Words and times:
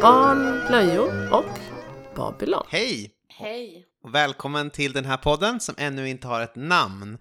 Barn, 0.00 0.66
blöjor 0.68 1.32
och 1.32 1.58
Babylon. 2.16 2.66
Hej! 2.68 3.10
Hej! 3.28 3.86
Och 4.02 4.14
välkommen 4.14 4.70
till 4.70 4.92
den 4.92 5.04
här 5.04 5.16
podden 5.16 5.60
som 5.60 5.74
ännu 5.78 6.08
inte 6.08 6.26
har 6.28 6.40
ett 6.40 6.56
namn. 6.56 7.18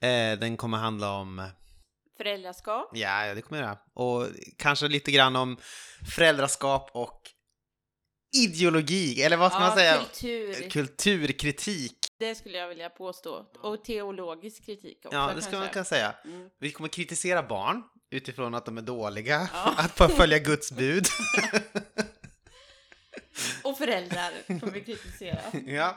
Eh, 0.00 0.38
den 0.38 0.56
kommer 0.56 0.78
handla 0.78 1.12
om, 1.12 1.48
Föräldraskap. 2.16 2.90
ja, 2.92 3.26
ja, 3.26 3.34
det 3.34 3.42
kommer 3.42 3.62
jag 3.62 3.68
göra. 3.68 3.78
Och 3.94 4.26
kanske 4.58 4.88
lite 4.88 5.10
grann 5.10 5.36
om 5.36 5.56
föräldraskap 6.16 6.90
och 6.92 7.20
ideologi, 8.36 9.22
eller 9.22 9.36
vad 9.36 9.52
ska 9.52 9.60
man 9.60 9.76
säga? 9.76 9.96
kultur. 9.98 10.70
Kulturkritik. 10.70 11.96
Det 12.18 12.34
skulle 12.34 12.58
jag 12.58 12.68
vilja 12.68 12.90
påstå. 12.90 13.46
Och 13.62 13.84
teologisk 13.84 14.64
kritik 14.66 14.98
också 15.04 15.16
Ja, 15.18 15.32
det 15.36 15.42
ska 15.42 15.58
man 15.58 15.68
kunna 15.68 15.84
säga. 15.84 16.14
Mm. 16.24 16.48
Vi 16.60 16.70
kommer 16.72 16.88
kritisera 16.88 17.42
barn 17.42 17.82
utifrån 18.10 18.54
att 18.54 18.66
de 18.66 18.78
är 18.78 18.82
dåliga, 18.82 19.48
Ja. 19.52 19.74
att 20.04 20.12
följa 20.12 20.38
Guds 20.38 20.72
bud. 20.72 21.04
Och 23.64 23.78
föräldrar 23.78 24.30
kommer 24.60 24.72
vi 24.72 24.80
kritisera. 24.80 25.40
ja, 25.66 25.96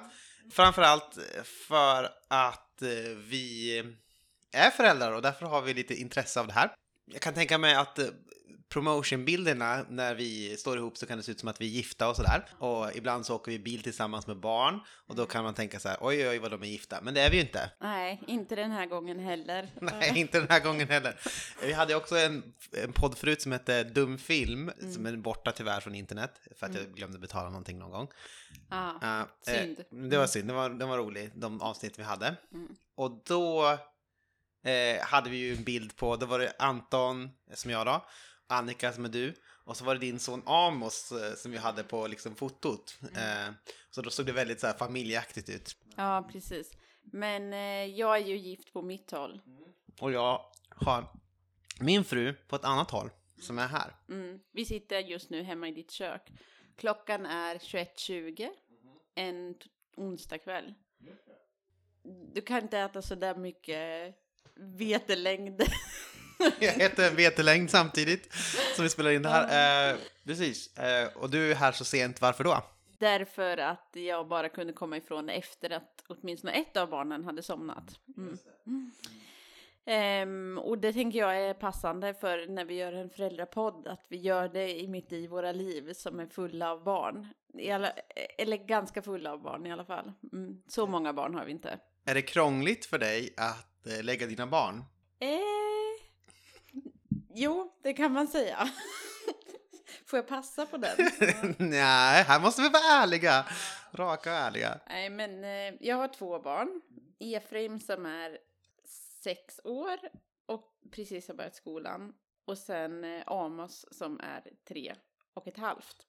framförallt 0.52 1.18
för 1.68 2.10
att 2.28 2.82
eh, 2.82 2.88
vi 3.18 3.78
är 4.52 4.70
föräldrar 4.70 5.12
och 5.12 5.22
därför 5.22 5.46
har 5.46 5.62
vi 5.62 5.74
lite 5.74 5.96
intresse 5.96 6.40
av 6.40 6.48
det 6.48 6.54
här. 6.54 6.72
Jag 7.06 7.22
kan 7.22 7.34
tänka 7.34 7.58
mig 7.58 7.76
att 7.76 8.00
eh, 8.00 8.06
promotionbilderna 8.70 9.86
när 9.90 10.16
vi 10.16 10.58
står 10.58 10.78
ihop 10.78 10.98
så 10.98 11.06
kan 11.06 11.18
det 11.18 11.24
se 11.24 11.32
ut 11.32 11.40
som 11.40 11.50
att 11.50 11.62
vi 11.62 11.66
är 11.66 11.70
gifta 11.70 12.10
och 12.10 12.16
sådär. 12.16 12.46
Och 12.60 12.96
ibland 12.96 13.26
så 13.26 13.36
åker 13.36 13.52
vi 13.52 13.60
bil 13.60 13.84
tillsammans 13.84 14.28
med 14.28 14.40
barn 14.40 14.80
och 15.08 15.16
då 15.16 15.26
kan 15.26 15.44
man 15.44 15.54
tänka 15.54 15.80
så 15.80 15.90
här, 15.90 15.98
oj 16.02 16.30
oj 16.30 16.40
vad 16.40 16.52
de 16.52 16.64
är 16.64 16.68
gifta. 16.68 17.00
Men 17.02 17.14
det 17.14 17.22
är 17.22 17.30
vi 17.30 17.36
ju 17.36 17.42
inte. 17.42 17.72
Nej, 17.80 18.22
inte 18.28 18.56
den 18.56 18.72
här 18.72 18.86
gången 18.86 19.20
heller. 19.20 19.70
Nej, 19.82 20.20
inte 20.20 20.40
den 20.40 20.50
här 20.50 20.60
gången 20.60 20.88
heller. 20.88 21.20
Vi 21.62 21.74
hade 21.74 21.96
också 21.96 22.18
en, 22.18 22.54
en 22.72 22.94
podd 22.94 23.18
förut 23.18 23.42
som 23.42 23.52
hette 23.52 23.84
Dum 23.84 24.18
film, 24.18 24.72
som 24.94 25.06
är 25.06 25.18
borta 25.18 25.52
tyvärr 25.52 25.80
från 25.80 25.96
internet 25.96 26.42
för 26.56 26.66
att 26.66 26.76
jag 26.76 26.96
glömde 26.96 27.20
betala 27.20 27.50
någonting 27.50 27.80
någon 27.80 27.92
gång. 27.92 28.08
Ja. 28.70 29.00
Ja, 29.02 29.28
Synd. 29.42 29.80
Eh, 29.80 30.10
det 30.10 30.18
var 30.18 30.28
synd, 30.28 30.48
det 30.48 30.54
var, 30.54 30.70
det 30.70 30.86
var 30.86 30.98
roligt, 30.98 31.32
de 31.36 31.62
avsnitt 31.62 32.00
vi 32.00 32.04
hade. 32.04 32.36
Mm. 32.54 32.68
Och 32.96 33.22
då 33.26 33.78
eh, 34.64 35.06
hade 35.06 35.30
vi 35.30 35.38
ju 35.38 35.54
en 35.56 35.64
bild 35.64 35.96
på, 35.96 36.16
då 36.16 36.26
var 36.26 36.40
det 36.40 36.54
Anton, 36.60 37.30
som 37.54 37.72
jag 37.72 37.86
då, 37.86 38.06
Annika 38.48 38.94
som 38.94 39.06
är 39.06 39.10
du, 39.10 39.34
och 39.68 39.78
så 39.78 39.86
var 39.86 39.94
det 39.94 40.00
din 40.00 40.20
son 40.20 40.44
Amos 40.46 41.12
eh, 41.12 41.36
som 41.36 41.52
vi 41.52 41.58
hade 41.58 41.84
på 41.84 42.08
liksom 42.08 42.36
fotot. 42.36 43.00
Mm. 43.02 43.48
Eh, 43.48 43.54
så 43.90 44.02
då 44.02 44.10
såg 44.10 44.26
det 44.26 44.32
väldigt 44.32 44.60
så 44.60 44.68
här 44.68 44.74
familjeaktigt 44.74 45.50
ut. 45.50 45.76
ja, 45.96 46.30
precis. 46.32 46.72
Men 47.02 47.54
eh, 47.54 47.86
jag 47.86 48.18
är 48.18 48.26
ju 48.26 48.38
gift 48.38 48.74
på 48.74 48.82
mitt 48.82 49.12
håll. 49.12 49.42
Och 50.00 50.12
jag 50.12 50.46
har 50.70 51.08
min 51.80 52.04
fru 52.04 52.34
på 52.34 52.56
ett 52.56 52.66
annat 52.66 52.92
håll, 52.92 53.10
som 53.42 53.60
är 53.60 53.68
här. 53.68 53.96
Mm. 54.10 54.40
Vi 54.52 54.66
sitter 54.66 55.00
just 55.00 55.30
nu 55.30 55.44
hemma 55.44 55.68
i 55.68 55.72
ditt 55.72 55.92
kök. 55.92 56.32
Klockan 56.76 57.26
är 57.26 57.56
21.20 57.56 58.50
en 59.16 59.56
onsdagkväll. 59.96 60.74
Du 62.34 62.42
kan 62.42 62.62
inte 62.62 62.80
äta 62.80 63.02
så 63.02 63.16
där 63.16 63.36
mycket 63.36 64.16
vetelängd. 64.56 65.62
Jag 66.60 66.72
heter 66.72 67.12
vetelängd 67.12 67.72
samtidigt 67.72 68.34
som 68.76 68.84
vi 68.84 68.90
spelar 68.90 69.12
in 69.12 69.22
det 69.22 69.30
här. 69.30 69.92
Eh, 69.92 69.98
precis, 70.24 70.78
eh, 70.78 71.08
och 71.16 71.30
du 71.30 71.52
är 71.52 71.56
här 71.56 71.72
så 71.72 71.86
sent, 71.86 72.22
varför 72.22 72.44
då? 72.44 72.64
Därför 73.00 73.58
att 73.58 73.90
jag 73.94 74.28
bara 74.28 74.50
kunde 74.50 74.74
komma 74.74 74.98
ifrån 74.98 75.30
efter 75.30 75.70
att 75.70 76.04
åtminstone 76.08 76.54
ett 76.54 76.78
av 76.78 76.90
barnen 76.90 77.24
hade 77.24 77.44
somnat. 77.44 78.00
Mm. 78.18 78.38
Ehm, 79.86 80.58
och 80.58 80.78
det 80.78 80.94
tänker 80.94 81.20
jag 81.20 81.38
är 81.42 81.54
passande 81.54 82.14
för 82.14 82.48
när 82.48 82.66
vi 82.66 82.74
gör 82.74 82.94
en 82.94 83.10
föräldrapodd, 83.10 83.88
att 83.88 84.06
vi 84.08 84.18
gör 84.18 84.48
det 84.48 84.80
i 84.80 84.88
mitt 84.88 85.12
i 85.12 85.28
våra 85.28 85.52
liv 85.52 85.94
som 85.94 86.20
är 86.20 86.28
fulla 86.28 86.72
av 86.72 86.84
barn. 86.84 87.28
Alla, 87.72 87.92
eller 88.38 88.58
ganska 88.58 89.02
fulla 89.02 89.32
av 89.32 89.42
barn 89.42 89.66
i 89.66 89.72
alla 89.72 89.86
fall. 89.86 90.14
Mm. 90.34 90.62
Så 90.68 90.88
många 90.88 91.14
barn 91.14 91.36
har 91.36 91.46
vi 91.46 91.52
inte. 91.52 91.80
Är 92.06 92.14
det 92.14 92.22
krångligt 92.22 92.86
för 92.86 93.00
dig 93.00 93.34
att 93.38 93.88
eh, 93.88 94.04
lägga 94.04 94.28
dina 94.28 94.48
barn? 94.48 94.84
Eh, 95.20 95.57
jo, 97.38 97.74
det 97.82 97.94
kan 97.94 98.12
man 98.12 98.28
säga. 98.28 98.70
Får 100.06 100.18
jag 100.18 100.28
passa 100.28 100.66
på 100.66 100.78
den? 100.78 100.98
Nej, 101.58 102.24
här 102.24 102.40
måste 102.40 102.62
vi 102.62 102.70
vara 102.70 102.84
ärliga. 102.84 103.46
Raka 103.92 104.32
och 104.32 104.38
ärliga. 104.38 104.80
Nej, 104.88 105.10
men 105.10 105.44
eh, 105.44 105.74
jag 105.80 105.96
har 105.96 106.08
två 106.08 106.40
barn. 106.40 106.82
Efraim 107.20 107.80
som 107.80 108.06
är 108.06 108.38
sex 109.24 109.60
år 109.64 110.00
och 110.46 110.80
precis 110.92 111.28
har 111.28 111.36
börjat 111.36 111.56
skolan. 111.56 112.14
Och 112.46 112.58
sen 112.58 113.04
eh, 113.04 113.24
Amos 113.26 113.86
som 113.92 114.20
är 114.20 114.44
tre 114.68 114.96
och 115.34 115.48
ett 115.48 115.58
halvt. 115.58 116.08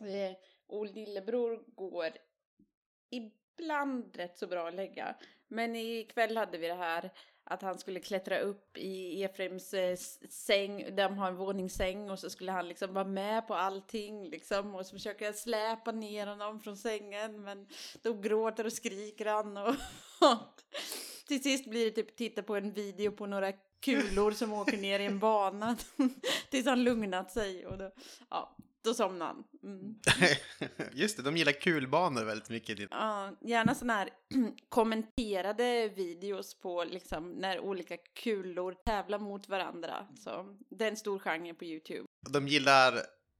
Eh, 0.00 0.36
och 0.66 0.86
lillebror 0.86 1.64
går 1.66 2.10
ibland 3.10 4.16
rätt 4.16 4.38
så 4.38 4.46
bra 4.46 4.68
att 4.68 4.74
lägga. 4.74 5.16
Men 5.48 5.76
ikväll 5.76 6.36
hade 6.36 6.58
vi 6.58 6.66
det 6.66 6.74
här 6.74 7.10
att 7.46 7.62
han 7.62 7.78
skulle 7.78 8.00
klättra 8.00 8.38
upp 8.38 8.78
i 8.78 9.22
Efraims 9.22 9.74
eh, 9.74 9.96
säng, 10.30 10.96
de 10.96 11.18
har 11.18 11.28
en 11.28 11.36
våningssäng 11.36 12.10
och 12.10 12.18
så 12.18 12.30
skulle 12.30 12.52
han 12.52 12.68
liksom 12.68 12.94
vara 12.94 13.04
med 13.04 13.46
på 13.46 13.54
allting 13.54 14.30
liksom 14.30 14.74
och 14.74 14.86
så 14.86 14.96
försöker 14.96 15.24
jag 15.24 15.34
släpa 15.34 15.92
ner 15.92 16.26
honom 16.26 16.60
från 16.60 16.76
sängen 16.76 17.42
men 17.42 17.66
då 18.02 18.14
gråter 18.14 18.66
och 18.66 18.72
skriker 18.72 19.26
han 19.26 19.56
och 19.56 19.74
till 21.28 21.42
sist 21.42 21.70
blir 21.70 21.84
det 21.84 21.90
typ 21.90 22.16
titta 22.16 22.42
på 22.42 22.56
en 22.56 22.72
video 22.72 23.12
på 23.12 23.26
några 23.26 23.52
kulor 23.80 24.30
som 24.30 24.52
åker 24.52 24.76
ner 24.76 25.00
i 25.00 25.06
en 25.06 25.18
bana 25.18 25.76
tills 26.50 26.66
han 26.66 26.84
lugnat 26.84 27.32
sig 27.32 27.66
och 27.66 27.78
då, 27.78 27.90
ja, 28.30 28.56
då 28.86 28.94
somnade 28.94 29.24
han. 29.34 29.44
Mm. 29.62 29.94
Just 30.92 31.16
det, 31.16 31.22
de 31.22 31.36
gillar 31.36 31.52
kulbanor 31.52 32.24
väldigt 32.24 32.50
mycket. 32.50 32.78
Ja, 32.90 33.36
gärna 33.40 33.74
sådana 33.74 33.92
här 33.94 34.10
kommenterade 34.68 35.88
videos 35.88 36.58
på 36.58 36.84
liksom 36.84 37.30
när 37.30 37.60
olika 37.60 37.96
kulor 38.14 38.74
tävlar 38.86 39.18
mot 39.18 39.48
varandra. 39.48 40.06
Så 40.18 40.56
det 40.70 40.84
är 40.84 40.88
en 40.90 40.96
stor 40.96 41.18
genre 41.18 41.54
på 41.54 41.64
YouTube. 41.64 42.06
De 42.30 42.48
gillar, 42.48 42.94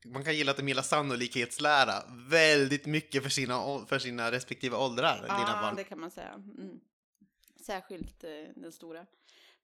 man 0.06 0.24
kan 0.24 0.34
gilla 0.36 0.50
att 0.50 0.56
de 0.56 0.68
gillar 0.68 0.82
sannolikhetslära 0.82 1.92
väldigt 2.30 2.86
mycket 2.86 3.22
för 3.22 3.30
sina, 3.30 3.86
för 3.86 3.98
sina 3.98 4.30
respektive 4.32 4.76
åldrar, 4.76 5.24
Ja, 5.28 5.58
barn. 5.62 5.76
det 5.76 5.84
kan 5.84 6.00
man 6.00 6.10
säga. 6.10 6.32
Mm. 6.34 6.80
Särskilt 7.66 8.24
eh, 8.24 8.30
den 8.56 8.72
stora. 8.72 9.06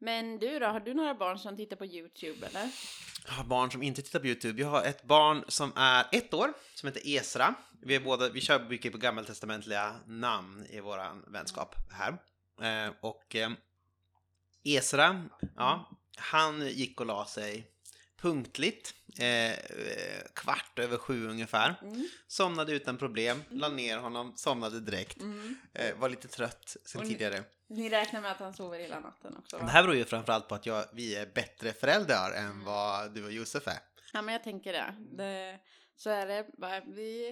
Men 0.02 0.38
du 0.38 0.58
då, 0.58 0.66
har 0.66 0.80
du 0.80 0.94
några 0.94 1.14
barn 1.14 1.38
som 1.38 1.56
tittar 1.56 1.76
på 1.76 1.86
YouTube 1.86 2.46
eller? 2.46 2.70
Jag 3.26 3.32
har 3.32 3.44
barn 3.44 3.70
som 3.70 3.82
inte 3.82 4.02
tittar 4.02 4.20
på 4.20 4.26
YouTube. 4.26 4.62
Jag 4.62 4.68
har 4.68 4.84
ett 4.84 5.02
barn 5.02 5.44
som 5.48 5.72
är 5.76 6.06
ett 6.12 6.34
år, 6.34 6.52
som 6.74 6.86
heter 6.86 7.02
Esra. 7.04 7.54
Vi, 7.80 7.94
är 7.94 8.00
båda, 8.00 8.28
vi 8.28 8.40
kör 8.40 8.68
mycket 8.68 8.92
på 8.92 8.98
gammaltestamentliga 8.98 9.94
namn 10.06 10.66
i 10.70 10.80
våran 10.80 11.24
vänskap 11.26 11.76
här. 11.90 12.18
Eh, 12.62 12.92
och 13.00 13.36
eh, 13.36 13.50
Esra, 14.64 15.24
ja, 15.56 15.90
han 16.16 16.68
gick 16.68 17.00
och 17.00 17.06
la 17.06 17.26
sig 17.26 17.66
punktligt, 18.22 18.94
eh, 19.18 19.58
kvart 20.34 20.78
över 20.78 20.98
sju 20.98 21.28
ungefär. 21.28 21.74
Mm. 21.82 22.08
Somnade 22.26 22.72
utan 22.72 22.96
problem, 22.96 23.42
la 23.48 23.68
ner 23.68 23.98
honom, 23.98 24.32
somnade 24.36 24.80
direkt. 24.80 25.20
Mm. 25.20 25.56
Eh, 25.74 25.96
var 25.96 26.08
lite 26.08 26.28
trött 26.28 26.76
sen 26.84 27.00
Och 27.00 27.06
tidigare. 27.06 27.44
Ni 27.72 27.88
räknar 27.88 28.20
med 28.20 28.30
att 28.30 28.38
han 28.38 28.54
sover 28.54 28.78
hela 28.78 29.00
natten 29.00 29.36
också? 29.36 29.56
Va? 29.58 29.64
Det 29.64 29.70
här 29.70 29.82
beror 29.82 29.96
ju 29.96 30.04
framförallt 30.04 30.48
på 30.48 30.54
att 30.54 30.66
jag, 30.66 30.84
vi 30.92 31.16
är 31.16 31.26
bättre 31.26 31.72
föräldrar 31.72 32.32
än 32.32 32.64
vad 32.64 33.14
du 33.14 33.24
och 33.24 33.32
Josef 33.32 33.66
är. 33.68 33.78
Ja, 34.12 34.22
men 34.22 34.32
jag 34.32 34.44
tänker 34.44 34.72
det. 34.72 34.94
det 35.16 35.58
så 35.96 36.10
är 36.10 36.26
det. 36.26 36.46
Vi 36.86 37.28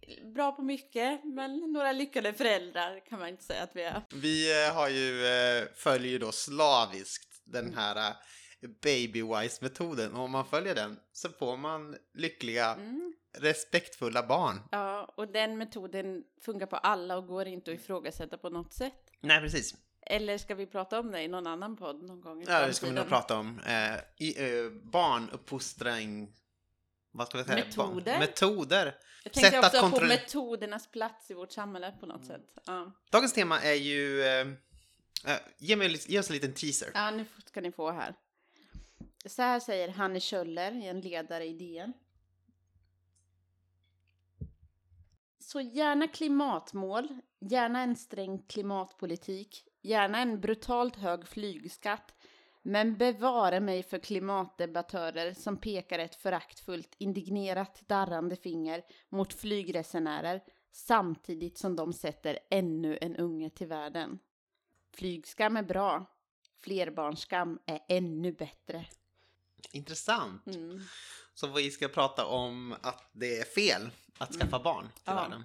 är 0.00 0.24
bra 0.34 0.52
på 0.52 0.62
mycket, 0.62 1.24
men 1.24 1.72
några 1.72 1.92
lyckade 1.92 2.32
föräldrar 2.32 3.06
kan 3.08 3.18
man 3.18 3.28
inte 3.28 3.44
säga 3.44 3.62
att 3.62 3.76
vi 3.76 3.82
är. 3.82 4.02
Vi 4.14 4.66
eh, 4.66 4.74
har 4.74 4.88
ju, 4.88 5.26
eh, 5.26 5.64
följer 5.74 6.10
ju 6.12 6.18
då 6.18 6.32
slaviskt 6.32 7.40
den 7.44 7.74
här 7.74 7.96
eh, 7.96 8.68
baby-wise-metoden. 8.82 10.14
Och 10.14 10.22
om 10.24 10.30
man 10.30 10.44
följer 10.44 10.74
den 10.74 10.96
så 11.12 11.28
får 11.28 11.56
man 11.56 11.96
lyckliga, 12.14 12.74
Mm. 12.74 13.14
respektfulla 13.38 14.26
barn. 14.26 14.60
Ja, 14.70 15.12
och 15.16 15.28
den 15.32 15.58
metoden 15.58 16.24
funkar 16.44 16.66
på 16.66 16.76
alla 16.76 17.16
och 17.16 17.26
går 17.26 17.46
inte 17.46 17.72
att 17.72 17.80
ifrågasätta 17.80 18.38
på 18.38 18.48
något 18.48 18.72
sätt. 18.72 19.11
Nej, 19.22 19.40
precis. 19.40 19.74
Eller 20.06 20.38
ska 20.38 20.54
vi 20.54 20.66
prata 20.66 21.00
om 21.00 21.10
det 21.10 21.22
i 21.22 21.28
någon 21.28 21.46
annan 21.46 21.76
podd 21.76 22.02
någon 22.02 22.20
gång 22.20 22.42
i 22.42 22.44
Ja, 22.48 22.66
det 22.66 22.74
ska 22.74 22.86
vi 22.86 22.92
nog 22.92 23.08
prata 23.08 23.38
om. 23.38 23.60
Eh, 23.66 23.94
i, 24.16 24.58
eh, 24.58 24.70
barnuppfostran... 24.70 26.32
Vad 27.10 27.26
ska 27.26 27.38
vi 27.38 27.44
säga? 27.44 27.64
Metoder? 27.64 28.12
Barn- 28.12 28.20
metoder. 28.20 28.98
Jag 29.24 29.32
tänkte 29.32 29.50
sätt 29.50 29.64
att 29.64 29.74
också 29.84 30.00
på 30.00 30.06
metodernas 30.06 30.90
plats 30.90 31.30
i 31.30 31.34
vårt 31.34 31.52
samhälle 31.52 31.94
på 32.00 32.06
något 32.06 32.26
sätt. 32.26 32.54
Ja, 32.66 32.92
Dagens 33.10 33.32
tema 33.32 33.60
är 33.60 33.74
ju... 33.74 34.22
Eh, 34.22 34.46
eh, 35.26 35.38
ge, 35.58 35.76
mig, 35.76 35.96
ge 36.08 36.18
oss 36.18 36.28
en 36.30 36.34
liten 36.34 36.54
teaser. 36.54 36.90
ja 36.94 37.10
nu 37.10 37.24
ska 37.46 37.60
ni 37.60 37.72
få 37.72 37.90
här. 37.90 38.14
Så 39.26 39.42
här 39.42 39.60
säger 39.60 39.88
Hanne 39.88 40.20
Kjöller, 40.20 40.72
en 40.72 41.00
ledare 41.00 41.44
i 41.46 41.52
DN. 41.52 41.92
Så 45.38 45.60
gärna 45.60 46.08
klimatmål, 46.08 47.08
gärna 47.50 47.82
en 47.82 47.96
sträng 47.96 48.38
klimatpolitik, 48.38 49.64
gärna 49.82 50.18
en 50.18 50.40
brutalt 50.40 50.96
hög 50.96 51.28
flygskatt, 51.28 52.14
Men 52.64 52.96
bevare 52.96 53.60
mig 53.60 53.82
för 53.82 53.98
klimatdebattörer 53.98 55.34
som 55.34 55.56
pekar 55.56 55.98
ett 55.98 56.14
föraktfullt, 56.14 56.94
indignerat, 56.98 57.82
darrande 57.88 58.36
finger 58.36 58.82
mot 59.08 59.34
flygresenärer 59.34 60.42
samtidigt 60.72 61.58
som 61.58 61.76
de 61.76 61.92
sätter 61.92 62.38
ännu 62.50 62.98
en 63.00 63.16
unge 63.16 63.50
till 63.50 63.66
världen. 63.66 64.18
Flygskam 64.94 65.56
är 65.56 65.62
bra. 65.62 66.06
Flerbarnsskam 66.60 67.58
är 67.66 67.80
ännu 67.88 68.32
bättre. 68.32 68.86
Intressant. 69.72 70.46
Mm. 70.46 70.80
Så 71.34 71.46
vi 71.46 71.70
ska 71.70 71.88
prata 71.88 72.26
om 72.26 72.74
att 72.82 73.10
det 73.12 73.38
är 73.38 73.44
fel 73.44 73.90
att 74.18 74.34
skaffa 74.34 74.58
barn 74.58 74.84
till 74.84 75.02
Ja. 75.04 75.14
världen. 75.14 75.44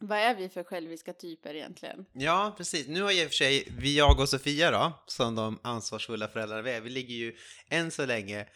Vad 0.00 0.18
är 0.18 0.34
vi 0.34 0.48
för 0.48 0.64
själviska 0.64 1.12
typer 1.12 1.54
egentligen? 1.54 2.06
Ja, 2.12 2.54
precis. 2.56 2.88
Nu 2.88 3.02
har 3.02 3.12
i 3.12 3.24
och 3.24 3.28
för 3.28 3.34
sig 3.34 3.68
vi, 3.78 3.98
jag 3.98 4.20
och 4.20 4.28
Sofia 4.28 4.70
då, 4.70 4.92
som 5.06 5.34
de 5.34 5.58
ansvarsfulla 5.62 6.28
föräldrar 6.28 6.62
vi 6.62 6.70
är, 6.70 6.80
vi 6.80 6.90
ligger 6.90 7.14
ju 7.14 7.36
än 7.70 7.90
så 7.90 8.06
länge 8.06 8.46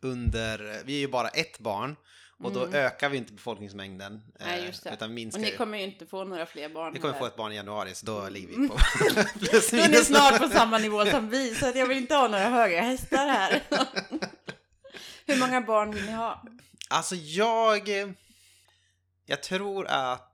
under, 0.00 0.82
vi 0.84 0.94
är 0.94 0.98
ju 0.98 1.08
bara 1.08 1.28
ett 1.28 1.58
barn 1.58 1.96
och 2.38 2.52
då 2.52 2.66
ökar 2.66 3.08
vi 3.08 3.16
inte 3.16 3.32
befolkningsmängden. 3.32 4.12
Mm. 4.12 4.22
Nej, 4.40 4.60
eh, 4.60 4.66
just 4.66 4.84
det. 4.84 4.90
Utan 4.92 5.08
Och 5.08 5.14
minskar 5.14 5.40
ni 5.40 5.50
ju. 5.50 5.56
kommer 5.56 5.78
ju 5.78 5.84
inte 5.84 6.06
få 6.06 6.24
några 6.24 6.46
fler 6.46 6.68
barn. 6.68 6.92
Vi 6.92 6.98
kommer 6.98 7.12
få 7.12 7.18
heller. 7.18 7.30
ett 7.30 7.36
barn 7.36 7.52
i 7.52 7.56
januari, 7.56 7.94
så 7.94 8.06
då 8.06 8.28
ligger 8.28 8.48
vi 8.48 8.68
på 8.68 8.78
plus 9.38 9.70
Då 9.70 9.76
är 9.76 9.88
ni 9.88 9.96
snart 9.96 10.38
på 10.38 10.48
samma 10.48 10.78
nivå 10.78 11.06
som 11.06 11.30
vi, 11.30 11.54
så 11.54 11.66
att 11.66 11.76
jag 11.76 11.86
vill 11.86 11.98
inte 11.98 12.14
ha 12.14 12.28
några 12.28 12.48
höga 12.48 12.82
hästar 12.82 13.26
här. 13.26 13.62
Hur 15.26 15.40
många 15.40 15.60
barn 15.60 15.90
vill 15.90 16.04
ni 16.04 16.12
ha? 16.12 16.42
Alltså 16.88 17.14
jag... 17.14 17.88
Jag 19.26 19.42
tror 19.42 19.86
att 19.86 20.33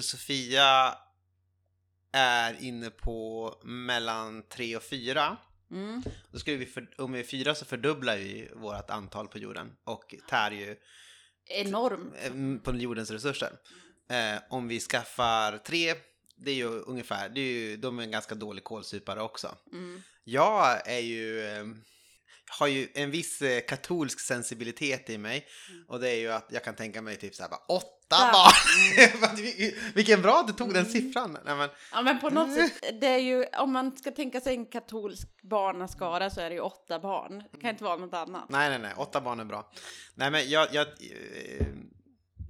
Sofia 0.00 0.98
är 2.12 2.62
inne 2.62 2.90
på 2.90 3.54
mellan 3.64 4.42
tre 4.48 4.76
och 4.76 4.82
fyra. 4.82 5.36
Mm. 5.70 6.02
Då 6.30 6.38
skulle 6.38 6.56
vi 6.56 6.66
för, 6.66 7.00
om 7.00 7.12
vi 7.12 7.20
är 7.20 7.24
fyra 7.24 7.54
så 7.54 7.64
fördubblar 7.64 8.16
vi 8.16 8.50
vårt 8.54 8.90
antal 8.90 9.28
på 9.28 9.38
jorden 9.38 9.76
och 9.84 10.14
tär 10.28 10.50
ju 10.50 10.76
Enormt. 11.46 12.14
eh, 12.22 12.64
på 12.64 12.76
jordens 12.76 13.10
resurser. 13.10 13.52
Eh, 14.10 14.42
om 14.50 14.68
vi 14.68 14.80
skaffar 14.80 15.58
tre, 15.58 15.94
det 16.36 16.50
är 16.50 16.54
ju 16.54 16.68
ungefär, 16.68 17.28
det 17.28 17.40
är 17.40 17.52
ju, 17.52 17.76
de 17.76 17.98
är 17.98 18.02
en 18.02 18.10
ganska 18.10 18.34
dålig 18.34 18.64
kålsupare 18.64 19.22
också. 19.22 19.56
Mm. 19.72 20.02
Jag 20.24 20.88
är 20.90 21.00
ju, 21.00 21.46
eh, 21.46 21.64
har 22.58 22.66
ju 22.66 22.88
en 22.94 23.10
viss 23.10 23.42
eh, 23.42 23.60
katolsk 23.60 24.20
sensibilitet 24.20 25.10
i 25.10 25.18
mig 25.18 25.46
och 25.88 26.00
det 26.00 26.10
är 26.10 26.16
ju 26.16 26.32
att 26.32 26.46
jag 26.48 26.64
kan 26.64 26.74
tänka 26.74 27.02
mig 27.02 27.16
typ 27.16 27.34
såhär 27.34 27.50
bara 27.50 27.60
åtta 27.68 27.88
Ja. 28.10 28.30
barn! 28.32 29.72
Vilken 29.94 30.22
bra 30.22 30.44
du 30.46 30.52
tog 30.52 30.68
den 30.68 30.76
Mm. 30.86 30.92
siffran! 30.92 31.38
Nej, 31.44 31.56
men, 31.56 31.68
Ja, 31.92 32.02
men 32.02 32.20
på 32.20 32.30
något 32.30 32.54
sätt, 32.54 32.72
det 33.00 33.06
är 33.06 33.18
ju, 33.18 33.44
om 33.58 33.72
man 33.72 33.96
ska 33.96 34.10
tänka 34.10 34.40
sig 34.40 34.54
en 34.54 34.66
katolsk 34.66 35.28
barnaskara 35.42 36.30
så 36.30 36.40
är 36.40 36.48
det 36.50 36.54
ju 36.54 36.60
åtta 36.60 36.98
barn. 36.98 37.42
Det 37.52 37.60
kan 37.60 37.70
inte 37.70 37.84
vara 37.84 37.96
något 37.96 38.14
annat. 38.14 38.44
nej, 38.48 38.70
nej, 38.70 38.78
nej, 38.78 38.92
åtta 38.96 39.20
barn 39.20 39.40
är 39.40 39.44
bra. 39.44 39.72
Nej, 40.14 40.30
men 40.30 40.50
jag, 40.50 40.68
jag, 40.74 40.86
eh, 40.86 41.66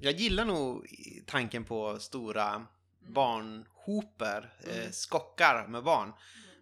jag 0.00 0.12
gillar 0.14 0.44
nog 0.44 0.87
tanken 1.26 1.64
på 1.64 1.99
stora 1.99 2.66
barnhoper, 3.08 4.52
eh, 4.66 4.76
Mm. 4.78 4.93
skockar 4.93 5.66
med 5.69 5.82
barn. 5.84 6.12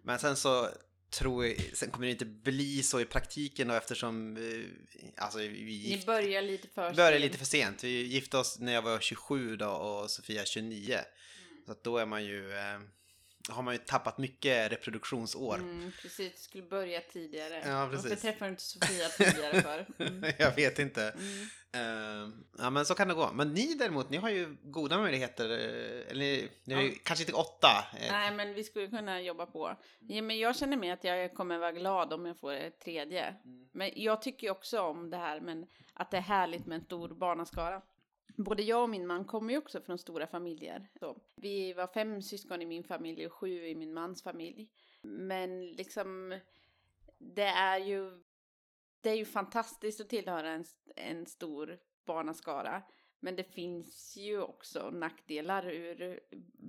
Men 0.03 0.19
sen 0.19 0.35
så 0.35 0.67
tror 1.11 1.53
sen 1.75 1.91
kommer 1.91 2.05
det 2.05 2.11
inte 2.11 2.25
bli 2.25 2.83
så 2.83 2.99
i 2.99 3.05
praktiken 3.05 3.67
då 3.67 3.73
eftersom 3.73 4.37
eh, 4.37 5.23
alltså 5.23 5.39
vi 5.39 5.47
Ni 5.47 5.71
gift, 5.71 6.05
börjar 6.05 6.41
lite 6.41 6.67
för 6.67 6.93
började 6.93 7.11
sent. 7.11 7.21
lite 7.21 7.37
för 7.37 7.45
sent. 7.45 7.83
Vi 7.83 8.03
gifte 8.03 8.37
oss 8.37 8.59
när 8.59 8.73
jag 8.73 8.81
var 8.81 8.99
27 8.99 9.55
då 9.55 9.69
och 9.69 10.11
Sofia 10.11 10.45
29. 10.45 10.99
Så 11.65 11.71
att 11.71 11.83
då 11.83 11.97
är 11.97 12.05
man 12.05 12.25
ju, 12.25 12.51
eh, 12.51 12.79
har 13.51 13.63
man 13.63 13.73
ju 13.73 13.77
tappat 13.77 14.17
mycket 14.17 14.71
reproduktionsår. 14.71 15.55
Mm, 15.55 15.91
precis, 16.01 16.33
du 16.33 16.37
skulle 16.39 16.63
börja 16.63 17.01
tidigare. 17.01 17.63
Ja, 17.65 17.87
precis. 17.91 18.09
Varför 18.09 18.21
träffade 18.21 18.45
du 18.45 18.49
inte 18.49 18.63
Sofia 18.63 19.07
tidigare 19.09 19.61
för? 19.61 19.85
Mm. 20.07 20.31
jag 20.39 20.55
vet 20.55 20.79
inte. 20.79 21.09
Mm. 21.17 21.47
Eh, 21.73 22.29
ja 22.57 22.69
men 22.69 22.85
så 22.85 22.93
kan 22.95 23.07
det 23.07 23.13
gå. 23.13 23.31
Men 23.33 23.53
ni 23.53 23.73
däremot, 23.75 24.09
ni 24.09 24.17
har 24.17 24.29
ju 24.29 24.57
goda 24.63 24.97
möjligheter. 24.97 25.49
eh, 25.49 26.11
Eller 26.11 26.47
ni 26.63 26.73
har 26.73 26.81
ju 26.81 26.89
Ja. 26.89 26.95
kanske 27.03 27.23
inte 27.23 27.33
åtta. 27.33 27.85
eh, 27.99 28.11
Nej, 28.11 28.31
men 28.35 28.53
vi 28.53 28.63
skulle 28.63 28.87
kunna 28.87 29.21
jobba 29.21 29.45
på. 29.45 29.75
Ja, 29.99 30.21
men 30.21 30.39
jag 30.39 30.55
känner 30.55 30.77
mig 30.77 30.91
att 30.91 31.03
jag 31.03 31.33
kommer 31.33 31.57
vara 31.57 31.71
glad 31.71 32.13
om 32.13 32.25
jag 32.25 32.39
får 32.39 32.53
ett 32.53 32.79
tredje. 32.79 33.25
Mm. 33.45 33.67
Men 33.71 33.91
jag 33.95 34.21
tycker 34.21 34.47
ju 34.47 34.51
också 34.51 34.81
om 34.81 35.09
det 35.09 35.17
här, 35.17 35.39
men 35.39 35.65
att 35.93 36.11
det 36.11 36.17
är 36.17 36.21
härligt 36.21 36.65
med 36.65 36.75
en 36.79 36.85
stor 36.85 37.09
barnaskara. 37.09 37.81
Både 38.35 38.63
jag 38.63 38.83
och 38.83 38.89
min 38.89 39.07
man 39.07 39.25
kommer 39.25 39.53
ju 39.53 39.57
också 39.57 39.81
från 39.81 39.97
stora 39.97 40.27
familjer. 40.27 40.89
Så, 40.99 41.17
vi 41.35 41.73
var 41.73 41.87
fem 41.87 42.21
syskon 42.21 42.61
i 42.61 42.65
min 42.65 42.83
familj 42.83 43.25
och 43.25 43.33
sju 43.33 43.65
i 43.67 43.75
min 43.75 43.93
mans 43.93 44.23
familj. 44.23 44.69
Men 45.01 45.65
liksom, 45.71 46.39
det 47.17 47.45
är 47.45 47.79
ju, 47.79 48.23
det 49.01 49.09
är 49.09 49.15
ju 49.15 49.25
fantastiskt 49.25 50.01
att 50.01 50.09
tillhöra 50.09 50.49
en, 50.49 50.65
en 50.95 51.25
stor 51.25 51.79
barnaskara. 52.05 52.83
Men 53.23 53.35
det 53.35 53.43
finns 53.43 54.17
ju 54.17 54.41
också 54.41 54.89
nackdelar 54.89 55.69
ur 55.69 56.19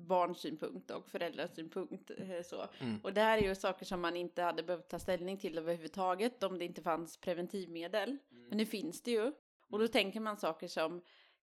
barnsynpunkt 0.08 0.90
och 0.90 1.08
föräldrasynpunkt. 1.08 2.10
eh, 2.10 2.42
Så. 2.42 2.66
Mm. 2.80 3.00
Och 3.02 3.12
det 3.12 3.20
här 3.20 3.38
är 3.38 3.42
ju 3.42 3.54
saker 3.54 3.86
som 3.86 4.00
man 4.00 4.16
inte 4.16 4.42
hade 4.42 4.62
behövt 4.62 4.88
ta 4.88 4.98
ställning 4.98 5.38
till 5.38 5.58
överhuvudtaget 5.58 6.42
om 6.42 6.58
det 6.58 6.64
inte 6.64 6.82
fanns 6.82 7.16
preventivmedel. 7.16 8.18
Men 8.48 8.58
nu 8.58 8.66
finns 8.66 9.02
det 9.02 9.10
ju. 9.10 9.32
Och 9.68 9.78
då 9.78 9.88
tänker 9.88 10.20
man 10.20 10.36
saker 10.36 10.68
som 10.68 11.02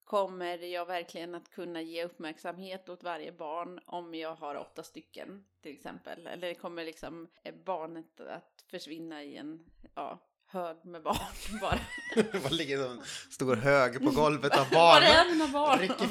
Kommer 0.10 0.58
jag 0.58 0.86
verkligen 0.86 1.36
att 1.36 1.52
kunna 1.52 1.82
ge 1.82 2.06
uppmärksamhet 2.06 2.90
åt 2.90 3.04
varje 3.04 3.32
barn 3.32 3.80
om 3.86 4.16
jag 4.16 4.36
har 4.36 4.56
åtta 4.56 4.84
stycken 4.84 5.44
till 5.64 5.72
exempel? 5.72 6.28
Eller 6.28 6.54
kommer 6.54 6.86
liksom 6.86 7.28
eh, 7.44 7.56
barnet 7.66 8.20
att 8.20 8.66
försvinna 8.72 9.24
i 9.24 9.38
en 9.38 9.60
ja, 9.96 10.20
hög 10.48 10.86
med 10.86 11.04
barn 11.04 11.18
bara? 11.62 11.80
Det 12.32 12.52
ligger 12.52 12.92
en 12.92 13.02
stor 13.30 13.56
hög 13.56 14.04
på 14.04 14.12
golvet 14.12 14.58
av 14.58 14.70
barn. 14.72 14.72
Var 14.74 15.02
är 15.02 15.30
mina 15.30 15.48
barn? 15.48 15.80
Rycker, 15.80 16.08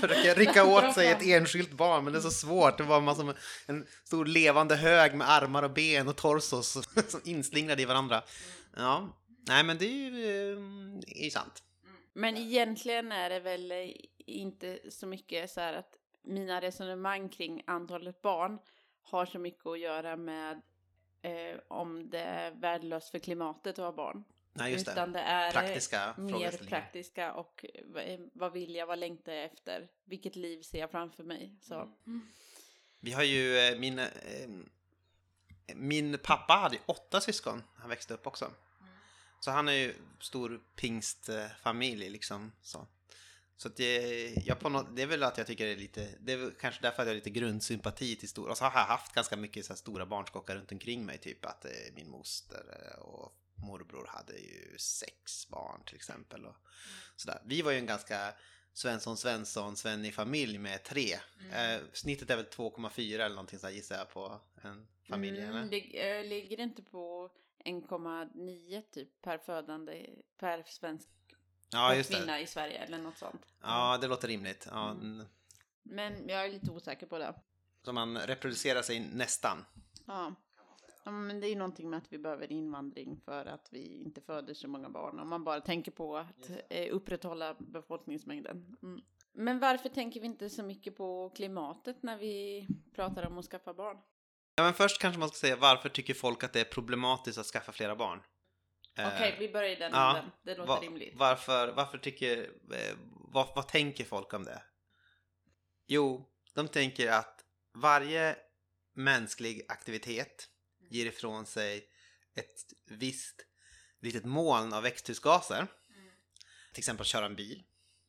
försöker 0.00 0.34
rycka 0.34 0.64
åt 0.64 0.94
sig 0.94 1.10
ett 1.10 1.22
enskilt 1.22 1.72
barn, 1.72 2.04
men 2.04 2.12
det 2.12 2.18
är 2.18 2.20
så 2.20 2.30
svårt. 2.30 2.78
Det 2.78 2.84
var 2.84 3.00
man 3.00 3.16
som 3.16 3.34
en 3.66 3.86
stor 4.04 4.24
levande 4.24 4.76
hög 4.76 5.14
med 5.14 5.30
armar 5.30 5.62
och 5.62 5.70
ben 5.70 6.08
och 6.08 6.16
torsos 6.16 6.78
som 7.08 7.20
inslingrade 7.24 7.82
i 7.82 7.84
varandra. 7.84 8.22
Ja, 8.76 9.08
nej 9.48 9.64
men 9.64 9.78
det 9.78 9.84
är 9.84 10.10
ju, 10.10 10.52
eh, 10.52 10.58
är 11.20 11.24
ju 11.24 11.30
sant. 11.30 11.62
Men 12.12 12.36
egentligen 12.36 13.12
är 13.12 13.30
det 13.30 13.40
väl 13.40 13.72
eh, 13.72 13.90
inte 14.16 14.78
så 14.90 15.06
mycket 15.06 15.50
så 15.50 15.60
här 15.60 15.74
att 15.74 15.98
mina 16.22 16.60
resonemang 16.60 17.28
kring 17.28 17.62
antalet 17.66 18.22
barn 18.22 18.58
har 19.02 19.26
så 19.26 19.38
mycket 19.38 19.66
att 19.66 19.80
göra 19.80 20.16
med 20.16 20.62
eh, 21.22 21.56
om 21.68 22.10
det 22.10 22.20
är 22.20 22.50
värdelöst 22.50 23.10
för 23.10 23.18
klimatet 23.18 23.78
att 23.78 23.84
ha 23.84 23.92
barn. 23.92 24.24
Nej, 24.52 24.72
just 24.72 24.88
Utan 24.88 25.12
det. 25.12 25.18
det 25.18 25.24
är 25.24 25.46
eh, 25.46 25.52
Praktiska 25.52 26.14
mer 26.18 26.50
praktiska 26.50 27.32
och 27.32 27.64
eh, 27.96 28.20
vad 28.32 28.52
vill 28.52 28.74
jag, 28.74 28.86
vad 28.86 28.98
längtar 28.98 29.32
jag 29.32 29.44
efter, 29.44 29.88
vilket 30.04 30.36
liv 30.36 30.62
ser 30.62 30.78
jag 30.78 30.90
framför 30.90 31.22
mig. 31.22 31.54
Så. 31.60 31.92
Vi 33.00 33.12
har 33.12 33.22
ju 33.22 33.76
min... 33.78 34.00
Min 35.74 36.18
pappa 36.18 36.52
hade 36.52 36.78
åtta 36.86 37.20
syskon. 37.20 37.62
Han 37.76 37.88
växte 37.88 38.14
upp 38.14 38.26
också. 38.26 38.50
Så 39.44 39.50
han 39.50 39.68
är 39.68 39.72
ju 39.72 39.94
stor 40.20 40.60
pingstfamilj 40.76 42.08
liksom. 42.08 42.52
Så, 42.62 42.86
så 43.56 43.68
att 43.68 43.76
det, 43.76 44.28
jag 44.46 44.60
på 44.60 44.68
något, 44.68 44.96
det 44.96 45.02
är 45.02 45.06
väl 45.06 45.22
att 45.22 45.38
jag 45.38 45.46
tycker 45.46 45.66
det 45.66 45.72
är 45.72 45.76
lite, 45.76 46.08
det 46.20 46.32
är 46.32 46.50
kanske 46.60 46.82
därför 46.82 47.02
att 47.02 47.06
jag 47.06 47.12
har 47.12 47.14
lite 47.14 47.30
grundsympati 47.30 48.16
till 48.16 48.28
stora, 48.28 48.50
och 48.50 48.58
så 48.58 48.64
har 48.64 48.80
jag 48.80 48.86
haft 48.86 49.14
ganska 49.14 49.36
mycket 49.36 49.66
så 49.66 49.74
stora 49.74 50.06
barnskockar 50.06 50.56
runt 50.56 50.72
omkring 50.72 51.06
mig, 51.06 51.18
typ 51.18 51.44
att 51.44 51.64
eh, 51.64 51.70
min 51.94 52.10
moster 52.10 52.92
eh, 52.92 52.98
och 52.98 53.34
morbror 53.54 54.06
hade 54.08 54.38
ju 54.38 54.78
sex 54.78 55.48
barn 55.48 55.84
till 55.86 55.96
exempel. 55.96 56.46
Och 56.46 56.56
sådär. 57.16 57.42
Vi 57.44 57.62
var 57.62 57.72
ju 57.72 57.78
en 57.78 57.86
ganska 57.86 58.34
Svensson 58.72 59.16
Svensson 59.16 59.76
Svennig 59.76 60.14
familj 60.14 60.58
med 60.58 60.84
tre. 60.84 61.12
Eh, 61.52 61.80
snittet 61.92 62.30
är 62.30 62.36
väl 62.36 62.46
2,4 62.46 63.14
eller 63.14 63.28
någonting 63.28 63.58
sådär 63.58 63.74
gissar 63.74 63.96
jag 63.98 64.10
på 64.10 64.40
en 64.62 64.86
familj. 65.08 65.40
Mm, 65.40 65.70
det, 65.70 66.10
eh, 66.10 66.24
ligger 66.24 66.56
det 66.56 66.62
inte 66.62 66.82
på 66.82 67.30
1,9 67.64 68.82
typ 68.90 69.22
per 69.22 69.38
födande 69.38 70.06
per 70.38 70.62
svensk 70.66 71.08
Ja, 71.72 71.94
just 71.94 72.10
det. 72.10 72.16
kvinna 72.16 72.40
i 72.40 72.46
Sverige 72.46 72.78
eller 72.78 72.98
något 72.98 73.18
sånt. 73.18 73.46
Ja, 73.62 73.98
det 74.00 74.08
låter 74.08 74.28
rimligt. 74.28 74.68
Ja, 74.70 74.90
Mm. 74.90 75.26
Men 75.82 76.28
jag 76.28 76.44
är 76.44 76.50
lite 76.52 76.70
osäker 76.70 77.06
på 77.06 77.18
det. 77.18 77.34
Så 77.84 77.92
man 77.92 78.18
reproducerar 78.18 78.82
sig 78.82 79.00
nästan. 79.14 79.64
Ja. 80.06 80.34
ja, 81.04 81.10
men 81.10 81.40
det 81.40 81.46
är 81.46 81.48
ju 81.48 81.56
någonting 81.56 81.90
med 81.90 81.96
att 81.98 82.12
vi 82.12 82.18
behöver 82.18 82.52
invandring 82.52 83.20
för 83.24 83.46
att 83.46 83.68
vi 83.70 84.02
inte 84.02 84.20
föder 84.20 84.54
så 84.54 84.68
många 84.68 84.88
barn. 84.90 85.20
Om 85.20 85.28
man 85.28 85.44
bara 85.44 85.60
tänker 85.60 85.92
på 85.92 86.16
att 86.16 86.50
eh, 86.70 86.94
upprätthålla 86.94 87.54
befolkningsmängden. 87.58 88.76
Mm. 88.82 89.00
Men 89.32 89.58
varför 89.58 89.88
tänker 89.88 90.20
vi 90.20 90.26
inte 90.26 90.50
så 90.50 90.62
mycket 90.62 90.96
på 90.96 91.30
klimatet 91.34 92.02
när 92.02 92.18
vi 92.18 92.66
pratar 92.94 93.26
om 93.26 93.38
att 93.38 93.44
skaffa 93.44 93.74
barn? 93.74 93.98
Ja, 94.54 94.62
men 94.62 94.74
först 94.74 95.00
kanske 95.00 95.18
man 95.18 95.28
ska 95.28 95.36
säga 95.38 95.56
varför 95.56 95.88
tycker 95.88 96.14
folk 96.14 96.44
att 96.44 96.52
det 96.52 96.60
är 96.60 96.64
problematiskt 96.64 97.38
att 97.38 97.46
skaffa 97.46 97.72
flera 97.72 97.96
barn? 97.96 98.22
Eh, 98.98 99.06
Okej, 99.08 99.36
vi 99.38 99.48
börjar 99.48 99.70
i 99.70 99.74
den 99.74 99.92
ja, 99.92 100.16
änden. 100.16 100.32
Det 100.44 100.54
låter 100.54 100.68
va- 100.72 100.80
rimligt. 100.80 101.14
Varför, 101.16 101.72
varför 101.72 101.98
tycker, 101.98 102.38
eh, 102.72 102.96
vad, 103.10 103.54
vad 103.54 103.68
tänker 103.68 104.04
folk 104.04 104.32
om 104.34 104.44
det? 104.44 104.62
Jo, 105.86 106.28
de 106.54 106.68
tänker 106.68 107.10
att 107.10 107.44
varje 107.74 108.36
mänsklig 108.94 109.62
aktivitet 109.68 110.48
ger 110.90 111.06
ifrån 111.06 111.46
sig 111.46 111.88
ett 112.34 112.56
visst 112.86 113.46
litet 114.00 114.24
moln 114.24 114.72
av 114.72 114.82
växthusgaser, 114.82 115.66
till 116.72 116.80
exempel 116.80 117.06
köra 117.06 117.26
en 117.26 117.36
bil 117.36 117.62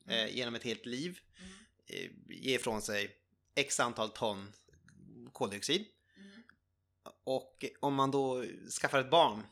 eh, 0.07 0.35
genom 0.35 0.55
ett 0.55 0.63
helt 0.63 0.85
liv, 0.85 1.19
eh, 1.87 2.11
ge 2.27 2.55
ifrån 2.55 2.81
sig 2.81 3.15
x 3.55 3.79
antal 3.79 4.09
ton 4.09 4.53
koldioxid. 5.31 5.85
Och 7.23 7.65
om 7.79 7.95
man 7.95 8.11
då 8.11 8.43
skaffar 8.81 8.99
ett 8.99 9.11
barn 9.11 9.43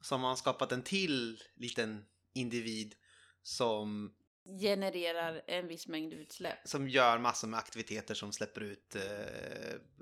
så 0.00 0.14
har 0.14 0.20
man 0.20 0.36
skapat 0.36 0.72
en 0.72 0.82
till 0.82 1.42
liten 1.54 2.04
individ 2.32 2.94
som, 3.42 4.14
Genererar 4.60 5.42
en 5.46 5.68
viss 5.68 5.86
mängd 5.86 6.12
utsläpp. 6.12 6.58
som 6.64 6.88
gör 6.88 7.18
massor 7.18 7.48
med 7.48 7.58
aktiviteter 7.58 8.14
som 8.14 8.32
släpper 8.32 8.60
ut 8.60 8.94
eh, 8.94 9.02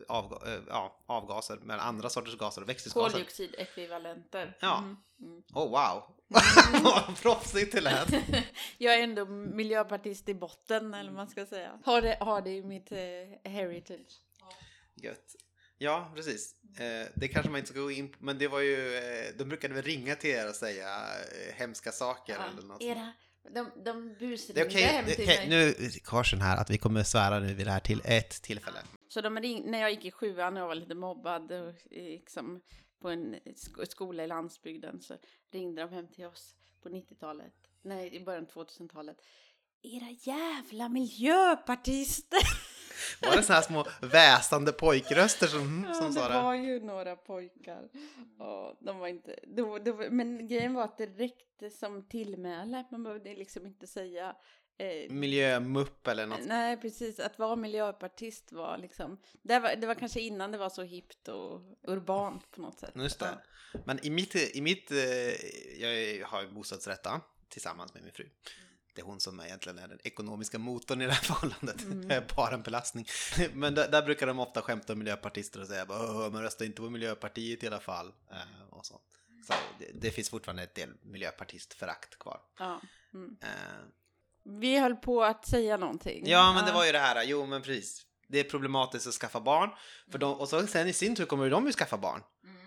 avga, 0.08 0.54
eh, 0.54 0.62
ja, 0.68 1.04
avgaser, 1.06 1.58
men 1.62 1.80
andra 1.80 2.08
sorters 2.08 2.36
gaser 2.36 2.62
och 2.62 2.68
växthusgaser. 2.68 3.10
Koldioxidekvivalenter. 3.10 4.56
Ja. 4.60 4.78
Mm. 4.78 4.96
Mm. 5.20 5.42
Oh 5.54 5.70
wow! 5.70 6.16
Vad 6.82 7.16
proffsigt 7.22 7.72
det 7.72 7.80
lät! 7.80 8.08
Jag 8.78 8.94
är 8.94 9.02
ändå 9.02 9.26
miljöpartist 9.26 10.28
i 10.28 10.34
botten, 10.34 10.94
eller 10.94 11.10
vad 11.10 11.16
man 11.16 11.28
ska 11.28 11.46
säga. 11.46 11.78
Har 11.84 12.02
det, 12.02 12.18
har 12.20 12.42
det 12.42 12.50
i 12.50 12.62
mitt 12.62 12.92
eh, 12.92 13.50
heritage. 13.52 14.22
Gött. 14.94 15.36
Ja, 15.78 16.12
precis. 16.14 16.54
Eh, 16.78 17.06
det 17.14 17.28
kanske 17.28 17.50
man 17.50 17.58
inte 17.58 17.70
ska 17.70 17.80
gå 17.80 17.90
in 17.90 18.08
på, 18.08 18.16
men 18.24 18.38
det 18.38 18.48
var 18.48 18.60
ju, 18.60 18.94
eh, 18.96 19.34
de 19.38 19.44
brukade 19.44 19.74
väl 19.74 19.82
ringa 19.82 20.14
till 20.14 20.30
er 20.30 20.48
och 20.48 20.54
säga 20.54 20.88
eh, 20.88 21.54
hemska 21.54 21.92
saker 21.92 22.34
eller 22.52 22.62
något 22.68 22.82
era, 22.82 23.12
de, 23.54 23.70
de 23.84 24.14
busringde 24.18 24.64
okej, 24.66 24.82
hem 24.82 25.04
till 25.04 25.14
okej. 25.14 25.48
mig. 25.48 25.48
nu 25.48 25.90
Karsen 26.04 26.40
här 26.40 26.56
att 26.56 26.70
vi 26.70 26.78
kommer 26.78 27.02
svära 27.02 27.40
nu 27.40 27.54
vid 27.54 27.66
det 27.66 27.70
här 27.70 27.80
till 27.80 28.02
ett 28.04 28.42
tillfälle. 28.42 28.78
Så 29.08 29.20
de 29.20 29.38
ring, 29.38 29.70
när 29.70 29.80
jag 29.80 29.90
gick 29.90 30.04
i 30.04 30.10
sjuan 30.10 30.56
och 30.56 30.62
jag 30.62 30.68
var 30.68 30.74
lite 30.74 30.94
mobbad 30.94 31.52
och 31.52 31.74
liksom 31.90 32.60
på 33.02 33.08
en 33.10 33.34
sk- 33.34 33.84
skola 33.90 34.24
i 34.24 34.26
landsbygden 34.26 35.00
så 35.00 35.14
ringde 35.52 35.82
de 35.82 35.90
hem 35.92 36.08
till 36.08 36.24
oss 36.24 36.54
på 36.82 36.88
90-talet. 36.88 37.52
Nej, 37.82 38.14
i 38.16 38.20
början 38.24 38.46
av 38.54 38.64
2000-talet. 38.66 39.16
Era 39.82 40.10
jävla 40.10 40.88
miljöpartister! 40.88 42.38
Var 43.22 43.36
det 43.36 43.42
såna 43.42 43.54
här 43.54 43.62
små 43.62 43.86
väsande 44.00 44.72
pojkröster 44.72 45.46
som, 45.46 45.84
Ja, 45.88 45.94
som 45.94 46.12
sa 46.12 46.28
det 46.28 46.34
det? 46.34 46.42
var 46.42 46.54
ju 46.54 46.80
några 46.80 47.16
pojkar. 47.16 47.88
Ja, 48.38 48.76
de 48.80 48.98
var 48.98 49.08
inte... 49.08 49.38
Det 49.46 49.62
var, 49.62 49.80
det 49.80 49.92
var, 49.92 50.10
men 50.10 50.48
grejen 50.48 50.74
var 50.74 50.84
att 50.84 50.98
det 50.98 51.06
räckte 51.06 51.70
som 51.70 52.08
tillmäle. 52.08 52.84
Man 52.90 53.02
behövde 53.04 53.34
liksom 53.34 53.66
inte 53.66 53.86
säga... 53.86 54.36
Eh, 54.80 55.10
Miljömupp 55.12 56.06
eller 56.08 56.26
något. 56.26 56.40
nej, 56.46 56.76
precis. 56.76 57.20
Att 57.20 57.38
vara 57.38 57.56
miljöpartist 57.56 58.52
var 58.52 58.78
liksom... 58.78 59.18
Det 59.42 59.58
var, 59.58 59.76
det 59.76 59.86
var 59.86 59.94
kanske 59.94 60.20
innan 60.20 60.52
det 60.52 60.58
var 60.58 60.70
så 60.70 60.82
hippt 60.82 61.28
och 61.28 61.60
urbant 61.82 62.50
på 62.50 62.60
något 62.60 62.78
sätt. 62.80 62.90
Just 62.94 63.18
det. 63.20 63.38
Men 63.84 64.06
i 64.06 64.10
mitt, 64.10 64.34
i 64.56 64.60
mitt 64.60 64.90
eh, 64.90 64.98
jag 65.82 66.26
har 66.26 66.42
ju 66.42 66.48
bostadsrätt 66.48 67.02
då, 67.04 67.20
tillsammans 67.48 67.94
med 67.94 68.02
min 68.02 68.12
fru. 68.12 68.28
Det 68.98 69.02
är 69.02 69.06
hon 69.06 69.20
som 69.20 69.40
egentligen 69.40 69.78
är 69.78 69.88
den 69.88 69.98
ekonomiska 70.04 70.58
motorn 70.58 71.00
i 71.02 71.06
det 71.06 71.12
här 71.12 71.22
förhållandet. 71.22 71.82
Mm. 71.82 72.08
Det 72.08 72.14
är 72.14 72.24
bara 72.36 72.54
en 72.54 72.62
belastning. 72.62 73.06
Men 73.52 73.74
där, 73.74 73.88
där 73.88 74.02
brukar 74.02 74.26
de 74.26 74.38
ofta 74.40 74.62
skämta 74.62 74.92
om 74.92 74.98
miljöpartister 74.98 75.60
och 75.60 75.66
säga 75.66 75.86
bara, 75.86 75.98
"Åh, 76.02 76.30
men 76.32 76.42
rösta 76.42 76.64
inte 76.64 76.82
på 76.82 76.90
Miljöpartiet 76.90 77.62
i 77.62 77.66
alla 77.66 77.80
fall. 77.80 78.06
Eh, 78.30 78.68
och 78.70 78.86
så. 78.86 79.00
Så 79.46 79.52
det, 79.78 79.86
det 79.94 80.10
finns 80.10 80.30
fortfarande 80.30 80.62
ett 80.62 80.74
del 80.74 80.90
miljöpartistförakt 81.02 82.18
kvar. 82.18 82.40
Ja. 82.58 82.80
Mm. 83.14 83.36
Eh, 83.42 83.48
Vi 84.60 84.78
höll 84.78 84.96
på 84.96 85.24
att 85.24 85.46
säga 85.46 85.76
någonting. 85.76 86.22
Ja, 86.26 86.52
men 86.52 86.64
det 86.66 86.72
var 86.72 86.84
ju 86.86 86.92
det 86.92 86.98
här, 86.98 87.22
jo 87.24 87.46
men 87.46 87.62
precis. 87.62 88.02
Det 88.28 88.38
är 88.40 88.44
problematiskt 88.44 89.06
att 89.06 89.14
skaffa 89.14 89.40
barn. 89.40 89.70
För 90.12 90.18
de, 90.18 90.34
och 90.40 90.48
så 90.48 90.66
sen 90.66 90.88
i 90.88 90.92
sin 90.92 91.16
tur 91.16 91.24
kommer 91.26 91.50
de 91.50 91.66
ju 91.66 91.72
skaffa 91.72 91.96
barn. 91.98 92.22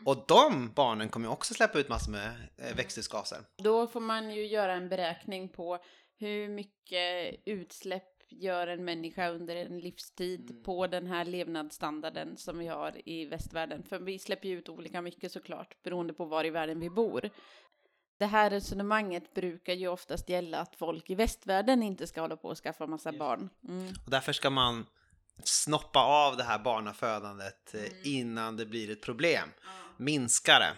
Och 0.06 0.26
de 0.28 0.72
barnen 0.74 1.10
kommer 1.10 1.28
ju 1.28 1.32
också 1.34 1.54
släppa 1.54 1.80
ut 1.80 1.90
massor 1.90 2.12
med 2.12 2.50
eh, 2.58 2.76
växthusgaser. 2.76 3.40
Då 3.58 3.88
får 3.88 4.00
man 4.00 4.32
ju 4.32 4.46
göra 4.48 4.74
en 4.74 4.90
beräkning 4.90 5.50
på 5.50 5.84
hur 6.22 6.50
mycket 6.50 7.36
utsläpp 7.46 8.04
gör 8.30 8.68
en 8.68 8.86
människa 8.86 9.30
under 9.30 9.56
en 9.56 9.80
livstid 9.80 10.50
Mm. 10.52 10.64
på 10.64 10.88
den 10.88 11.08
här 11.08 11.26
levnadsstandarden 11.26 12.38
som 12.38 12.58
vi 12.60 12.68
har 12.68 13.10
i 13.10 13.26
västvärlden. 13.26 13.84
För 13.84 14.00
vi 14.00 14.20
släpper 14.20 14.48
ju 14.50 14.58
ut 14.58 14.70
olika 14.70 15.02
mycket 15.02 15.32
såklart, 15.32 15.84
beroende 15.84 16.14
på 16.14 16.26
var 16.26 16.46
i 16.46 16.50
världen 16.50 16.80
vi 16.80 16.90
bor. 16.90 17.30
Det 18.18 18.26
här 18.26 18.50
resonemanget 18.50 19.34
brukar 19.34 19.74
ju 19.74 19.88
oftast 19.88 20.30
gälla 20.30 20.60
att 20.60 20.76
folk 20.76 21.10
i 21.10 21.16
västvärlden 21.16 21.84
inte 21.84 22.08
ska 22.08 22.22
hålla 22.22 22.36
på 22.38 22.48
och 22.48 22.58
skaffa 22.58 22.88
massa 22.88 23.12
barn. 23.12 23.50
Mm. 23.68 23.88
Och 24.06 24.12
därför 24.12 24.34
ska 24.34 24.50
man 24.50 24.86
snoppa 25.44 26.00
av 26.00 26.38
det 26.38 26.44
här 26.44 26.60
barnafödandet 26.60 27.74
eh, 27.74 27.80
Mm. 27.82 27.94
innan 28.04 28.58
det 28.58 28.66
blir 28.66 28.92
ett 28.92 29.02
problem. 29.02 29.50
Minska 29.98 30.60
det. 30.60 30.74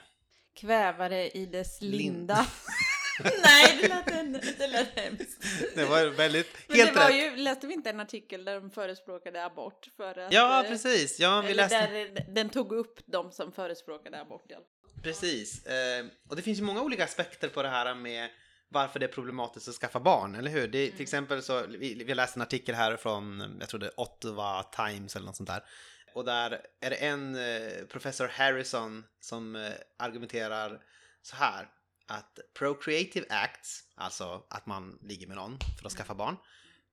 Kvävare 0.54 1.30
i 1.30 1.46
dess 1.46 1.82
Lin- 1.82 1.92
linda. 1.98 2.48
Nej, 3.44 3.78
det 3.82 3.88
lät, 3.88 4.12
en, 4.12 4.34
det 4.58 4.68
lät 4.68 5.00
hemskt. 5.00 5.44
Det 5.76 5.86
var 5.86 6.06
väldigt, 6.06 6.48
Men 6.68 6.78
helt 6.78 6.94
det 6.94 7.00
var 7.00 7.08
rätt. 7.08 7.16
ju, 7.16 7.36
läste 7.36 7.68
vi 7.68 7.74
inte 7.74 7.90
en 7.90 8.00
artikel 8.00 8.46
där 8.46 8.56
de 8.62 8.72
förespråkade 8.72 9.46
abort? 9.46 9.88
För 9.98 10.20
att, 10.20 10.34
Ja, 10.34 10.64
eh, 10.64 10.70
precis. 10.70 11.20
Ja, 11.20 11.44
vi 11.48 11.54
läste. 11.54 11.88
där 11.88 12.26
den 12.34 12.50
tog 12.50 12.72
upp 12.72 13.00
de 13.06 13.32
som 13.32 13.52
förespråkade 13.52 14.22
abort. 14.22 14.46
Ja. 14.48 14.58
Precis. 15.04 15.66
Eh, 15.66 16.06
och 16.30 16.36
det 16.36 16.42
finns 16.42 16.60
ju 16.60 16.64
många 16.64 16.82
olika 16.82 17.04
aspekter 17.04 17.50
på 17.50 17.64
det 17.64 17.70
här 17.70 17.96
med 17.96 18.30
varför 18.70 19.00
det 19.00 19.06
är 19.06 19.12
problematiskt 19.12 19.68
att 19.70 19.76
skaffa 19.76 20.00
barn, 20.00 20.36
eller 20.36 20.52
hur? 20.52 20.68
Det, 20.68 20.92
till 20.92 21.02
exempel 21.02 21.44
så, 21.44 21.66
vi, 21.68 22.04
vi 22.04 22.16
läste 22.16 22.38
en 22.38 22.42
artikel 22.42 22.76
här 22.76 22.98
från, 22.98 23.58
jag 23.60 23.70
tror 23.70 23.80
det 23.80 23.86
är 23.86 24.00
Ottawa 24.00 24.64
Times 24.64 25.16
eller 25.16 25.26
något 25.26 25.36
sånt 25.36 25.50
där. 25.50 25.64
Och 26.14 26.26
där 26.26 26.62
är 26.82 26.90
det 26.90 26.96
en 26.96 27.36
eh, 27.36 27.86
professor 27.90 28.28
Harrison 28.28 29.04
som 29.20 29.72
argumenterar 30.00 30.80
så 31.22 31.36
här 31.36 31.68
att 32.08 32.40
procreative 32.60 33.26
acts, 33.30 33.84
alltså 33.96 34.44
att 34.50 34.66
man 34.66 35.00
ligger 35.02 35.28
med 35.28 35.36
någon 35.38 35.58
för 35.80 35.88
att 35.88 35.94
skaffa 35.94 36.16
barn, 36.16 36.36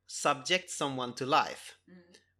subject 0.06 0.70
someone 0.70 1.12
to 1.12 1.24
life, 1.24 1.72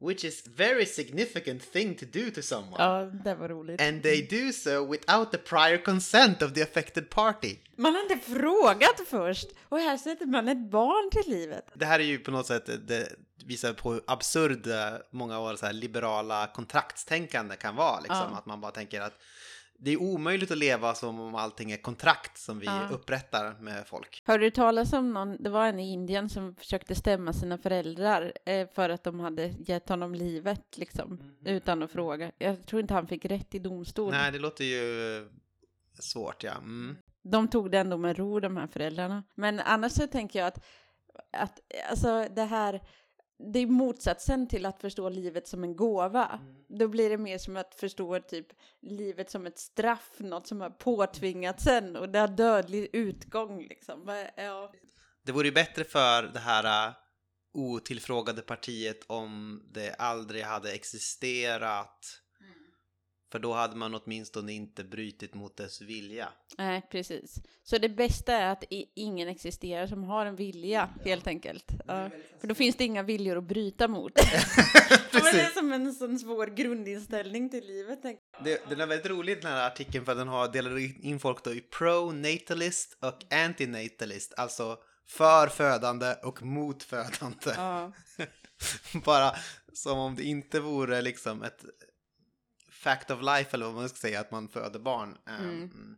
which 0.00 0.24
is 0.24 0.46
very 0.46 0.86
significant 0.86 1.72
thing 1.72 1.94
to 1.96 2.06
do 2.12 2.30
to 2.34 2.42
someone. 2.42 2.76
ja, 2.78 3.04
det 3.24 3.34
var 3.34 3.48
roligt. 3.48 3.80
And 3.80 4.02
they 4.02 4.26
do 4.26 4.52
so 4.52 4.90
without 4.90 5.32
the 5.32 5.38
prior 5.38 5.84
consent 5.84 6.42
of 6.42 6.52
the 6.52 6.62
affected 6.62 7.10
party. 7.10 7.56
Man 7.76 7.94
har 7.94 8.02
inte 8.02 8.18
frågat 8.18 9.00
först 9.06 9.48
och 9.68 9.78
här 9.78 9.96
sätter 9.96 10.26
man 10.26 10.48
ett 10.48 10.70
barn 10.70 11.10
till 11.10 11.32
livet. 11.32 11.64
Det 11.74 11.86
här 11.86 12.00
är 12.00 12.04
ju 12.04 12.18
på 12.18 12.30
något 12.30 12.46
sätt, 12.46 12.88
det 12.88 13.12
visar 13.44 13.72
på 13.72 13.92
hur 13.92 14.02
absurd 14.06 14.66
eh, 14.66 14.76
många 15.10 15.36
av 15.36 15.42
våra 15.44 15.56
så 15.56 15.66
här 15.66 15.72
liberala 15.72 16.46
kontraktstänkande 16.46 17.56
kan 17.56 17.76
vara. 17.76 18.00
Liksom. 18.00 18.28
Ja. 18.30 18.38
Att 18.38 18.46
man 18.46 18.60
bara 18.60 18.72
tänker 18.72 19.00
att 19.00 19.18
det 19.82 19.90
är 19.90 20.02
omöjligt 20.02 20.50
att 20.50 20.58
leva 20.58 20.94
som 20.94 21.20
om 21.20 21.34
allting 21.34 21.70
är 21.72 21.76
kontrakt 21.76 22.38
som 22.38 22.58
vi 22.58 22.66
Ja. 22.66 22.88
upprättar 22.90 23.54
med 23.60 23.87
folk. 23.87 24.22
Hörde 24.26 24.44
du 24.44 24.50
talas 24.50 24.92
om 24.92 25.12
någon, 25.12 25.42
det 25.42 25.50
var 25.50 25.66
en 25.66 25.80
i 25.80 25.92
Indien 25.92 26.28
som 26.28 26.54
försökte 26.54 26.94
stämma 26.94 27.32
sina 27.32 27.58
föräldrar 27.58 28.32
eh, 28.46 28.68
för 28.75 28.88
att 28.90 29.04
de 29.04 29.20
hade 29.20 29.46
gett 29.46 29.88
honom 29.88 30.14
livet 30.14 30.78
liksom, 30.78 31.34
utan 31.44 31.82
att 31.82 31.90
fråga. 31.90 32.32
Jag 32.38 32.66
tror 32.66 32.80
inte 32.80 32.94
han 32.94 33.06
fick 33.06 33.25
rätt 33.25 33.54
i 33.54 33.58
domstol. 33.58 34.10
Nej, 34.10 34.32
det 34.32 34.38
låter 34.38 34.64
ju 34.64 35.28
svårt, 35.99 36.44
ja. 36.44 36.52
Mm. 36.52 36.96
De 37.22 37.49
tog 37.49 37.70
det 37.70 37.78
ändå 37.78 37.96
med 37.96 38.18
ro, 38.18 38.40
de 38.40 38.56
här 38.56 38.66
föräldrarna. 38.66 39.22
Men 39.34 39.60
annars 39.60 39.92
så 39.92 40.06
tänker 40.06 40.38
jag 40.38 40.49
att, 40.49 40.64
att 41.32 41.60
alltså 41.90 42.26
det 42.37 42.44
här, 42.44 42.80
det 43.52 43.59
är 43.59 43.66
motsatsen 43.66 44.49
till 44.49 44.66
att 44.66 44.80
förstå 44.80 45.09
livet 45.09 45.49
som 45.49 45.64
en 45.64 45.76
gåva. 45.76 46.40
Då 46.68 46.88
blir 46.88 47.11
det 47.11 47.18
mer 47.18 47.38
som 47.38 47.56
att 47.56 47.75
förstå 47.75 48.20
typ 48.20 48.47
livet 48.80 49.30
som 49.30 49.47
ett 49.47 49.59
straff, 49.59 50.11
något 50.18 50.47
som 50.47 50.61
har 50.61 50.70
påtvingats 50.70 51.64
sen 51.64 51.97
och 51.97 52.09
det 52.09 52.18
har 52.18 52.28
dödlig 52.28 52.90
utgång 52.92 53.62
liksom. 53.62 54.26
Ja. 54.37 54.73
Det 55.23 55.32
vore 55.32 55.47
ju 55.47 55.54
bättre 55.54 55.85
för 55.85 56.23
det 56.23 56.38
här 56.38 56.88
uh, 56.88 56.94
otillfrågade 57.54 58.42
partiet 58.42 59.04
om 59.06 59.62
det 59.73 59.94
aldrig 59.94 60.44
hade 60.44 60.73
existerat. 60.73 62.20
För 63.32 63.38
då 63.38 63.52
hade 63.52 63.76
man 63.76 63.94
åtminstone 63.94 64.52
inte 64.52 64.84
brutit 64.84 65.34
mot 65.34 65.56
dess 65.56 65.80
vilja. 65.80 66.28
Nej, 66.58 66.82
precis. 66.90 67.34
Så 67.62 67.78
det 67.78 67.88
bästa 67.88 68.32
är 68.32 68.52
att 68.52 68.64
ingen 68.94 69.28
existerar 69.28 69.87
som 69.87 70.04
har 70.04 70.26
en 70.26 70.37
vilja, 70.37 70.88
helt 71.04 71.26
enkelt. 71.26 71.72
Ja. 71.87 72.10
För 72.40 72.49
då 72.49 72.54
finns 72.54 72.76
det 72.76 72.84
inga 72.84 73.02
viljor 73.02 73.38
att 73.38 73.44
bryta 73.44 73.88
mot. 73.88 74.12
Men 75.12 75.22
det 75.22 75.40
är 75.40 75.50
som 75.50 75.72
en 75.72 75.94
sån 75.94 76.18
svår 76.18 76.46
grundinställning 76.46 77.50
till 77.50 77.66
livet. 77.66 78.02
Det, 78.44 78.68
den 78.68 78.80
är 78.80 78.87
väldigt 78.87 79.10
rolig 79.10 79.42
den 79.42 79.52
här 79.52 79.66
artikeln 79.66 80.04
för 80.04 80.14
den 80.14 80.28
har 80.28 80.52
delat 80.52 80.80
in 81.02 81.20
folk 81.20 81.44
då 81.44 81.54
i 81.54 81.60
pro-natalist 81.60 82.96
och 83.00 83.25
anti-natalist. 83.30 84.34
Alltså 84.37 84.78
för 85.08 85.46
födande 85.46 86.14
och 86.22 86.42
mot 86.42 86.82
födande. 86.82 87.54
Ja. 87.56 87.92
Bara 89.04 89.32
som 89.72 89.99
om 89.99 90.16
det 90.16 90.22
inte 90.22 90.60
vore 90.60 91.02
liksom 91.02 91.42
ett 91.42 91.64
fact 92.82 93.10
of 93.10 93.22
life 93.22 93.50
eller 93.56 93.66
vad 93.66 93.75
man 93.75 93.88
ska 93.88 93.99
säga 93.99 94.20
att 94.20 94.30
man 94.30 94.49
föder 94.49 94.78
barn. 94.78 95.08
Um, 95.26 95.44
Mm. 95.50 95.96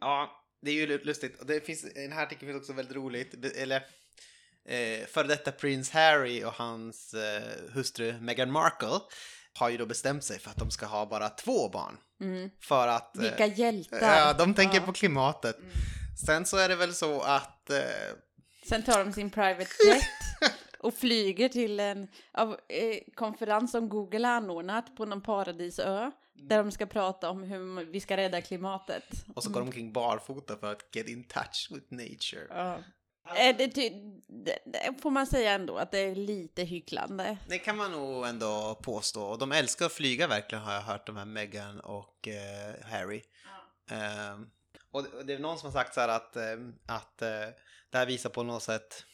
Ja, 0.00 0.44
det 0.62 0.70
är 0.70 0.74
ju 0.74 0.98
lustigt. 1.04 1.40
Och 1.40 1.46
det 1.46 1.60
finns, 1.66 1.82
den 1.94 2.12
här 2.12 2.22
artikeln 2.22 2.50
finns 2.52 2.60
också 2.62 2.72
väldigt 2.72 2.96
roligt. 2.96 3.56
Eller 3.56 3.76
eh, 4.68 5.06
före 5.06 5.26
detta 5.26 5.52
prins 5.52 5.90
Harry 5.90 6.44
och 6.44 6.52
hans 6.52 7.14
eh, 7.14 7.42
hustru 7.74 8.20
Meghan 8.20 8.52
Markle 8.52 9.00
har 9.58 9.68
ju 9.68 9.76
då 9.76 9.86
bestämt 9.86 10.24
sig 10.24 10.38
för 10.38 10.50
att 10.50 10.56
de 10.56 10.70
ska 10.70 10.86
ha 10.86 11.06
bara 11.06 11.28
två 11.28 11.68
barn. 11.68 11.96
Mm. 12.20 12.50
För 12.60 12.88
att... 12.88 13.16
eh, 13.16 13.22
Vilka 13.22 13.46
hjältar! 13.46 13.98
Ja, 14.00 14.32
de 14.32 14.54
tänker 14.54 14.74
Ja. 14.74 14.82
Mm. 14.82 14.86
på 14.86 14.92
klimatet. 14.92 15.56
Sen 16.26 16.46
så 16.46 16.56
är 16.56 16.68
det 16.68 16.76
väl 16.76 16.94
så 16.94 17.20
att... 17.20 17.70
Eh, 17.70 17.78
Sen 18.68 18.82
tar 18.82 19.04
de 19.04 19.12
sin 19.12 19.30
private 19.30 19.70
jet 19.86 20.02
och 20.78 20.94
flyger 20.94 21.48
till 21.48 21.80
en 21.80 22.08
av, 22.32 22.52
eh, 22.68 22.98
konferens 23.14 23.70
som 23.70 23.88
Google 23.88 24.26
har 24.28 24.34
anordnat 24.34 24.96
på 24.96 25.04
någon 25.04 25.20
paradisö. 25.22 26.10
Där 26.34 26.58
de 26.58 26.70
ska 26.72 26.86
prata 26.86 27.30
om 27.30 27.42
hur 27.42 27.84
vi 27.84 28.00
ska 28.00 28.16
rädda 28.16 28.40
klimatet. 28.40 29.04
och 29.34 29.42
så 29.42 29.50
går 29.50 29.60
de 29.60 29.66
omkring 29.68 29.92
barfota 29.92 30.56
för 30.56 30.72
att 30.72 30.96
get 30.96 31.08
in 31.08 31.24
touch 31.24 31.68
with 31.70 31.86
nature. 31.90 32.46
Ja. 32.50 32.78
Är 33.36 33.52
det, 33.52 33.66
det, 33.66 33.88
det 34.64 35.00
får 35.02 35.10
man 35.10 35.26
säga 35.26 35.52
ändå 35.52 35.76
att 35.76 35.90
det 35.90 35.98
är 35.98 36.14
lite 36.14 36.62
hycklande. 36.64 37.38
Det 37.48 37.58
kan 37.58 37.76
man 37.76 37.92
nog 37.92 38.26
ändå 38.26 38.78
påstå. 38.82 39.36
De 39.36 39.52
älskar 39.52 39.86
att 39.86 39.92
flyga 39.92 40.26
verkligen 40.26 40.64
har 40.64 40.74
jag 40.74 40.80
hört, 40.82 41.06
de 41.06 41.16
här 41.16 41.24
Meghan 41.24 41.80
och 41.80 42.28
eh, 42.28 42.74
Harry. 42.90 43.22
Och 44.90 45.02
det- 45.02 45.08
och 45.18 45.26
det 45.26 45.32
är 45.34 45.38
någon 45.38 45.58
som 45.58 45.66
har 45.66 45.72
sagt 45.72 45.94
så 45.94 46.00
här 46.00 46.08
att, 46.08 46.36
eh, 46.36 46.42
att 46.86 47.22
eh, 47.22 47.28
det 47.90 47.98
här 47.98 48.06
visar 48.06 48.30
på 48.30 48.42
något 48.42 48.62
sätt 48.62 49.04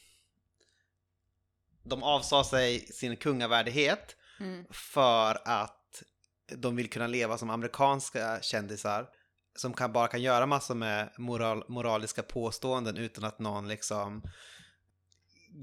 de 1.85 2.03
avsade 2.03 2.45
sig 2.45 2.87
sin 2.87 3.17
kungavärdighet 3.17 4.17
Mm. 4.41 4.65
för 4.71 5.39
att 5.45 6.03
de 6.57 6.77
vill 6.77 6.91
kunna 6.91 7.07
leva 7.07 7.39
som 7.39 7.51
amerikanska 7.51 8.39
kändisar 8.43 9.07
som 9.57 9.73
kan, 9.73 9.93
bara 9.93 10.09
kan 10.09 10.23
göra 10.23 10.47
massor 10.47 10.75
med 10.75 11.11
moral, 11.19 11.65
moraliska 11.69 12.23
påståenden 12.23 12.97
utan 12.97 13.25
att 13.25 13.39
någon 13.39 13.69
liksom 13.69 14.23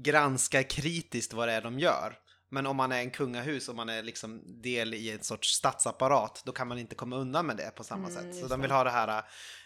granskar 0.04 0.62
kritiskt 0.62 1.32
vad 1.32 1.48
det 1.48 1.52
är 1.54 1.62
de 1.62 1.78
gör. 1.78 2.18
Men 2.48 2.66
om 2.66 2.76
man 2.76 2.92
är 2.92 2.98
en 3.00 3.10
kungahus 3.10 3.68
och 3.68 3.76
man 3.76 3.88
är 3.88 4.02
liksom 4.02 4.62
del 4.62 4.94
i 4.94 5.10
en 5.10 5.22
sorts 5.22 5.48
statsapparat, 5.48 6.42
då 6.46 6.52
kan 6.52 6.68
man 6.68 6.78
inte 6.78 6.94
komma 6.94 7.16
undan 7.16 7.46
med 7.46 7.56
det 7.56 7.70
på 7.76 7.84
samma 7.84 8.08
Mm, 8.08 8.32
sätt. 8.32 8.40
Så 8.40 8.46
de 8.48 8.60
vill 8.60 8.70
ha 8.70 8.84
det 8.84 8.90
här 8.90 9.24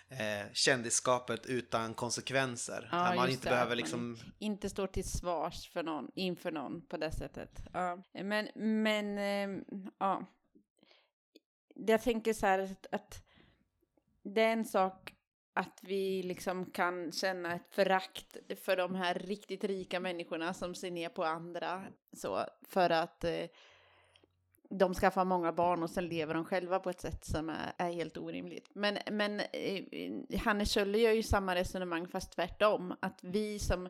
eh, 0.09 0.53
kändisskapet 0.53 1.47
utan 1.47 1.95
konsekvenser. 1.95 2.89
Ja, 2.93 3.15
man 3.15 3.31
inte 3.31 3.49
det, 3.49 3.51
behöver 3.51 3.77
liksom... 3.77 4.19
Inte 4.39 4.71
står 4.71 4.87
till 4.87 5.11
svars 5.11 5.69
för 5.69 5.83
någon, 5.83 6.11
inför 6.15 6.51
någon 6.51 6.87
på 6.87 6.97
det 6.97 7.13
sättet. 7.13 7.61
Ja. 7.73 8.03
Men, 8.13 8.49
men, 8.55 9.19
eh, 9.19 9.63
ja. 9.99 10.27
Jag 11.75 12.03
tänker 12.03 12.33
så 12.33 12.47
här 12.47 12.59
att, 12.59 12.87
att 12.91 13.23
det 14.23 14.41
är 14.41 14.53
en 14.53 14.65
sak 14.65 15.13
att 15.53 15.81
vi 15.83 16.23
liksom 16.23 16.71
kan 16.71 17.13
känna 17.13 17.55
ett 17.55 17.69
förakt 17.71 18.37
för 18.65 18.77
de 18.77 18.95
här 18.95 19.15
riktigt 19.15 19.65
rika 19.65 20.01
människorna 20.01 20.55
som 20.55 20.75
ser 20.75 20.91
ner 20.91 21.09
på 21.09 21.25
andra 21.25 21.83
så 22.13 22.47
för 22.69 22.91
att 22.91 23.25
eh, 23.25 23.45
de 24.71 24.95
skaffar 24.95 25.25
många 25.25 25.53
barn 25.53 25.83
och 25.83 25.91
sen 25.91 26.07
lever 26.07 26.35
de 26.35 26.45
själva 26.45 26.79
på 26.79 26.91
ett 26.91 27.01
sätt 27.01 27.25
som 27.25 27.49
är, 27.49 27.73
är 27.79 27.93
helt 27.93 28.17
orimligt. 28.17 28.71
Men, 28.75 28.99
men 29.11 29.41
eh, 29.41 29.85
Hanne 30.39 30.67
Kjölle 30.67 30.99
gör 30.99 31.13
ju 31.13 31.23
samma 31.23 31.55
resonemang 31.55 32.09
fast 32.09 32.33
tvärtom. 32.33 32.95
Att 33.01 33.21
vi 33.23 33.59
som, 33.59 33.89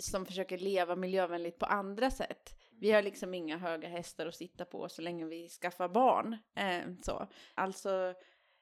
som 0.00 0.26
försöker 0.26 0.58
leva 0.58 0.96
miljövänligt 0.96 1.58
på 1.58 1.66
andra 1.66 2.10
sätt, 2.10 2.54
vi 2.80 2.92
har 2.92 3.02
liksom 3.02 3.34
inga 3.34 3.58
höga 3.58 3.88
hästar 3.88 4.26
att 4.26 4.34
sitta 4.34 4.64
på 4.64 4.88
så 4.88 5.02
länge 5.02 5.24
vi 5.24 5.48
skaffar 5.48 5.88
barn. 5.88 6.36
Eh, 6.56 6.94
så. 7.02 7.26
Alltså, 7.54 8.14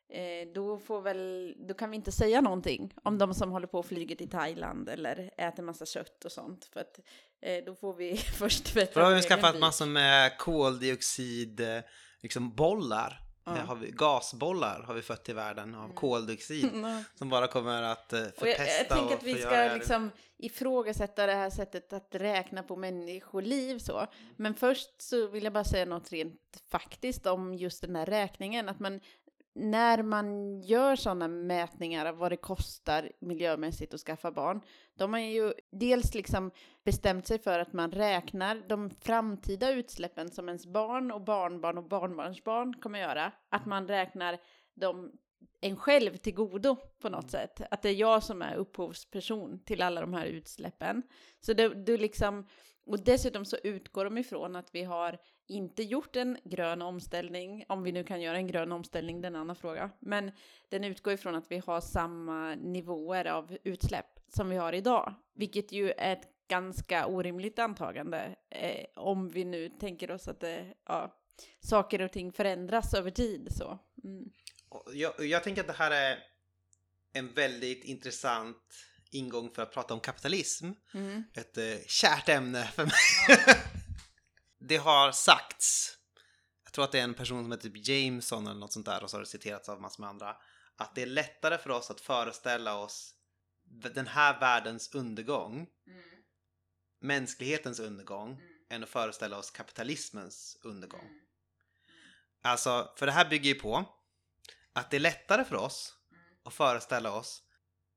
eh, 0.09 0.49
då, 0.55 0.79
får 0.79 1.01
väl, 1.01 1.55
då 1.69 1.75
kan 1.75 1.91
vi 1.91 1.97
inte 1.97 2.13
säga 2.13 2.41
någonting 2.41 2.95
om 3.03 3.19
de 3.19 3.35
som 3.35 3.53
håller 3.53 3.67
på 3.67 3.79
och 3.79 3.87
flyger 3.87 4.17
till 4.17 4.31
Thailand 4.31 4.89
eller 4.89 5.31
äter 5.37 5.63
massa 5.63 5.87
kött 5.87 6.25
och 6.25 6.33
sånt. 6.33 6.65
För 6.65 6.81
att 6.81 6.99
eh, 6.99 7.05
då 7.67 7.75
får 7.75 7.95
vi 7.95 8.17
först 8.39 8.65
tvätta 8.65 9.01
då 9.01 9.07
har 9.07 9.15
vi 9.15 9.23
skaffat 9.23 9.59
massor 9.59 9.87
med 9.87 10.39
koldioxid, 10.39 11.61
eh, 11.61 11.81
liksom 12.23 12.55
bollar. 12.55 13.25
Eh, 13.47 13.67
Har 13.67 13.77
vi, 13.77 13.91
gasbollar 13.91 14.83
har 14.87 14.95
vi 14.95 15.03
fött 15.03 15.29
i 15.29 15.33
världen 15.33 15.75
av 15.75 15.95
koldioxid. 15.95 16.71
Mm. 16.75 17.05
Som 17.15 17.29
bara 17.29 17.47
kommer 17.47 17.83
att 17.83 18.13
eh, 18.13 18.21
Och 18.21 18.27
jag, 18.27 18.33
förpesta 18.57 18.79
jag 18.79 18.89
tänker 18.89 19.15
att 19.15 19.23
vi 19.23 19.43
ska 19.43 19.71
liksom 19.75 20.11
ifrågasätta 20.39 21.27
det 21.27 21.35
här 21.35 21.51
sättet 21.51 21.93
att 21.93 22.09
räkna 22.11 22.63
på 22.63 22.77
människoliv 22.77 23.79
så. 23.79 24.07
Men 24.37 24.55
först 24.55 25.03
så 25.03 25.27
vill 25.27 25.45
jag 25.45 25.53
bara 25.53 25.65
säga 25.65 25.85
något 25.85 26.13
rent 26.13 26.63
faktiskt 26.71 27.27
om 27.27 27.55
just 27.55 27.81
den 27.81 27.97
här 27.97 28.07
räkningen. 28.07 28.69
Att 28.69 28.81
man, 28.81 29.01
när 29.59 30.03
man 30.03 30.61
gör 30.61 30.97
sådana 30.97 31.29
mätningar 31.29 32.07
av 32.07 32.17
vad 32.17 32.33
det 32.33 32.37
kostar 32.37 33.13
miljömässigt 33.21 33.95
att 33.95 34.01
skaffa 34.01 34.31
barn, 34.31 34.61
då 34.95 35.05
har 35.05 35.09
man 35.09 35.31
ju 35.31 35.53
dels 35.71 36.15
liksom 36.15 36.51
bestämt 36.85 37.27
sig 37.27 37.39
för 37.39 37.59
att 37.59 37.73
man 37.73 37.93
räknar 37.93 38.63
de 38.69 38.91
framtida 38.91 39.71
utsläppen 39.71 40.31
som 40.31 40.49
ens 40.49 40.67
barn 40.67 41.11
och 41.11 41.21
barnbarn 41.21 41.79
och 41.79 41.89
barnbarnsbarn 41.89 42.75
kommer 42.75 42.99
göra. 42.99 43.33
Att 43.49 43.67
man 43.67 43.89
räknar 43.89 44.39
de 44.75 45.13
en 45.61 45.77
själv 45.77 46.17
till 46.17 46.35
godo 46.35 46.77
på 46.77 47.09
något 47.09 47.31
sätt. 47.31 47.61
Att 47.71 47.83
det 47.83 47.89
är 47.89 47.95
jag 47.95 48.23
som 48.23 48.43
är 48.43 48.55
upphovsperson 48.55 49.65
till 49.65 49.83
alla 49.83 50.01
de 50.01 50.15
här 50.15 50.27
utsläppen. 50.27 51.03
Så 51.41 51.53
är 51.53 51.99
liksom, 51.99 52.47
och 52.87 53.05
dessutom 53.05 53.45
så 53.45 53.57
utgår 53.57 54.05
de 54.05 54.19
ifrån 54.19 54.57
att 54.57 54.75
vi 54.75 54.83
har 54.83 55.19
inte 55.49 55.83
gjort 55.83 56.17
en 56.17 56.39
grön 56.45 56.83
omställning, 56.83 57.65
om 57.69 57.83
vi 57.83 57.93
nu 57.93 58.05
kan 58.05 58.21
göra 58.21 58.37
en 58.37 58.47
grön 58.47 58.73
omställning, 58.73 59.21
det 59.21 59.27
är 59.27 59.31
en 59.31 59.37
annan 59.37 59.57
fråga. 59.57 59.91
Men 59.99 60.33
den 60.69 60.85
utgår 60.85 61.13
ifrån 61.13 61.35
att 61.35 61.51
vi 61.51 61.59
har 61.67 61.81
samma 61.81 62.55
nivåer 62.55 63.25
av 63.25 63.57
utsläpp 63.65 64.07
som 64.29 64.51
vi 64.51 64.57
har 64.57 64.73
idag, 64.73 65.15
vilket 65.35 65.73
ju 65.73 65.91
är 65.91 66.13
ett 66.13 66.29
ganska 66.49 67.07
orimligt 67.07 67.59
antagande 67.59 68.37
eh, 68.51 68.85
om 68.95 69.29
vi 69.29 69.45
nu 69.45 69.69
tänker 69.69 70.11
oss 70.11 70.29
att 70.29 70.41
det, 70.41 70.75
ja, 70.87 71.19
saker 71.61 72.03
och 72.03 72.13
ting 72.13 72.33
förändras 72.33 72.95
över 72.95 73.11
tid. 73.11 73.49
Så. 73.51 73.79
Mm. 74.05 74.31
Jag, 74.93 75.27
jag 75.27 75.45
tänker 75.45 75.61
att 75.61 75.67
det 75.67 75.73
här 75.73 75.91
är 75.91 76.19
en 77.13 77.33
väldigt 77.35 77.85
intressant 77.85 78.57
ingång 79.11 79.51
för 79.51 79.63
att 79.63 79.73
prata 79.73 79.95
om 79.95 80.01
kapitalism. 80.01 80.71
Mm. 80.95 81.25
Ett 81.35 81.59
eh, 81.59 81.65
kärt 81.87 82.29
ämne 82.29 82.65
för 82.65 82.85
mig. 82.85 82.93
det 84.59 84.77
har 84.77 85.13
sagts, 85.13 85.99
jag 86.65 86.73
tror 86.73 86.85
att 86.85 86.93
det 86.93 86.99
är 86.99 87.05
en 87.05 87.15
person 87.15 87.45
som 87.45 87.53
heter 87.53 87.69
typ 87.69 87.89
Jameson 87.89 88.47
eller 88.47 88.61
något 88.61 88.73
sånt 88.73 88.87
där 88.87 89.03
och 89.03 89.11
så 89.11 89.17
har 89.17 89.21
det 89.23 89.27
citerats 89.27 89.69
av 89.69 89.81
massor 89.81 90.03
med 90.03 90.11
andra, 90.11 90.37
att 90.77 90.95
det 90.95 91.03
är 91.03 91.07
lättare 91.07 91.59
för 91.59 91.71
oss 91.71 91.91
att 91.91 92.01
föreställa 92.01 92.75
oss 92.75 93.15
den 93.95 94.07
här 94.07 94.41
världens 94.41 94.95
undergång, 94.95 95.67
mänsklighetens 97.01 97.81
undergång, 97.81 98.41
än 98.71 98.83
att 98.83 98.89
föreställa 98.89 99.39
oss 99.39 99.51
kapitalismens 99.51 100.59
undergång. 100.63 101.21
Alltså, 102.43 102.93
för 102.97 103.07
det 103.07 103.13
här 103.13 103.29
bygger 103.29 103.49
ju 103.55 103.61
på 103.61 103.85
att 104.73 104.91
det 104.91 104.97
är 104.97 105.01
lättare 105.01 105.45
för 105.45 105.57
oss 105.57 105.95
att 106.45 106.55
föreställa 106.55 107.13
oss 107.13 107.43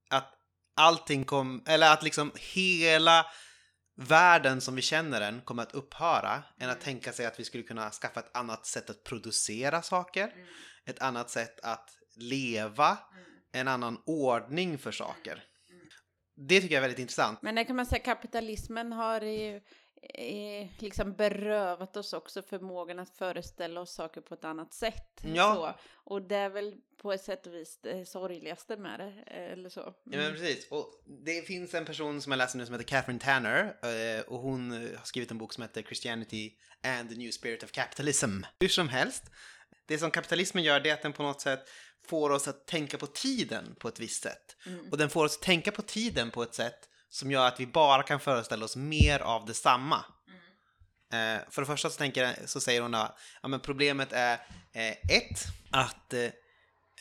att 0.10 0.34
allting 0.74 1.26
kom, 1.26 1.64
eller 1.68 1.94
att 1.94 2.04
liksom 2.04 2.32
hela 2.36 3.26
världen 3.96 4.62
som 4.62 4.76
vi 4.76 4.82
känner 4.82 5.20
den 5.20 5.42
kommer 5.42 5.64
att 5.64 5.74
upphöra 5.74 6.44
än 6.60 6.70
att 6.70 6.82
tänka 6.82 7.14
sig 7.14 7.26
att 7.26 7.40
vi 7.40 7.44
skulle 7.44 7.64
kunna 7.64 7.92
skaffa 7.92 8.20
ett 8.20 8.38
annat 8.38 8.66
sätt 8.66 8.90
att 8.90 9.04
producera 9.04 9.82
saker, 9.82 10.34
ett 10.86 11.02
annat 11.02 11.30
sätt 11.30 11.60
att 11.64 11.90
leva, 12.16 12.98
en 13.52 13.68
annan 13.68 14.02
ordning 14.06 14.78
för 14.78 14.92
saker. 14.92 15.44
Det 16.36 16.62
tycker 16.62 16.76
jag 16.76 16.80
är 16.80 16.82
väldigt 16.82 17.00
intressant. 17.00 17.42
Men 17.42 17.56
det 17.56 17.66
kan 17.66 17.76
man 17.76 17.86
säga, 17.86 18.04
kapitalismen 18.04 18.92
har 18.92 19.22
ju 19.22 19.62
eh, 20.02 20.68
liksom 20.80 21.14
berövat 21.14 21.98
oss 21.98 22.14
också 22.14 22.42
förmågan 22.42 23.00
att 23.00 23.10
föreställa 23.18 23.82
oss 23.82 23.92
saker 23.94 24.22
på 24.22 24.34
ett 24.34 24.46
annat 24.46 24.74
sätt. 24.74 25.22
Ja. 25.22 25.56
Så. 25.56 25.74
Och 26.14 26.22
det 26.22 26.36
är 26.36 26.50
väl 26.50 26.76
på 26.98 27.14
ett 27.14 27.24
sätt 27.24 27.48
och 27.48 27.54
vis 27.54 27.80
det 27.82 28.06
sorgligaste 28.06 28.78
med 28.78 29.00
det, 29.00 29.14
eller 29.32 29.70
så. 29.70 29.80
Ja, 29.80 29.94
men 30.04 30.20
Mm. 30.20 30.32
precis. 30.34 30.68
Och 30.72 31.04
det 31.26 31.42
finns 31.48 31.74
en 31.74 31.86
person 31.86 32.22
som 32.22 32.32
jag 32.32 32.38
läser 32.38 32.58
nu 32.58 32.66
som 32.66 32.74
heter 32.74 32.88
Catherine 32.88 33.20
Tanner 33.20 33.78
eh, 33.84 34.22
och 34.22 34.40
hon 34.40 34.72
eh, 34.72 34.98
har 34.98 35.06
skrivit 35.06 35.32
en 35.32 35.38
bok 35.38 35.54
som 35.54 35.62
heter 35.62 35.82
Christianity 35.82 36.54
and 36.84 37.10
the 37.10 37.16
New 37.16 37.32
Spirit 37.32 37.64
of 37.64 37.72
Capitalism. 37.72 38.40
Hur 38.60 38.68
som 38.68 38.90
helst, 38.90 39.24
det 39.86 39.98
som 39.98 40.12
kapitalismen 40.12 40.64
gör 40.64 40.80
det 40.80 40.90
är 40.90 40.94
att 40.94 41.02
den 41.02 41.14
på 41.14 41.24
något 41.24 41.42
sätt 41.42 41.70
får 42.06 42.30
oss 42.30 42.48
att 42.48 42.68
tänka 42.68 42.98
på 42.98 43.08
tiden 43.08 43.76
på 43.80 43.88
ett 43.88 44.00
visst 44.00 44.24
sätt. 44.24 44.56
Mm. 44.66 44.90
Och 44.92 44.98
den 44.98 45.10
får 45.10 45.26
oss 45.26 45.36
att 45.38 45.42
tänka 45.44 45.72
på 45.72 45.82
tiden 45.82 46.32
på 46.32 46.44
ett 46.44 46.54
sätt 46.56 46.90
som 47.12 47.32
gör 47.32 47.48
att 47.48 47.60
vi 47.60 47.68
bara 47.68 48.04
kan 48.04 48.20
föreställa 48.20 48.66
oss 48.66 48.76
mer 48.76 49.20
av 49.20 49.46
detsamma. 49.46 50.06
Eh, 51.14 51.40
för 51.50 51.62
det 51.62 51.66
första 51.66 51.90
så, 51.90 51.98
tänker, 51.98 52.24
jag- 52.24 52.50
så 52.50 52.60
säger 52.60 52.82
hon 52.82 52.96
att 52.96 53.18
ja, 53.42 53.48
men 53.48 53.60
problemet 53.60 54.14
är 54.14 54.34
eh, 54.74 54.92
ett, 54.92 55.40
att 55.72 56.14
eh, 56.14 56.24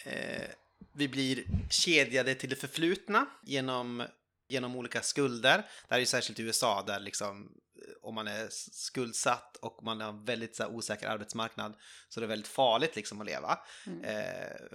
eh, 0.04 0.48
vi 0.94 1.08
blir 1.08 1.44
kedjade 1.70 2.34
till 2.34 2.50
det 2.50 2.56
förflutna 2.56 3.26
genom, 3.42 4.06
genom 4.48 4.76
olika 4.76 5.02
skulder. 5.02 5.56
Det 5.88 5.94
här 5.94 6.00
är 6.00 6.04
särskilt 6.04 6.38
i 6.38 6.42
USA 6.42 6.82
där 6.86 7.00
liksom 7.00 7.42
eh, 7.42 8.08
om 8.08 8.14
man 8.14 8.28
är 8.28 8.48
skuldsatt 8.72 9.56
och 9.56 9.82
man 9.84 10.00
har 10.00 10.08
en 10.08 10.24
väldigt 10.24 10.56
så 10.56 10.62
här, 10.62 10.70
osäker 10.70 11.08
arbetsmarknad 11.08 11.74
så 12.08 12.20
är 12.20 12.22
det 12.22 12.26
väldigt 12.28 12.48
farligt 12.48 12.96
liksom 12.96 13.20
att 13.20 13.26
leva. 13.26 13.58
Mm. 13.86 14.04
Eh, 14.04 14.14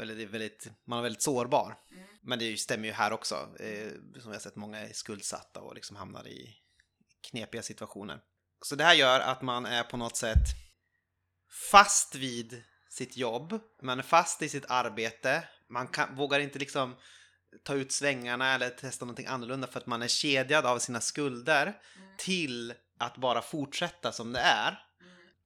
är 0.01 0.25
väldigt, 0.27 0.67
man 0.85 0.99
är 0.99 1.03
väldigt 1.03 1.21
sårbar. 1.21 1.75
Men 2.25 2.39
det 2.39 2.57
stämmer 2.57 2.88
ju 2.88 2.93
här 2.93 3.13
också. 3.13 3.35
Eh, 3.59 3.91
som 4.21 4.31
vi 4.31 4.35
har 4.35 4.39
sett, 4.39 4.55
många 4.55 4.79
är 4.79 4.93
skuldsatta 4.93 5.61
och 5.61 5.75
liksom 5.75 5.95
hamnar 5.95 6.27
i 6.27 6.55
knepiga 7.31 7.61
situationer. 7.61 8.21
Så 8.61 8.75
det 8.75 8.83
här 8.83 8.93
gör 8.93 9.19
att 9.19 9.41
man 9.41 9.65
är 9.65 9.83
på 9.83 9.97
något 9.97 10.17
sätt 10.17 10.45
fast 11.71 12.15
vid 12.15 12.63
sitt 12.89 13.17
jobb, 13.17 13.59
man 13.81 13.99
är 13.99 14.03
fast 14.03 14.41
i 14.41 14.49
sitt 14.49 14.65
arbete, 14.69 15.47
man 15.69 15.88
kan, 15.88 16.15
vågar 16.15 16.39
inte 16.39 16.59
liksom 16.59 16.95
ta 17.63 17.73
ut 17.73 17.91
svängarna 17.91 18.53
eller 18.53 18.69
testa 18.69 19.05
någonting 19.05 19.25
annorlunda 19.25 19.67
för 19.67 19.79
att 19.79 19.85
man 19.85 20.01
är 20.01 20.07
kedjad 20.07 20.65
av 20.65 20.79
sina 20.79 21.01
skulder 21.01 21.81
till 22.17 22.73
att 22.99 23.17
bara 23.17 23.41
fortsätta 23.41 24.11
som 24.11 24.33
det 24.33 24.39
är. 24.39 24.79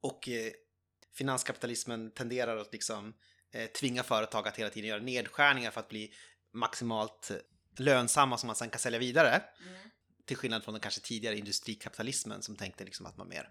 Och 0.02 0.30
eh, 0.30 0.52
finanskapitalismen 1.14 2.12
tenderar 2.12 2.58
att 2.58 2.74
liksom 2.74 3.14
eh, 3.52 3.66
tvinga 3.66 4.04
företag 4.04 4.48
att 4.48 4.58
hela 4.58 4.70
tiden 4.70 4.90
göra 4.90 5.02
nedskärningar 5.02 5.72
för 5.72 5.80
att 5.80 5.90
bli 5.90 6.14
maximalt 6.54 7.32
lönsamma 7.78 8.38
som 8.38 8.48
man 8.48 8.56
sen 8.56 8.70
kan 8.70 8.80
sälja 8.80 9.00
vidare. 9.00 9.42
Till 10.26 10.38
skillnad 10.38 10.64
från 10.64 10.74
den 10.74 10.82
kanske 10.82 11.02
tidigare 11.02 11.38
industrikapitalismen 11.38 12.42
som 12.42 12.56
tänkte 12.56 12.84
liksom 12.84 13.06
att 13.06 13.18
man 13.18 13.28
mer 13.28 13.50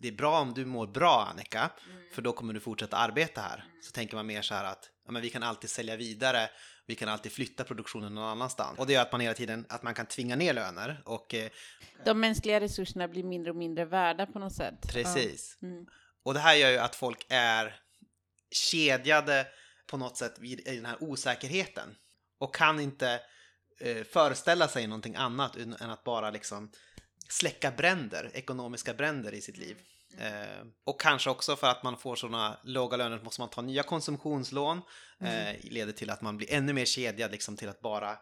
det 0.00 0.08
är 0.08 0.12
bra 0.12 0.40
om 0.40 0.54
du 0.54 0.64
mår 0.64 0.86
bra 0.86 1.26
Annika, 1.30 1.70
för 2.12 2.22
då 2.22 2.32
kommer 2.32 2.52
du 2.52 2.60
fortsätta 2.60 2.96
arbeta 2.96 3.40
här. 3.40 3.64
Så 3.82 3.92
tänker 3.92 4.16
man 4.16 4.26
mer 4.26 4.42
så 4.42 4.54
här 4.54 4.64
att 4.64 4.90
ja, 5.06 5.12
men 5.12 5.22
vi 5.22 5.30
kan 5.30 5.42
alltid 5.42 5.70
sälja 5.70 5.96
vidare, 5.96 6.50
vi 6.86 6.94
kan 6.94 7.08
alltid 7.08 7.32
flytta 7.32 7.64
produktionen 7.64 8.14
någon 8.14 8.24
annanstans. 8.24 8.78
Och 8.78 8.86
det 8.86 8.92
gör 8.92 9.02
att 9.02 9.12
man 9.12 9.20
hela 9.20 9.34
tiden 9.34 9.66
att 9.68 9.82
man 9.82 9.94
kan 9.94 10.06
tvinga 10.06 10.36
ner 10.36 10.54
löner 10.54 11.02
och 11.04 11.34
eh, 11.34 11.50
De 12.04 12.20
mänskliga 12.20 12.60
resurserna 12.60 13.08
blir 13.08 13.24
mindre 13.24 13.50
och 13.50 13.56
mindre 13.56 13.84
värda 13.84 14.26
på 14.26 14.38
något 14.38 14.54
sätt. 14.54 14.92
precis. 14.92 15.58
Ja. 15.60 15.68
Mm. 15.68 15.86
Och 16.22 16.34
det 16.34 16.40
här 16.40 16.54
gör 16.54 16.70
ju 16.70 16.78
att 16.78 16.94
folk 16.94 17.26
är 17.28 17.80
kedjade 18.50 19.46
på 19.86 19.96
något 19.96 20.16
sätt 20.16 20.38
vid 20.38 20.60
i 20.60 20.76
den 20.76 20.86
här 20.86 21.02
osäkerheten 21.02 21.96
och 22.40 22.54
kan 22.54 22.80
inte 22.80 23.20
eh, 23.80 24.04
föreställa 24.04 24.68
sig 24.68 24.86
någonting 24.86 25.16
annat 25.16 25.56
än 25.56 25.90
att 25.90 26.04
bara 26.04 26.30
liksom 26.30 26.70
släcka 27.28 27.70
bränder, 27.70 28.30
ekonomiska 28.34 28.94
bränder 28.94 29.34
i 29.34 29.40
sitt 29.40 29.56
liv. 29.56 29.76
Eh, 30.18 30.66
och 30.84 31.00
kanske 31.00 31.30
också 31.30 31.56
för 31.56 31.66
att 31.66 31.82
man 31.82 31.96
får 31.96 32.16
sådana 32.16 32.58
låga 32.64 32.96
löner 32.96 33.20
måste 33.22 33.40
man 33.40 33.50
ta 33.50 33.62
nya 33.62 33.82
konsumtionslån. 33.82 34.82
Eh, 35.20 35.56
leder 35.60 35.92
till 35.92 36.10
att 36.10 36.22
man 36.22 36.36
blir 36.36 36.52
ännu 36.52 36.72
mer 36.72 36.84
kedjad 36.84 37.30
liksom 37.30 37.56
till 37.56 37.68
att 37.68 37.80
bara 37.80 38.10
eh, 38.10 38.16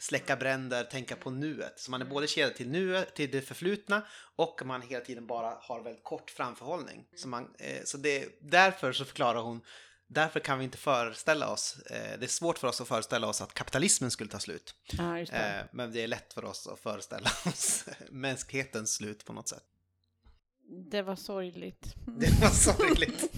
släcka 0.00 0.36
bränder, 0.36 0.84
tänka 0.84 1.16
på 1.16 1.30
nuet. 1.30 1.80
Så 1.80 1.90
man 1.90 2.00
är 2.00 2.06
både 2.06 2.26
kedjad 2.26 2.54
till 2.54 2.68
nuet, 2.68 3.14
till 3.14 3.30
det 3.30 3.40
förflutna 3.40 4.06
och 4.36 4.60
man 4.64 4.82
hela 4.82 5.04
tiden 5.04 5.26
bara 5.26 5.58
har 5.60 5.82
väldigt 5.82 6.04
kort 6.04 6.30
framförhållning. 6.30 7.04
Så, 7.16 7.28
man, 7.28 7.54
eh, 7.58 7.84
så 7.84 7.98
det, 7.98 8.28
därför 8.40 8.92
så 8.92 9.04
förklarar 9.04 9.40
hon 9.40 9.60
Därför 10.06 10.40
kan 10.40 10.58
vi 10.58 10.64
inte 10.64 10.78
föreställa 10.78 11.48
oss, 11.48 11.76
eh, 11.90 12.18
det 12.18 12.26
är 12.26 12.28
svårt 12.28 12.58
för 12.58 12.68
oss 12.68 12.80
att 12.80 12.88
föreställa 12.88 13.26
oss 13.26 13.40
att 13.40 13.54
kapitalismen 13.54 14.10
skulle 14.10 14.30
ta 14.30 14.38
slut. 14.38 14.74
Ja, 14.92 15.04
det. 15.04 15.32
Eh, 15.32 15.64
men 15.72 15.92
det 15.92 16.02
är 16.02 16.08
lätt 16.08 16.32
för 16.32 16.44
oss 16.44 16.66
att 16.66 16.80
föreställa 16.80 17.30
oss 17.46 17.84
mänsklighetens 18.10 18.94
slut 18.94 19.24
på 19.24 19.32
något 19.32 19.48
sätt. 19.48 19.64
Det 20.90 21.02
var 21.02 21.16
sorgligt. 21.16 21.94
Det 22.06 22.40
var 22.40 22.50
sorgligt. 22.50 23.30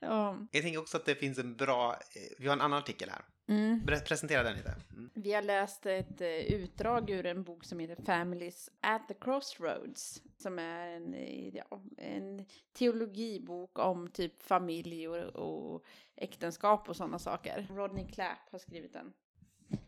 ja. 0.00 0.46
Jag 0.50 0.62
tänker 0.62 0.80
också 0.80 0.96
att 0.96 1.04
det 1.04 1.14
finns 1.14 1.38
en 1.38 1.56
bra, 1.56 1.92
eh, 1.92 2.36
vi 2.38 2.46
har 2.46 2.52
en 2.52 2.60
annan 2.60 2.78
artikel 2.78 3.10
här. 3.10 3.24
mm. 3.46 3.86
Presentera 3.86 4.42
den 4.42 4.56
lite. 4.56 4.74
Mm. 4.92 5.10
Vi 5.14 5.32
har 5.32 5.42
läst 5.42 5.86
ett 5.86 6.20
eh, 6.20 6.28
utdrag 6.28 7.10
ur 7.10 7.26
en 7.26 7.42
bok 7.42 7.64
som 7.64 7.78
heter 7.78 8.02
Families 8.04 8.70
at 8.80 9.08
the 9.08 9.14
Crossroads. 9.14 10.22
Som 10.38 10.58
är 10.58 10.86
en, 10.86 11.14
eh, 11.14 11.48
ja, 11.56 11.82
en 11.96 12.46
teologibok 12.72 13.78
om 13.78 14.08
typ 14.08 14.42
familj 14.42 15.08
och, 15.08 15.16
och 15.36 15.84
äktenskap 16.16 16.88
och 16.88 16.96
sådana 16.96 17.18
saker. 17.18 17.66
Rodney 17.70 18.06
Clapp 18.06 18.50
har 18.50 18.58
skrivit 18.58 18.92
den. 18.92 19.12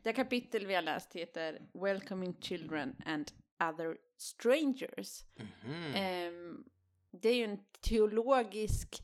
Det 0.03 0.13
kapitel 0.13 0.67
vi 0.67 0.75
har 0.75 0.83
läst 0.83 1.13
heter 1.17 1.63
Welcoming 1.73 2.37
Children 2.41 2.97
and 3.07 3.33
Other 3.71 3.97
Strangers. 4.17 5.25
Mhm. 5.65 5.95
Ehm, 5.95 6.65
det 7.11 7.29
är 7.29 7.35
ju 7.35 7.45
en 7.45 7.65
teologisk, 7.81 9.03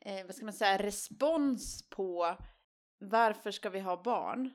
eh, 0.00 0.26
vad 0.26 0.34
ska 0.34 0.44
man 0.44 0.54
säga, 0.54 0.78
respons 0.78 1.88
på 1.90 2.36
varför 2.98 3.50
ska 3.50 3.70
vi 3.70 3.80
ha 3.80 4.02
barn 4.02 4.50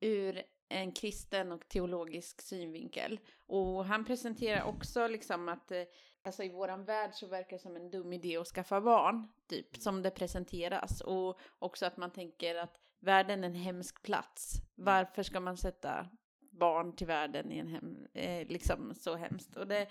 ur 0.00 0.42
en 0.68 0.92
kristen 0.92 1.52
och 1.52 1.68
teologisk 1.68 2.42
synvinkel. 2.42 3.20
Och 3.46 3.84
han 3.84 4.04
presenterar 4.04 4.62
också 4.62 5.06
liksom 5.06 5.48
att 5.48 5.70
eh, 5.70 5.82
alltså 6.22 6.42
i 6.42 6.48
våran 6.48 6.84
värld 6.84 7.10
så 7.14 7.26
verkar 7.26 7.56
det 7.56 7.62
som 7.62 7.76
en 7.76 7.90
dum 7.90 8.12
idé 8.12 8.36
att 8.36 8.46
skaffa 8.46 8.80
barn, 8.80 9.28
typ, 9.46 9.76
som 9.76 10.02
det 10.02 10.10
presenteras. 10.10 11.00
Och 11.00 11.38
också 11.58 11.86
att 11.86 11.96
man 11.96 12.10
tänker 12.10 12.54
att 12.54 12.80
världen 13.00 13.44
är 13.44 13.48
en 13.48 13.54
hemsk 13.54 14.02
plats. 14.02 14.54
Varför 14.74 15.22
ska 15.22 15.40
man 15.40 15.56
sätta 15.56 16.08
barn 16.50 16.96
till 16.96 17.06
världen 17.06 17.52
i 17.52 17.58
en 17.58 17.68
hem, 17.68 18.06
eh, 18.14 18.48
liksom 18.48 18.94
så 18.94 19.16
hemskt? 19.16 19.56
Och 19.56 19.66
det, 19.66 19.88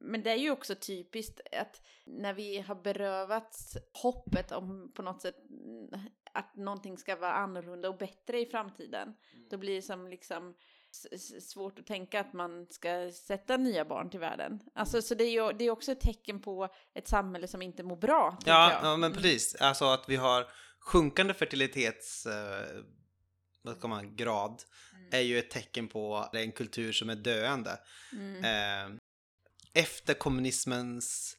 men 0.00 0.22
det 0.22 0.30
är 0.30 0.36
ju 0.36 0.50
också 0.50 0.74
typiskt 0.74 1.40
att 1.52 1.82
när 2.04 2.34
vi 2.34 2.60
har 2.60 2.74
berövats 2.74 3.76
hoppet 3.92 4.52
om 4.52 4.92
på 4.94 5.02
något 5.02 5.22
sätt 5.22 5.36
mm, 5.50 6.00
att 6.32 6.56
någonting 6.56 6.98
ska 6.98 7.16
vara 7.16 7.32
annorlunda 7.32 7.88
och 7.88 7.98
bättre 7.98 8.40
i 8.40 8.46
framtiden, 8.46 9.14
då 9.50 9.56
blir 9.56 9.74
det 9.74 9.82
som 9.82 10.08
liksom 10.08 10.54
svårt 11.40 11.78
att 11.78 11.86
tänka 11.86 12.20
att 12.20 12.32
man 12.32 12.66
ska 12.70 13.10
sätta 13.12 13.56
nya 13.56 13.84
barn 13.84 14.10
till 14.10 14.20
världen. 14.20 14.60
Alltså, 14.74 15.02
så 15.02 15.14
det 15.14 15.24
är 15.24 15.30
ju 15.30 15.52
det 15.58 15.64
är 15.64 15.70
också 15.70 15.92
ett 15.92 16.00
tecken 16.00 16.40
på 16.40 16.68
ett 16.94 17.08
samhälle 17.08 17.48
som 17.48 17.62
inte 17.62 17.82
mår 17.82 17.96
bra. 17.96 18.38
Ja, 18.44 18.72
jag. 18.72 18.92
ja, 18.92 18.96
men 18.96 19.12
precis. 19.12 19.54
Alltså 19.54 19.84
att 19.84 20.08
vi 20.08 20.16
har 20.16 20.46
sjunkande 20.80 21.34
fertilitets... 21.34 22.26
Eh, 22.26 22.82
vad 23.62 23.76
ska 23.76 23.88
man, 23.88 24.16
grad 24.16 24.62
är 25.10 25.20
ju 25.20 25.38
ett 25.38 25.50
tecken 25.50 25.88
på 25.88 26.28
en 26.32 26.52
kultur 26.52 26.92
som 26.92 27.10
är 27.10 27.14
döende. 27.14 27.78
Mm. 28.12 28.44
Eh, 28.44 28.98
efter 29.76 30.14
kommunismens 30.14 31.36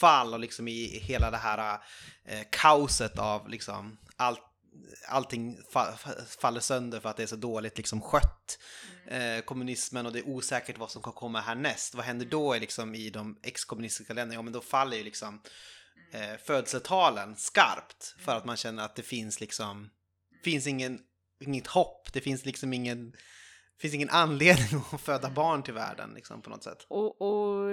fall 0.00 0.34
och 0.34 0.40
liksom 0.40 0.68
i 0.68 0.98
hela 0.98 1.30
det 1.30 1.36
här 1.36 1.80
eh, 2.24 2.42
kaoset 2.50 3.18
av 3.18 3.48
liksom 3.48 3.98
allt 4.16 4.40
allting 5.08 5.58
fa 5.72 5.96
faller 6.40 6.60
sönder 6.60 7.00
för 7.00 7.08
att 7.08 7.16
det 7.16 7.22
är 7.22 7.26
så 7.26 7.36
dåligt 7.36 7.76
liksom 7.76 8.00
skött. 8.00 8.58
Eh, 9.06 9.40
kommunismen 9.44 10.06
och 10.06 10.12
det 10.12 10.18
är 10.18 10.28
osäkert 10.28 10.78
vad 10.78 10.90
som 10.90 11.02
kan 11.02 11.12
komma 11.12 11.40
härnäst. 11.40 11.94
Vad 11.94 12.04
händer 12.04 12.26
då 12.26 12.54
liksom, 12.54 12.94
i 12.94 13.10
de 13.10 13.40
ex-kommunistiska 13.42 14.14
länderna? 14.14 14.38
Ja, 14.38 14.42
men 14.42 14.52
då 14.52 14.60
faller 14.60 14.96
ju 14.96 15.04
liksom 15.04 15.42
eh, 16.12 16.36
födelsetalen 16.44 17.36
skarpt 17.36 18.14
för 18.18 18.36
att 18.36 18.44
man 18.44 18.56
känner 18.56 18.84
att 18.84 18.96
det 18.96 19.02
finns 19.02 19.40
liksom 19.40 19.90
finns 20.44 20.66
ingen, 20.66 21.00
inget 21.40 21.66
hopp. 21.66 22.12
Det 22.12 22.20
finns 22.20 22.44
liksom 22.44 22.72
ingen 22.72 23.12
finns 23.80 23.94
ingen 23.94 24.10
anledning 24.10 24.80
att 24.92 25.00
föda 25.00 25.30
barn 25.30 25.62
till 25.62 25.74
världen 25.74 26.12
liksom, 26.14 26.42
på 26.42 26.50
något 26.50 26.62
sätt. 26.62 26.86
Och, 26.88 27.22
och 27.22 27.70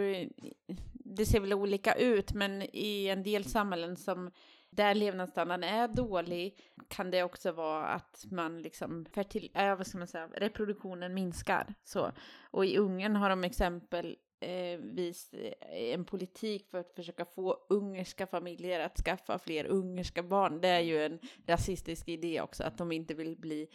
det 0.93 1.25
ser 1.25 1.39
väl 1.39 1.53
olika 1.53 1.93
ut, 1.93 2.33
men 2.33 2.61
i 2.61 3.07
en 3.07 3.23
del 3.23 3.45
samhällen 3.45 3.97
som 3.97 4.31
där 4.69 4.95
levnadsstandarden 4.95 5.69
är 5.69 5.87
dålig 5.87 6.59
kan 6.87 7.11
det 7.11 7.23
också 7.23 7.51
vara 7.51 7.85
att 7.85 8.25
man 8.31 8.61
liksom 8.61 9.05
fertil, 9.13 9.51
äh, 9.53 9.75
vad 9.75 9.87
ska 9.87 9.97
man 9.97 10.07
säga, 10.07 10.27
reproduktionen 10.37 11.13
minskar. 11.13 11.73
Så. 11.83 12.11
Och 12.51 12.65
i 12.65 12.77
Ungern 12.77 13.15
har 13.15 13.29
de 13.29 13.43
exempel 13.43 14.15
exempelvis 14.43 15.33
en 15.71 16.05
politik 16.05 16.67
för 16.71 16.77
att 16.77 16.93
försöka 16.95 17.25
få 17.25 17.57
ungerska 17.69 18.27
familjer 18.27 18.79
att 18.79 18.97
skaffa 18.97 19.39
fler 19.39 19.65
ungerska 19.65 20.23
barn. 20.23 20.61
Det 20.61 20.67
är 20.67 20.79
ju 20.79 21.05
en 21.05 21.19
rasistisk 21.47 22.09
idé 22.09 22.41
också, 22.41 22.63
att 22.63 22.77
de 22.77 22.91
inte 22.91 23.13
vill 23.13 23.35
bli 23.37 23.67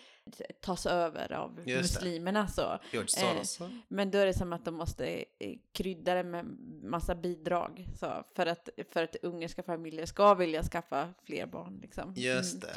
tas 0.61 0.87
över 0.87 1.33
av 1.33 1.57
Just 1.57 1.67
det. 1.67 2.05
muslimerna. 2.05 2.49
Så. 2.49 2.79
Eh. 3.23 3.69
Men 3.89 4.11
då 4.11 4.19
är 4.19 4.27
det 4.27 4.35
som 4.35 4.53
att 4.53 4.65
de 4.65 4.75
måste 4.75 5.25
eh, 5.39 5.59
krydda 5.73 6.15
det 6.15 6.25
med 6.25 6.45
massa 6.83 7.15
bidrag 7.15 7.87
så, 7.99 8.25
för, 8.35 8.47
att, 8.47 8.69
för 8.93 9.03
att 9.05 9.17
ungerska 9.23 9.63
familjer 9.63 10.07
ska 10.07 10.35
vilja 10.35 10.63
skaffa 10.63 11.15
fler 11.25 11.47
barn. 11.47 11.79
Liksom. 11.83 12.15
Just 12.17 12.61
det. 12.61 12.77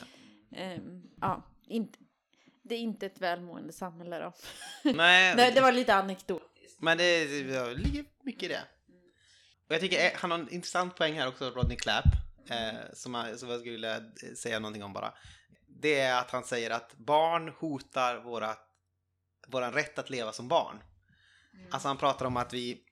Mm. 0.52 0.78
Ehm, 0.78 1.02
ja, 1.22 1.44
inte, 1.68 2.00
det 2.64 2.76
är 2.76 2.80
inte 2.80 3.06
ett 3.06 3.22
välmående 3.22 3.74
samhälle 3.74 4.20
då. 4.20 4.34
Nej, 4.84 5.36
Nej, 5.36 5.52
det 5.52 5.62
var 5.62 5.72
lite 5.72 5.94
anekdot. 5.94 6.51
Men 6.82 6.98
det, 6.98 7.26
det 7.44 7.74
ligger 7.74 8.06
mycket 8.24 8.44
i 8.44 8.48
det. 8.48 8.64
Och 9.68 9.74
jag 9.76 9.82
tycker 9.82 10.06
eh, 10.06 10.12
han 10.16 10.32
har 10.32 10.40
en 10.40 10.50
intressant 10.50 10.96
poäng 10.96 11.14
här 11.14 11.28
också, 11.28 11.50
Rodney 11.50 11.78
Clapp, 11.78 12.06
eh, 12.50 12.94
som, 12.94 13.14
jag, 13.14 13.40
som 13.40 13.50
jag 13.50 13.60
skulle 13.60 13.72
vilja 13.72 13.98
eh, 13.98 14.34
säga 14.38 14.60
någonting 14.60 14.84
om 14.84 14.94
bara. 14.94 15.14
Det 15.68 16.00
är 16.00 16.20
att 16.20 16.32
han 16.32 16.44
säger 16.44 16.70
att 16.70 16.94
barn 16.98 17.50
hotar 17.50 18.18
våra, 18.18 18.56
våran 19.48 19.74
rätt 19.74 20.00
att 20.00 20.10
leva 20.10 20.32
som 20.32 20.48
barn. 20.48 20.84
Alltså 21.72 21.88
han 21.88 21.98
pratar 21.98 22.26
om 22.26 22.38
att 22.38 22.54
vi, 22.54 22.84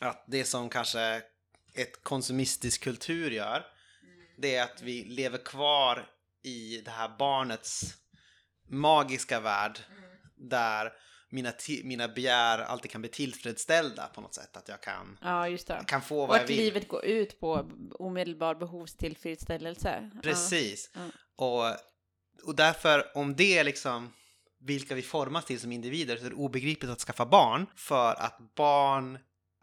att 0.00 0.24
det 0.26 0.44
som 0.44 0.68
kanske 0.68 1.22
ett 1.74 2.02
konsumistisk 2.02 2.84
kultur 2.84 3.30
gör, 3.30 3.66
det 4.36 4.54
är 4.54 4.62
att 4.62 4.82
vi 4.82 5.04
lever 5.04 5.38
kvar 5.38 6.10
i 6.42 6.82
det 6.84 6.90
här 6.90 7.16
barnets 7.18 7.94
magiska 8.68 9.40
värld 9.40 9.80
där 10.36 10.92
mina, 11.30 11.52
mina 11.84 12.08
begär 12.08 12.58
alltid 12.58 12.90
kan 12.90 13.00
bli 13.00 13.10
tillfredsställda 13.10 14.06
på 14.14 14.20
något 14.20 14.34
sätt. 14.34 14.56
Att 14.56 14.68
jag 14.68 14.80
kan, 14.80 15.18
Ja, 15.22 15.48
just 15.48 15.66
det. 15.66 15.84
kan 15.86 16.02
få 16.02 16.22
Och 16.22 16.28
vad 16.28 16.36
jag 16.36 16.44
att 16.44 16.50
vill. 16.50 16.56
livet 16.56 16.88
går 16.88 17.04
ut 17.04 17.40
på 17.40 17.70
omedelbar 17.98 18.54
behovstillfredsställelse. 18.54 20.10
Precis. 20.22 20.90
Ja. 20.94 21.00
Och, 21.36 21.76
och 22.48 22.54
därför, 22.56 23.16
om 23.16 23.36
det 23.36 23.58
är 23.58 23.64
liksom 23.64 24.12
vilka 24.60 24.94
vi 24.94 25.02
formas 25.02 25.44
till 25.44 25.60
som 25.60 25.72
individer 25.72 26.16
så 26.16 26.24
är 26.26 26.30
det 26.30 26.36
obegripligt 26.36 26.90
att 26.90 27.00
skaffa 27.00 27.26
barn 27.26 27.66
för 27.76 28.14
att 28.14 28.38
barn 28.56 29.18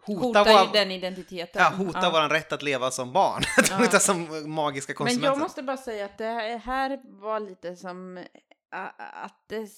hota, 0.06 0.28
Hotar 0.40 0.46
våra, 0.54 0.66
ju 0.66 0.72
den 0.72 0.92
identiteten. 0.92 1.62
ja, 1.64 1.70
hota 1.70 2.00
Ja. 2.04 2.10
vår 2.14 2.30
rätt 2.30 2.52
att 2.54 2.64
leva 2.64 2.92
som 2.92 3.14
barn. 3.14 3.44
Ja. 3.92 4.00
Som 4.00 4.50
magiska 4.52 4.92
Men 4.92 4.96
konsumenter. 4.98 5.28
jag 5.30 5.38
måste 5.40 5.64
bara 5.64 5.78
säga 5.78 6.06
att 6.06 6.18
det 6.18 6.62
här 6.66 7.00
var 7.22 7.40
lite 7.40 7.76
som 7.76 8.26
att 8.70 9.44
det 9.48 9.70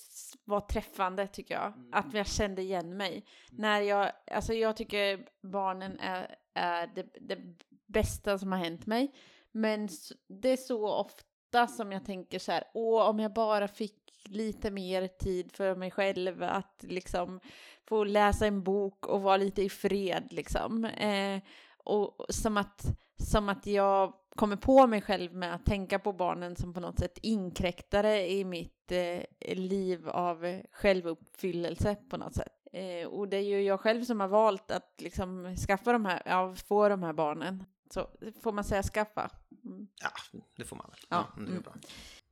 var 0.43 0.61
träffande 0.61 1.27
tycker 1.27 1.55
jag. 1.55 1.73
Mm. 1.73 1.89
Att 1.91 2.13
jag 2.13 2.27
kände 2.27 2.61
igen 2.61 2.97
mig. 2.97 3.25
När 3.51 3.81
jag, 3.81 4.11
alltså 4.31 4.53
jag 4.53 4.77
tycker 4.77 5.27
barnen 5.41 5.99
är, 5.99 6.35
är 6.53 6.87
det, 6.87 7.05
det 7.21 7.39
bästa 7.85 8.37
som 8.37 8.51
har 8.51 8.59
hänt 8.59 8.85
mig. 8.85 9.13
Men 9.51 9.89
det 10.27 10.49
är 10.49 10.57
så 10.57 10.87
ofta 10.87 11.67
som 11.67 11.91
jag 11.91 12.05
tänker 12.05 12.39
så 12.39 12.51
här, 12.51 12.63
åh 12.73 13.09
om 13.09 13.19
jag 13.19 13.33
bara 13.33 13.67
fick 13.67 14.07
lite 14.25 14.71
mer 14.71 15.07
tid 15.07 15.51
för 15.51 15.75
mig 15.75 15.91
själv, 15.91 16.43
att 16.43 16.83
liksom 16.87 17.39
få 17.87 18.03
läsa 18.03 18.47
en 18.47 18.63
bok 18.63 19.07
och 19.07 19.21
vara 19.21 19.37
lite 19.37 19.61
i 19.61 19.69
fred 19.69 20.27
liksom. 20.31 20.85
Eh, 20.85 21.41
och 21.77 22.25
som 22.29 22.57
att, 22.57 22.85
som 23.17 23.49
att 23.49 23.67
jag 23.67 24.13
kommer 24.37 24.55
på 24.55 24.87
mig 24.87 25.01
själv 25.01 25.33
med 25.33 25.55
att 25.55 25.65
tänka 25.65 25.99
på 25.99 26.13
barnen 26.13 26.55
som 26.55 26.73
på 26.73 26.79
något 26.79 26.99
sätt 26.99 27.19
inkräktare 27.21 28.29
i 28.29 28.45
mitt 28.45 28.91
eh, 28.91 29.55
liv 29.55 30.09
av 30.09 30.61
självuppfyllelse 30.71 31.95
på 32.09 32.17
något 32.17 32.35
sätt. 32.35 32.53
Eh, 32.73 33.07
och 33.07 33.27
det 33.27 33.37
är 33.37 33.41
ju 33.41 33.61
jag 33.61 33.79
själv 33.79 34.03
som 34.03 34.19
har 34.19 34.27
valt 34.27 34.71
att 34.71 34.95
liksom 34.97 35.55
skaffa 35.67 35.91
de 35.91 36.05
här, 36.05 36.21
ja, 36.25 36.55
få 36.55 36.89
de 36.89 37.03
här 37.03 37.13
barnen. 37.13 37.63
Så 37.93 38.09
får 38.43 38.51
man 38.51 38.63
säga 38.63 38.83
skaffa. 38.83 39.31
Mm. 39.65 39.87
Ja, 40.01 40.39
det 40.55 40.63
får 40.63 40.75
man 40.75 40.85
väl. 40.89 40.99
Ja, 41.09 41.27
Ja, 41.35 41.41
det 41.41 41.47
är 41.47 41.51
mm. 41.51 41.61
bra. 41.61 41.73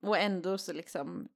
Och 0.01 0.17
ändå 0.17 0.57
så 0.57 0.73
liksom, 0.73 1.27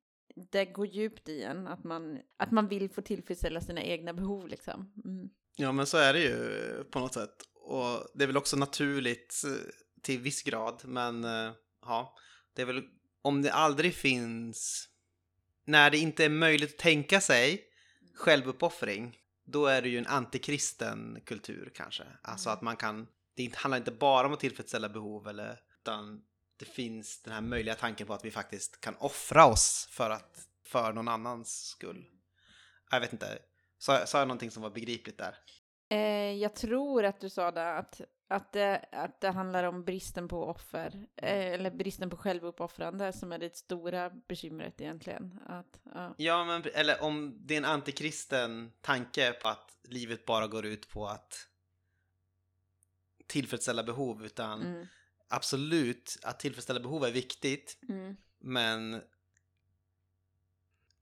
det 0.52 0.66
går 0.66 0.88
djupt 0.88 1.30
i 1.30 1.44
en, 1.44 1.68
att 1.68 1.84
man, 1.84 2.20
att 2.38 2.52
man 2.52 2.68
vill 2.68 2.90
få 2.90 3.02
tillfredsställa 3.02 3.62
sina 3.62 3.84
egna 3.84 4.14
behov 4.14 4.48
liksom. 4.48 4.92
Mm. 5.06 5.30
Ja, 5.56 5.72
men 5.72 5.86
så 5.86 5.98
är 5.98 6.14
det 6.14 6.20
ju 6.20 6.84
på 6.84 7.00
något 7.00 7.14
sätt. 7.14 7.36
Och 7.54 8.08
det 8.14 8.24
är 8.24 8.28
väl 8.28 8.38
också 8.38 8.58
naturligt 8.58 9.44
eh, 9.46 9.70
till 10.02 10.20
viss 10.20 10.44
grad, 10.44 10.82
men 10.86 11.24
eh, 11.24 11.52
ja, 11.82 12.16
det 12.54 12.62
är 12.62 12.66
väl 12.66 12.84
om 13.22 13.42
det 13.42 13.54
aldrig 13.54 13.94
finns, 13.96 14.90
när 15.66 15.90
det 15.92 15.98
inte 15.98 16.26
är 16.26 16.30
möjligt 16.30 16.70
att 16.72 16.78
tänka 16.78 17.22
sig 17.22 17.66
självuppoffring, 18.16 19.18
då 19.46 19.66
är 19.66 19.82
det 19.82 19.90
ju 19.90 19.98
en 19.98 20.08
antikristen 20.08 21.22
kultur 21.26 21.72
kanske. 21.76 22.04
Alltså 22.22 22.50
Mm. 22.50 22.58
att 22.58 22.62
man 22.62 22.76
kan, 22.76 23.08
det 23.36 23.56
handlar 23.56 23.78
inte 23.78 23.92
bara 23.92 24.28
om 24.28 24.34
att 24.34 24.40
tillfredsställa 24.40 24.90
behov 24.90 25.28
eller, 25.28 25.60
utan 25.82 26.22
det 26.58 26.66
finns 26.66 27.22
den 27.22 27.34
här 27.34 27.42
möjliga 27.42 27.76
tanken 27.76 28.08
på 28.08 28.14
att 28.14 28.26
vi 28.26 28.32
faktiskt 28.32 28.82
kan 28.82 28.96
offra 28.96 29.46
oss 29.46 29.88
för 29.92 30.10
att, 30.10 30.48
för 30.66 30.94
någon 30.94 31.08
annans 31.08 31.66
skull. 31.66 32.06
Jag 32.92 33.00
vet 33.00 33.14
inte, 33.14 33.40
sa, 33.78 34.06
sa 34.06 34.20
jag 34.20 34.28
någonting 34.28 34.52
som 34.52 34.64
var 34.64 34.70
begripligt 34.70 35.18
där? 35.18 35.36
Eh, 35.90 36.34
jag 36.34 36.56
tror 36.56 37.06
att 37.06 37.22
du 37.22 37.30
sa 37.30 37.52
det, 37.52 37.78
att, 37.78 38.02
att, 38.32 38.52
det, 38.52 38.86
att 38.92 39.22
det 39.22 39.30
handlar 39.30 39.64
om 39.64 39.84
bristen 39.84 40.28
på 40.28 40.46
offer, 40.46 41.08
eh, 41.16 41.54
eller 41.54 41.72
bristen 41.72 42.10
på 42.10 42.18
självuppoffrande 42.18 43.14
som 43.14 43.32
är 43.32 43.40
det 43.40 43.56
stora 43.56 44.10
bekymret 44.10 44.82
egentligen. 44.82 45.40
Att, 45.46 45.80
ja. 45.94 46.16
Ja, 46.18 46.46
men 46.46 46.64
eller 46.74 47.04
om 47.04 47.38
det 47.46 47.54
är 47.54 47.58
en 47.58 47.66
antikristen 47.66 48.72
tanke 48.82 49.34
på 49.34 49.48
att 49.48 49.78
livet 49.84 50.26
bara 50.26 50.48
går 50.48 50.66
ut 50.66 50.90
på 50.90 51.08
att 51.08 51.48
tillfredsställa 53.28 53.84
behov, 53.84 54.26
utan 54.26 54.62
Mm, 54.62 54.88
absolut 55.28 56.20
att 56.24 56.40
tillfredsställa 56.40 56.80
behov 56.80 57.04
är 57.06 57.12
viktigt, 57.12 57.80
mm, 57.90 58.16
men 58.40 59.02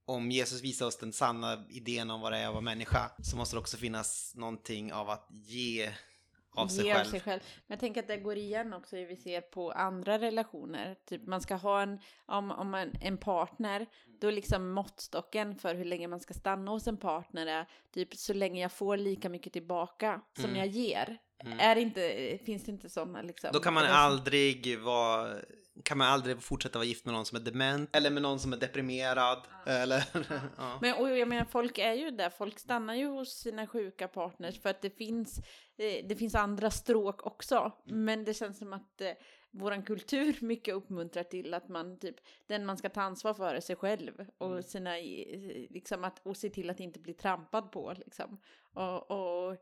om 0.06 0.32
Jesus 0.32 0.62
visar 0.62 0.86
oss 0.86 0.98
den 0.98 1.14
sanna 1.14 1.66
idén 1.70 2.12
om 2.12 2.22
vad 2.22 2.32
det 2.32 2.38
är 2.38 2.48
att 2.48 2.54
vara 2.54 2.62
människa 2.62 3.12
så 3.24 3.38
måste 3.38 3.56
det 3.56 3.60
också 3.60 3.78
finnas 3.78 4.36
någonting 4.36 4.94
av 4.94 5.10
att 5.10 5.28
ge 5.30 5.94
av 6.58 6.68
sig 6.68 6.94
själv. 6.94 7.06
sig 7.06 7.20
själv. 7.20 7.42
Men 7.68 7.76
jag 7.76 7.80
tänker 7.80 8.02
att 8.02 8.08
det 8.08 8.18
går 8.18 8.36
igen 8.38 8.74
också 8.74 8.96
hur 8.96 9.06
vi 9.06 9.16
ser 9.16 9.42
på 9.42 9.72
andra 9.72 10.20
relationer. 10.20 10.96
Typ 11.06 11.28
man 11.28 11.42
ska 11.42 11.56
ha 11.56 11.82
en, 11.82 12.00
om, 12.26 12.52
om 12.52 12.74
en, 12.74 12.92
en 13.02 13.18
partner, 13.18 13.86
då 14.22 14.30
liksom 14.32 14.70
måttstocken 14.72 15.56
för 15.56 15.76
hur 15.76 15.86
länge 15.86 16.08
man 16.08 16.20
ska 16.20 16.34
stanna 16.34 16.72
hos 16.72 16.88
en 16.88 16.98
partner 16.98 17.48
är 17.48 17.66
typ 17.92 18.16
så 18.16 18.34
länge 18.34 18.62
jag 18.62 18.72
får 18.72 18.98
lika 18.98 19.30
mycket 19.30 19.54
tillbaka 19.54 20.22
som 20.36 20.46
Mm. 20.46 20.56
jag 20.58 20.68
ger. 20.68 21.18
Mm. 21.40 21.60
Är 21.60 21.76
det 21.76 21.82
inte, 21.82 22.38
finns 22.46 22.64
det 22.64 22.72
inte 22.72 22.90
sådana 22.90 23.22
liksom? 23.22 23.50
Då 23.54 23.60
kan 23.60 23.74
man 23.74 23.86
aldrig 23.86 24.80
vara 24.80 25.36
kan 25.84 25.98
man 25.98 26.08
aldrig 26.08 26.44
fortsätta 26.44 26.80
vara 26.80 26.86
gift 26.88 27.06
med 27.06 27.14
någon 27.14 27.26
som 27.26 27.36
är 27.36 27.40
dement 27.40 27.96
eller 27.96 28.10
med 28.10 28.22
någon 28.22 28.40
som 28.40 28.54
är 28.54 28.58
deprimerad 28.58 29.42
eller 29.66 30.04
ja. 30.58 30.78
Men 30.82 30.94
och 30.94 31.18
jag 31.18 31.28
menar, 31.28 31.46
folk 31.46 31.78
är 31.78 31.94
ju 31.94 32.12
där, 32.12 32.30
folk 32.30 32.60
stannar 32.60 32.96
ju 32.96 33.08
hos 33.08 33.30
sina 33.30 33.68
sjuka 33.68 34.08
partners 34.08 34.62
för 34.62 34.70
att 34.70 34.82
det 34.82 34.90
finns, 34.90 35.38
eh, 35.78 36.06
det 36.08 36.16
finns 36.16 36.36
andra 36.36 36.72
stråk 36.72 37.26
också. 37.26 37.72
Men 37.84 38.26
det 38.26 38.34
känns 38.34 38.58
som 38.58 38.74
att 38.74 39.02
eh, 39.02 39.12
våran 39.52 39.84
kultur 39.84 40.38
mycket 40.42 40.76
uppmuntrar 40.76 41.24
till 41.24 41.54
att 41.54 41.70
man 41.70 42.00
typ, 42.00 42.16
den 42.48 42.66
man 42.66 42.78
ska 42.78 42.90
ta 42.90 43.02
ansvar 43.02 43.34
för 43.34 43.56
är 43.56 43.60
sig 43.60 43.76
själv 43.76 44.26
och 44.38 44.66
sina, 44.66 44.98
eh, 44.98 45.68
liksom 45.70 46.04
att, 46.04 46.20
och 46.24 46.38
se 46.38 46.50
till 46.50 46.70
att 46.70 46.80
inte 46.80 47.00
bli 47.00 47.14
trampad 47.14 47.72
på 47.72 47.94
liksom. 47.98 48.38
Och, 48.74 49.12
och 49.12 49.58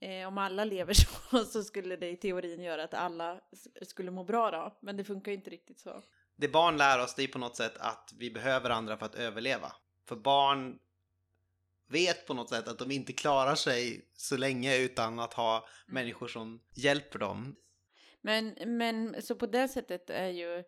eh, 0.00 0.28
om 0.28 0.38
alla 0.38 0.64
lever 0.64 0.94
så, 1.30 1.44
så 1.44 1.64
skulle 1.64 1.96
det 1.96 2.10
i 2.10 2.16
teorin 2.16 2.62
göra 2.62 2.84
att 2.84 2.94
alla 2.94 3.40
skulle 3.82 4.10
må 4.10 4.24
bra 4.24 4.50
då, 4.50 4.78
men 4.80 4.96
det 4.96 5.04
funkar 5.04 5.32
ju 5.32 5.36
inte 5.38 5.50
riktigt 5.50 5.80
så. 5.80 6.02
Det 6.36 6.48
barn 6.48 6.76
lär 6.76 7.02
oss 7.02 7.14
det 7.14 7.22
är 7.22 7.28
på 7.28 7.38
något 7.38 7.56
sätt 7.56 7.76
att 7.78 8.14
vi 8.18 8.30
behöver 8.30 8.70
andra 8.70 8.96
för 8.96 9.06
att 9.06 9.14
överleva. 9.14 9.72
För 10.08 10.16
barn 10.16 10.78
vet 11.88 12.26
på 12.26 12.34
något 12.34 12.48
sätt 12.48 12.68
att 12.68 12.78
de 12.78 12.90
inte 12.90 13.12
klarar 13.12 13.54
sig 13.54 14.08
så 14.12 14.36
länge 14.36 14.78
utan 14.78 15.18
att 15.18 15.34
ha 15.34 15.66
människor 15.86 16.28
som 16.28 16.60
hjälper 16.74 17.18
dem. 17.18 17.56
Men, 18.20 18.56
men 18.66 19.22
så 19.22 19.34
på 19.34 19.46
det 19.46 19.68
sättet 19.68 20.10
är 20.10 20.28
ju 20.28 20.64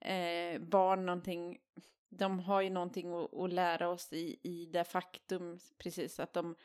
eh, 0.00 0.60
barn 0.60 1.06
någonting, 1.06 1.58
de 2.08 2.40
har 2.40 2.60
ju 2.60 2.70
någonting 2.70 3.14
att, 3.14 3.34
att 3.34 3.52
lära 3.52 3.88
oss 3.88 4.12
i, 4.12 4.40
i 4.42 4.66
det 4.72 4.84
faktum, 4.84 5.58
precis 5.78 6.20
att 6.20 6.34
de, 6.34 6.56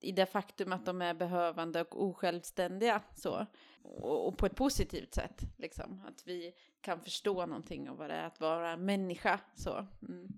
i 0.00 0.12
det 0.12 0.26
faktum 0.26 0.72
att 0.72 0.86
de 0.86 1.02
är 1.02 1.14
behövande 1.14 1.80
och 1.80 2.02
osjälvständiga 2.02 3.02
så. 3.14 3.46
Och, 3.82 4.28
och 4.28 4.38
på 4.38 4.46
ett 4.46 4.56
positivt 4.56 5.14
sätt, 5.14 5.40
liksom. 5.58 6.02
Att 6.06 6.26
vi 6.26 6.54
kan 6.80 7.00
förstå 7.00 7.46
någonting 7.46 7.90
av 7.90 7.96
vad 7.96 8.10
det 8.10 8.14
är 8.14 8.26
att 8.26 8.40
vara 8.40 8.76
människa, 8.76 9.40
så. 9.54 9.86
Mm. 10.08 10.28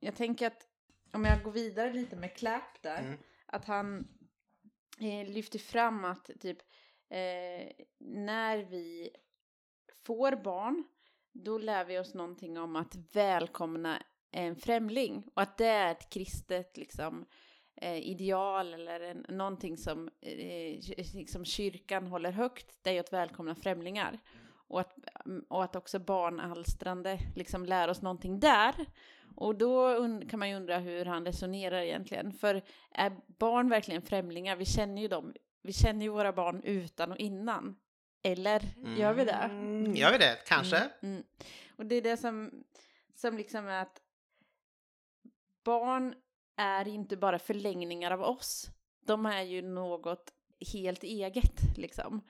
Jag 0.00 0.16
tänker 0.16 0.46
att 0.46 0.66
om 1.12 1.24
jag 1.24 1.42
går 1.42 1.52
vidare 1.52 1.92
lite 1.92 2.16
med 2.16 2.36
Clap 2.36 2.82
där, 2.82 3.00
Mm. 3.00 3.18
att 3.46 3.64
han 3.64 4.08
eh, 5.00 5.28
lyfter 5.28 5.58
fram 5.58 6.04
att 6.04 6.30
typ 6.40 6.58
eh, 7.08 7.72
när 7.98 8.58
vi 8.58 9.10
får 10.06 10.36
barn, 10.36 10.84
då 11.32 11.58
lär 11.58 11.84
vi 11.84 11.98
oss 11.98 12.14
någonting 12.14 12.58
om 12.58 12.76
att 12.76 12.94
välkomna 13.12 14.02
en 14.30 14.56
främling 14.56 15.24
och 15.34 15.42
att 15.42 15.58
det 15.58 15.66
är 15.66 15.92
ett 15.92 16.10
kristet 16.10 16.76
liksom, 16.76 17.26
eh, 17.82 18.08
ideal 18.08 18.74
eller 18.74 19.00
en, 19.00 19.26
någonting 19.28 19.76
som 19.76 20.10
eh, 20.20 20.80
liksom 21.14 21.44
kyrkan 21.44 22.06
håller 22.06 22.32
högt, 22.32 22.78
det 22.82 22.96
är 22.96 23.00
att 23.00 23.12
välkomna 23.12 23.54
främlingar. 23.54 24.18
Och 24.68 24.80
att, 24.80 24.96
och 25.48 25.64
att 25.64 25.76
också 25.76 25.98
barnalstrande 25.98 27.18
liksom 27.36 27.64
lär 27.64 27.88
oss 27.88 28.02
någonting 28.02 28.40
där. 28.40 28.74
Och 29.36 29.54
då 29.54 29.96
kan 30.30 30.38
man 30.38 30.50
ju 30.50 30.56
undra 30.56 30.78
hur 30.78 31.04
han 31.04 31.26
resonerar 31.26 31.80
egentligen. 31.80 32.32
För 32.32 32.62
är 32.90 33.16
barn 33.38 33.68
verkligen 33.68 34.02
främlingar? 34.02 34.56
Vi 34.56 34.64
känner 34.64 35.02
ju 35.02 35.08
dem. 35.08 35.34
Vi 35.62 35.72
känner 35.72 36.02
ju 36.02 36.08
våra 36.08 36.32
barn 36.32 36.62
utan 36.64 37.12
och 37.12 37.18
innan. 37.18 37.76
Eller 38.22 38.62
gör 38.96 39.12
vi 39.12 39.24
det? 39.24 39.32
Mm, 39.32 39.94
gör 39.94 40.12
vi 40.12 40.18
det? 40.18 40.38
Kanske? 40.46 40.76
Mm, 40.76 40.92
mm. 41.02 41.22
Och 41.76 41.86
det 41.86 41.94
är 41.94 42.02
det 42.02 42.16
som, 42.16 42.64
som 43.14 43.36
liksom 43.36 43.68
är 43.68 43.82
att 43.82 44.00
barn 45.64 46.14
är 46.62 46.88
inte 46.88 47.16
bara 47.16 47.38
förlängningar 47.38 48.10
av 48.10 48.22
oss. 48.22 48.70
De 49.06 49.26
är 49.26 49.42
ju 49.42 49.62
något 49.62 50.32
helt 50.72 51.02
eget 51.02 51.76
liksom. 51.76 52.24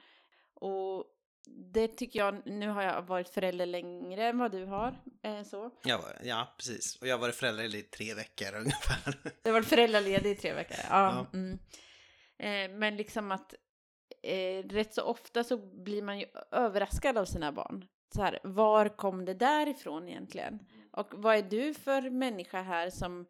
Och 0.54 1.06
det 1.46 1.88
tycker 1.88 2.18
jag, 2.18 2.46
nu 2.46 2.68
har 2.68 2.82
jag 2.82 3.02
varit 3.02 3.28
förälder 3.28 3.66
längre 3.66 4.26
än 4.28 4.38
vad 4.38 4.52
du 4.52 4.64
har. 4.64 4.98
Eh, 5.22 5.42
så. 5.42 5.70
Ja, 5.84 6.00
ja, 6.22 6.54
precis. 6.56 6.96
Och 7.00 7.06
jag 7.06 7.14
har 7.14 7.20
varit 7.20 7.34
förälder 7.34 7.74
i 7.74 7.82
tre 7.82 8.14
veckor 8.14 8.54
ungefär. 8.58 9.32
Du 9.42 9.50
har 9.50 9.52
varit 9.52 9.68
föräldraledig 9.68 10.30
i 10.30 10.34
tre 10.34 10.52
veckor. 10.52 10.76
Ja. 10.90 11.26
Ja. 11.32 11.38
Mm. 11.38 11.58
Eh, 12.38 12.78
men 12.78 12.96
liksom 12.96 13.32
att 13.32 13.54
eh, 14.22 14.62
rätt 14.68 14.94
så 14.94 15.02
ofta 15.02 15.44
så 15.44 15.56
blir 15.56 16.02
man 16.02 16.18
ju 16.18 16.26
överraskad 16.50 17.18
av 17.18 17.24
sina 17.24 17.52
barn. 17.52 17.84
Så 18.14 18.22
här, 18.22 18.38
var 18.42 18.88
kom 18.88 19.24
det 19.24 19.34
där 19.34 19.68
ifrån 19.68 20.08
egentligen? 20.08 20.58
Och 20.92 21.14
vad 21.14 21.36
är 21.36 21.42
du 21.42 21.74
för 21.74 22.10
människa 22.10 22.62
här 22.62 22.90
som 22.90 23.26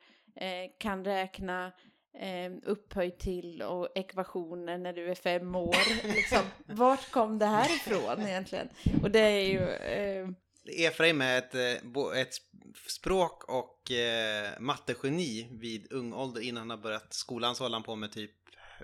kan 0.78 1.04
räkna 1.04 1.72
eh, 2.18 2.52
upphöjt 2.62 3.18
till 3.18 3.62
och 3.62 3.88
ekvationer 3.94 4.78
när 4.78 4.92
du 4.92 5.10
är 5.10 5.14
fem 5.14 5.54
år? 5.54 6.06
liksom, 6.14 6.42
vart 6.66 7.10
kom 7.10 7.38
det 7.38 7.46
här 7.46 7.76
ifrån 7.76 8.26
egentligen? 8.26 8.68
Och 9.02 9.10
det 9.10 9.20
är 9.20 9.46
ju... 9.46 9.68
Eh, 9.68 10.28
Efraim 10.86 11.20
är 11.20 11.38
ett, 11.38 11.54
eh, 11.54 12.20
ett 12.20 12.34
språk 12.88 13.44
och 13.44 13.90
eh, 13.90 14.60
mattegeni 14.60 15.48
vid 15.50 15.92
ung 15.92 16.12
ålder. 16.12 16.40
Innan 16.40 16.60
han 16.60 16.70
har 16.70 16.76
börjat 16.76 17.14
skolan 17.14 17.54
så 17.54 17.64
håller 17.64 17.76
han 17.76 17.82
på 17.82 17.96
med 17.96 18.12
typ 18.12 18.30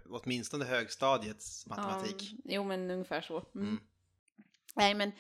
åtminstone 0.09 0.65
högstadiets 0.65 1.67
matematik. 1.67 2.17
Ja, 2.21 2.39
jo, 2.45 2.65
men 2.65 2.91
ungefär 2.91 3.21
så. 3.21 3.45
Mm. 3.55 3.69
Mm. 3.69 3.81
Nej, 4.75 4.95
men 4.95 5.13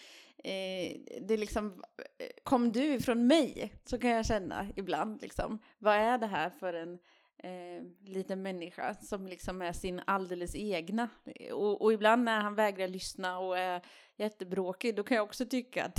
eh, 0.44 0.96
det 1.20 1.36
liksom, 1.36 1.82
eh, 2.18 2.26
kom 2.42 2.72
du 2.72 2.84
ifrån 2.84 3.26
mig? 3.26 3.72
Så 3.84 3.98
kan 3.98 4.10
jag 4.10 4.26
känna 4.26 4.66
ibland, 4.76 5.22
liksom. 5.22 5.58
Vad 5.78 5.94
är 5.94 6.18
det 6.18 6.26
här 6.26 6.50
för 6.50 6.74
en 6.74 6.98
eh, 7.42 7.82
liten 8.04 8.42
människa 8.42 8.94
som 8.94 9.26
liksom 9.26 9.62
är 9.62 9.72
sin 9.72 10.00
alldeles 10.06 10.54
egna? 10.54 11.08
Och, 11.52 11.82
och 11.82 11.92
ibland 11.92 12.24
när 12.24 12.40
han 12.40 12.54
vägrar 12.54 12.88
lyssna 12.88 13.38
och 13.38 13.58
är 13.58 13.82
jättebråkig, 14.16 14.96
då 14.96 15.02
kan 15.02 15.16
jag 15.16 15.24
också 15.24 15.46
tycka 15.46 15.84
att 15.84 15.98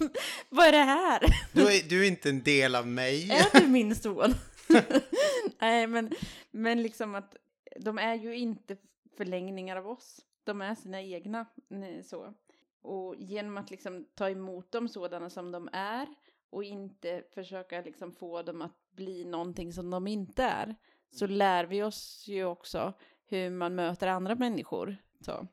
vad 0.48 0.66
är 0.66 0.72
det 0.72 0.78
här? 0.78 1.20
Du, 1.52 1.62
är, 1.62 1.88
du 1.88 2.04
är 2.04 2.08
inte 2.08 2.28
en 2.28 2.42
del 2.42 2.74
av 2.74 2.86
mig. 2.86 3.30
Är 3.30 3.60
du 3.60 3.68
min 3.68 3.94
son? 3.94 4.34
Nej, 5.60 5.86
men, 5.86 6.10
men 6.50 6.82
liksom 6.82 7.14
att 7.14 7.36
de 7.80 7.98
är 7.98 8.14
ju 8.14 8.36
inte 8.36 8.76
förlängningar 9.16 9.76
av 9.76 9.88
oss. 9.88 10.20
De 10.44 10.60
är 10.60 10.74
sina 10.74 11.02
egna. 11.02 11.46
nej, 11.68 12.04
Så. 12.04 12.34
Och 12.82 13.16
genom 13.18 13.58
att 13.58 13.70
liksom 13.70 14.06
ta 14.14 14.30
emot 14.30 14.72
dem 14.72 14.88
sådana 14.88 15.30
som 15.30 15.52
de 15.52 15.68
är 15.72 16.08
och 16.50 16.64
inte 16.64 17.24
försöka 17.34 17.80
liksom 17.80 18.12
få 18.12 18.42
dem 18.42 18.62
att 18.62 18.90
bli 18.90 19.24
någonting 19.24 19.72
som 19.72 19.90
de 19.90 20.06
inte 20.06 20.42
är 20.42 20.76
så 21.10 21.26
lär 21.26 21.64
vi 21.64 21.82
oss 21.82 22.24
ju 22.28 22.44
också 22.44 22.92
hur 23.24 23.50
man 23.50 23.74
möter 23.74 24.06
andra 24.06 24.34
människor. 24.34 24.96
Så. 25.20 25.46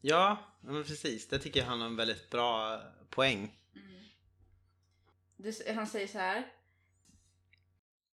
Ja, 0.00 0.38
men 0.60 0.84
precis. 0.84 1.28
Det 1.28 1.38
tycker 1.38 1.60
jag 1.60 1.66
han 1.66 1.80
har 1.80 1.86
en 1.86 1.96
väldigt 1.96 2.30
bra 2.30 2.80
poäng. 3.10 3.58
Det, 5.36 5.74
han 5.74 5.86
säger 5.86 6.06
så 6.06 6.18
här. 6.18 6.52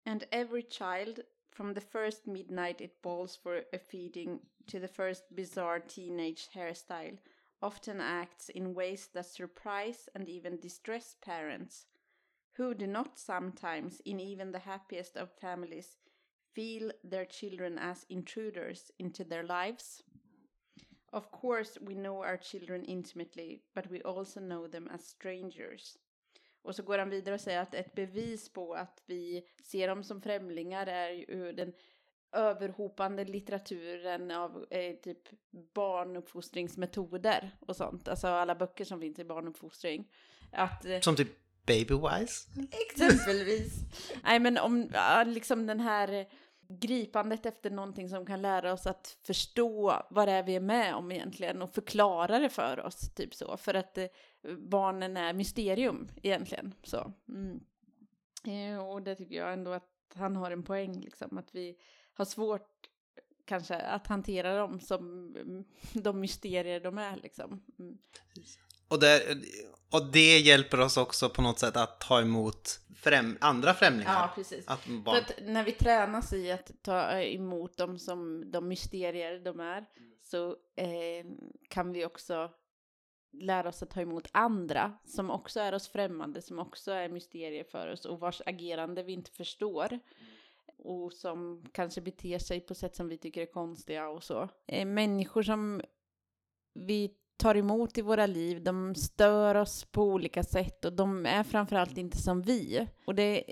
And 0.04 0.24
every 0.30 0.62
child, 0.70 1.20
from 1.52 1.74
the 1.74 1.80
first 1.80 2.26
midnight 2.26 2.80
it 2.80 3.02
bawls 3.02 3.36
for 3.36 3.64
a 3.72 3.78
feeding 3.90 4.40
to 4.66 4.80
the 4.80 4.88
first 4.88 5.28
bizarre 5.28 5.80
teenage 5.80 6.48
hairstyle, 6.52 7.18
often 7.62 8.00
acts 8.00 8.48
in 8.48 8.74
ways 8.74 9.08
that 9.14 9.26
surprise 9.26 10.08
and 10.14 10.28
even 10.28 10.60
distress 10.60 11.16
parents, 11.20 11.86
who 12.56 12.74
do 12.74 12.86
not 12.86 13.18
sometimes, 13.18 14.00
in 14.04 14.20
even 14.20 14.52
the 14.52 14.58
happiest 14.58 15.16
of 15.16 15.30
families, 15.40 15.96
feel 16.54 16.90
their 17.04 17.24
children 17.24 17.78
as 17.78 18.06
intruders 18.08 18.90
into 18.98 19.24
their 19.24 19.44
lives. 19.44 20.02
Of 21.12 21.30
course, 21.30 21.78
we 21.80 21.94
know 21.94 22.22
our 22.22 22.36
children 22.36 22.84
intimately, 22.84 23.62
but 23.74 23.90
we 23.90 24.02
also 24.02 24.40
know 24.40 24.66
them 24.66 24.88
as 24.88 25.06
strangers. 25.06 25.96
Och 26.62 26.74
så 26.74 26.82
går 26.82 26.98
han 26.98 27.10
vidare 27.10 27.34
och 27.34 27.40
säger 27.40 27.60
att 27.60 27.74
ett 27.74 27.94
bevis 27.94 28.48
på 28.48 28.74
att 28.74 29.02
vi 29.06 29.46
ser 29.62 29.88
dem 29.88 30.04
som 30.04 30.20
främlingar 30.20 30.86
är 30.86 31.10
ju 31.10 31.52
den 31.52 31.72
överhopande 32.32 33.24
litteraturen 33.24 34.30
av 34.30 34.66
eh, 34.70 34.94
typ 34.94 35.18
barnuppfostringsmetoder 35.74 37.50
och 37.60 37.76
sånt. 37.76 38.08
Alltså 38.08 38.26
alla 38.28 38.54
böcker 38.54 38.84
som 38.84 39.00
finns 39.00 39.18
i 39.18 39.24
barnuppfostring. 39.24 40.08
Att, 40.52 40.84
eh, 40.84 41.00
Som 41.00 41.16
typ 41.16 41.28
Babywise. 41.66 42.48
Exempelvis. 42.90 43.72
Nej 44.22 44.38
men 44.38 44.58
om 44.58 44.90
liksom 45.26 45.66
den 45.66 45.80
här 45.80 46.26
gripandet 46.68 47.46
efter 47.46 47.70
någonting 47.70 48.08
som 48.08 48.26
kan 48.26 48.42
lära 48.42 48.72
oss 48.72 48.86
att 48.86 49.16
förstå 49.22 50.02
vad 50.10 50.28
det 50.28 50.32
är 50.32 50.42
vi 50.42 50.56
är 50.56 50.60
med 50.60 50.94
om 50.94 51.12
egentligen 51.12 51.62
och 51.62 51.70
förklara 51.70 52.38
det 52.38 52.48
för 52.48 52.86
oss, 52.86 53.14
typ 53.14 53.34
så. 53.34 53.56
För 53.56 53.74
att 53.74 53.98
eh, 53.98 54.06
barnen 54.58 55.16
är 55.16 55.32
mysterium 55.32 56.08
egentligen. 56.22 56.74
Så. 56.82 57.12
Mm. 57.28 57.60
Eh, 58.46 58.88
och 58.88 59.02
det 59.02 59.14
tycker 59.14 59.34
jag 59.34 59.52
ändå 59.52 59.72
att 59.72 59.90
han 60.14 60.36
har 60.36 60.50
en 60.50 60.62
poäng, 60.62 61.00
liksom, 61.00 61.38
att 61.38 61.54
vi 61.54 61.76
har 62.18 62.24
svårt 62.24 62.88
kanske 63.44 63.76
att 63.76 64.06
hantera 64.06 64.58
dem 64.58 64.80
som 64.80 65.34
mm, 65.36 65.64
de 65.92 66.20
mysterier 66.20 66.80
de 66.80 66.98
är. 66.98 67.16
Liksom. 67.16 67.62
Mm. 67.78 67.98
Och 68.88 69.00
det, 69.00 69.38
och 69.90 70.06
det 70.12 70.38
hjälper 70.38 70.80
oss 70.80 70.96
också 70.96 71.28
på 71.28 71.42
något 71.42 71.58
sätt 71.58 71.76
att 71.76 72.00
ta 72.00 72.20
emot 72.20 72.80
främ, 72.96 73.38
andra 73.40 73.74
främlingar. 73.74 74.12
Ja, 74.12 74.32
precis. 74.34 74.68
Att 74.68 74.80
För 74.80 74.92
barn, 74.92 75.16
att 75.16 75.32
när 75.42 75.64
vi 75.64 75.72
tränas 75.72 76.32
i 76.32 76.50
att 76.52 76.70
ta 76.82 77.12
emot 77.12 77.76
dem 77.76 77.98
som 77.98 78.50
de 78.50 78.68
mysterier 78.68 79.38
de 79.38 79.60
är 79.60 79.86
så 80.22 80.50
eh, 80.76 81.26
kan 81.68 81.92
vi 81.92 82.04
också 82.04 82.50
lära 83.32 83.68
oss 83.68 83.82
att 83.82 83.90
ta 83.90 84.00
emot 84.00 84.28
andra 84.32 84.92
som 85.04 85.30
också 85.30 85.60
är 85.60 85.74
oss 85.74 85.88
främmande, 85.88 86.42
som 86.42 86.58
också 86.58 86.92
är 86.92 87.08
mysterier 87.08 87.64
för 87.64 87.92
oss 87.92 88.04
och 88.04 88.20
vars 88.20 88.42
agerande 88.46 89.02
vi 89.02 89.12
inte 89.12 89.30
förstår 89.30 89.98
och 90.78 91.12
som 91.12 91.64
kanske 91.72 92.00
beter 92.00 92.38
sig 92.38 92.60
på 92.60 92.74
sätt 92.74 92.96
som 92.96 93.08
vi 93.08 93.18
tycker 93.18 93.42
är 93.42 93.46
konstiga 93.46 94.08
och 94.08 94.22
så. 94.22 94.48
Eh, 94.66 94.86
människor 94.86 95.42
som 95.42 95.82
vi 96.74 97.14
tar 97.38 97.54
emot 97.54 97.98
i 97.98 98.02
våra 98.02 98.26
liv, 98.26 98.62
de 98.62 98.94
stör 98.94 99.54
oss 99.54 99.84
på 99.84 100.02
olika 100.02 100.42
sätt 100.42 100.84
och 100.84 100.92
de 100.92 101.26
är 101.26 101.42
framförallt 101.42 101.98
inte 101.98 102.16
som 102.16 102.42
vi. 102.42 102.88
Och 103.04 103.14
det 103.14 103.44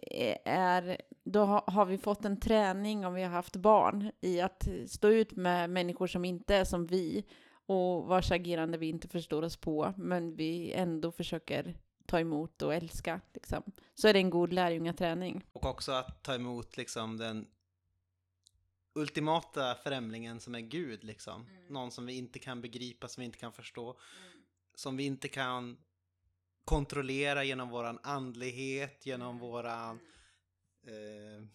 är, 0.49 1.01
då 1.25 1.45
har 1.67 1.85
vi 1.85 1.99
fått 1.99 2.25
en 2.25 2.41
träning 2.41 3.07
om 3.07 3.15
vi 3.15 3.23
har 3.23 3.31
haft 3.31 3.57
barn 3.57 4.11
i 4.21 4.41
att 4.41 4.69
stå 4.87 5.09
ut 5.09 5.37
med 5.37 5.71
människor 5.71 6.07
som 6.07 6.25
inte 6.25 6.55
är 6.55 6.65
som 6.65 6.87
vi 6.87 7.25
och 7.67 8.05
vars 8.05 8.33
agerande 8.33 8.79
vi 8.79 8.89
inte 8.89 9.09
förstår 9.09 9.43
oss 9.43 9.57
på, 9.57 9.95
men 9.97 10.35
vi 10.35 10.73
ändå 10.73 11.13
försöker 11.13 11.77
ta 12.07 12.21
emot 12.21 12.63
och 12.63 12.75
älska. 12.75 13.21
Liksom. 13.35 13.63
Så 13.95 14.09
är 14.09 14.13
det 14.13 14.19
en 14.19 14.31
god 14.31 14.53
lärjungaträning. 14.53 15.45
och 15.53 15.67
också 15.67 15.93
att 15.93 16.23
ta 16.23 16.35
emot 16.35 16.77
liksom 16.77 17.17
den 17.17 17.47
ultimata 18.95 19.75
främlingen 19.75 20.41
som 20.41 20.55
är 20.55 20.61
Gud 20.61 21.05
liksom. 21.05 21.47
Någon 21.69 21.91
som 21.91 22.07
vi 22.07 22.13
inte 22.13 22.39
kan 22.39 22.61
begripa, 22.61 23.09
som 23.09 23.21
vi 23.21 23.25
inte 23.25 23.39
kan 23.39 23.53
förstå. 23.53 23.99
Som 24.75 24.97
vi 24.97 25.05
inte 25.05 25.29
kan 25.29 25.77
kontrollera 26.65 27.45
genom 27.45 27.69
våran 27.69 27.99
andlighet, 28.03 29.07
genom 29.07 29.39
våran 29.39 30.01
eh, 30.87 31.47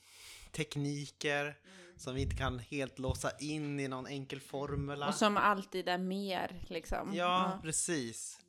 tekniker. 0.52 1.58
Som 1.98 2.16
vi 2.16 2.22
inte 2.22 2.36
kan 2.36 2.60
helt 2.60 3.00
låsa 3.00 3.32
in 3.40 3.80
i 3.80 3.88
någon 3.88 4.08
enkel 4.08 4.40
formula. 4.40 5.08
Och 5.08 5.14
som 5.14 5.38
alltid 5.38 5.90
är 5.90 5.98
mer, 5.98 6.66
liksom. 6.68 7.14
Ja, 7.14 7.60
precis. 7.64 8.41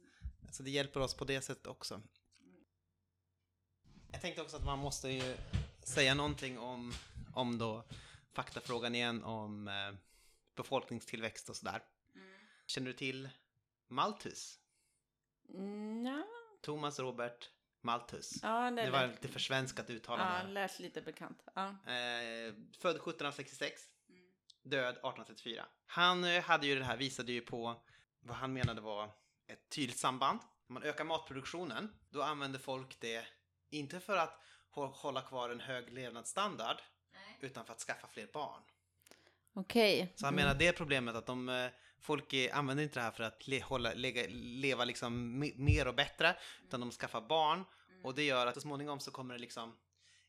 Så 0.53 0.63
det 0.63 0.71
hjälper 0.71 1.01
oss 1.01 1.15
på 1.15 1.25
det 1.25 1.41
sättet 1.41 1.67
också. 1.67 2.03
Jag 4.13 4.21
tänkte 4.21 4.43
också 4.43 4.57
att 4.57 4.65
man 4.65 4.79
måste 4.79 5.09
ju 5.09 5.37
säga 5.83 6.15
någonting 6.15 6.59
om, 6.59 6.93
om 7.35 7.59
då 7.59 7.85
faktafrågan 8.33 8.95
igen 8.95 9.25
om 9.25 9.69
eh, 9.69 9.95
befolkningstillväxt 10.55 11.49
och 11.49 11.57
sådär. 11.57 11.83
Känner 12.67 12.87
du 12.87 12.93
till 12.93 13.29
Malthus? 13.89 14.59
Mm, 15.49 16.07
ja, 16.07 16.25
Thomas 16.61 16.99
Robert 16.99 17.51
Malthus. 17.81 18.39
ja, 18.43 18.71
det, 18.71 18.83
Det 18.83 18.91
var 18.91 19.07
lite 19.07 19.29
försvenskat 19.29 19.89
ja, 19.89 19.95
uttalande. 19.95 20.53
lät 20.53 20.79
lite 20.79 21.03
bekant. 21.03 21.43
Ja. 21.55 21.69
Eh, 21.69 22.55
född 22.79 22.97
1766, 22.97 23.83
död 24.63 24.89
1834. 24.89 25.67
Han 25.87 26.25
eh, 26.25 26.43
hade 26.43 26.67
ju 26.67 26.79
det 26.79 26.85
här, 26.85 26.97
visade 26.97 27.33
ju 27.33 27.41
på 27.41 27.83
vad 28.21 28.37
han 28.37 28.53
menade 28.53 28.81
var 28.81 29.22
ett 29.53 29.69
tydligt 29.69 29.99
samband. 29.99 30.39
Om 30.69 30.75
man 30.75 30.83
ökar 30.83 31.05
matproduktionen, 31.05 31.95
då 32.11 32.23
använder 32.23 32.59
folk 32.59 33.01
det 33.01 33.27
inte 33.71 34.01
för 34.01 34.17
att 34.17 34.41
hå- 34.75 34.93
hålla 34.93 35.23
kvar 35.23 35.51
en 35.51 35.61
hög 35.61 35.93
levnadsstandard, 35.93 36.77
utan 37.41 37.65
för 37.65 37.73
att 37.73 37.81
skaffa 37.81 38.07
fler 38.09 38.27
barn. 38.33 38.63
Okej. 39.55 40.13
Så 40.17 40.27
han 40.27 40.35
menar 40.35 40.55
det 40.55 40.73
problemet 40.73 41.15
att 41.15 41.27
de, 41.27 41.49
eh, 41.49 41.67
folk 42.01 42.35
använder 42.53 42.85
inte 42.85 42.99
det 42.99 43.03
här 43.05 43.11
för 43.11 43.25
att 43.25 43.49
le, 43.49 43.63
hålla, 43.63 43.93
lega, 43.95 44.23
leva 44.31 44.85
liksom 44.85 45.43
me- 45.43 45.59
mer 45.59 45.89
och 45.89 45.95
bättre, 45.95 46.37
utan 46.65 46.81
de 46.81 46.91
skaffar 46.91 47.21
barn 47.21 47.65
och 48.05 48.15
det 48.15 48.23
gör 48.23 48.47
att 48.47 48.55
så 48.55 48.61
småningom 48.61 49.01
så 49.01 49.11
kommer 49.11 49.35
det 49.35 49.41
liksom 49.41 49.77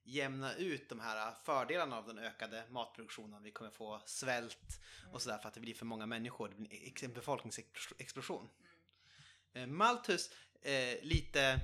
jämna 0.06 0.54
ut 0.56 0.90
de 0.90 1.00
här 1.00 1.28
eh, 1.28 1.34
fördelarna 1.44 1.98
av 1.98 2.08
den 2.08 2.18
ökade 2.20 2.64
matproduktionen. 2.70 3.44
Vi 3.44 3.52
kommer 3.52 3.72
få 3.72 4.02
svält 4.06 4.80
och 5.12 5.22
sådär 5.22 5.38
för 5.38 5.48
att 5.48 5.54
det 5.54 5.60
blir 5.60 5.74
för 5.74 5.86
många 5.86 6.06
människor. 6.06 6.50
Det 6.50 6.56
blir 6.56 7.04
en 7.04 7.14
befolkningsexplosion. 7.14 8.50
Eh, 9.54 9.68
Malthus 9.68 10.30
eh, 10.62 10.98
lite 11.02 11.60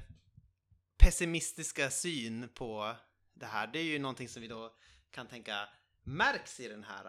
pessimistiska 0.98 1.90
syn 1.90 2.50
på 2.54 2.96
det 3.34 3.46
här, 3.46 3.68
det 3.68 3.80
är 3.80 3.84
ju 3.84 4.00
någonting 4.00 4.30
som 4.30 4.42
vi 4.42 4.48
då 4.48 4.76
kan 5.12 5.28
tänka 5.28 5.70
märks 6.04 6.60
i 6.60 6.68
den 6.68 6.84
här 6.84 7.06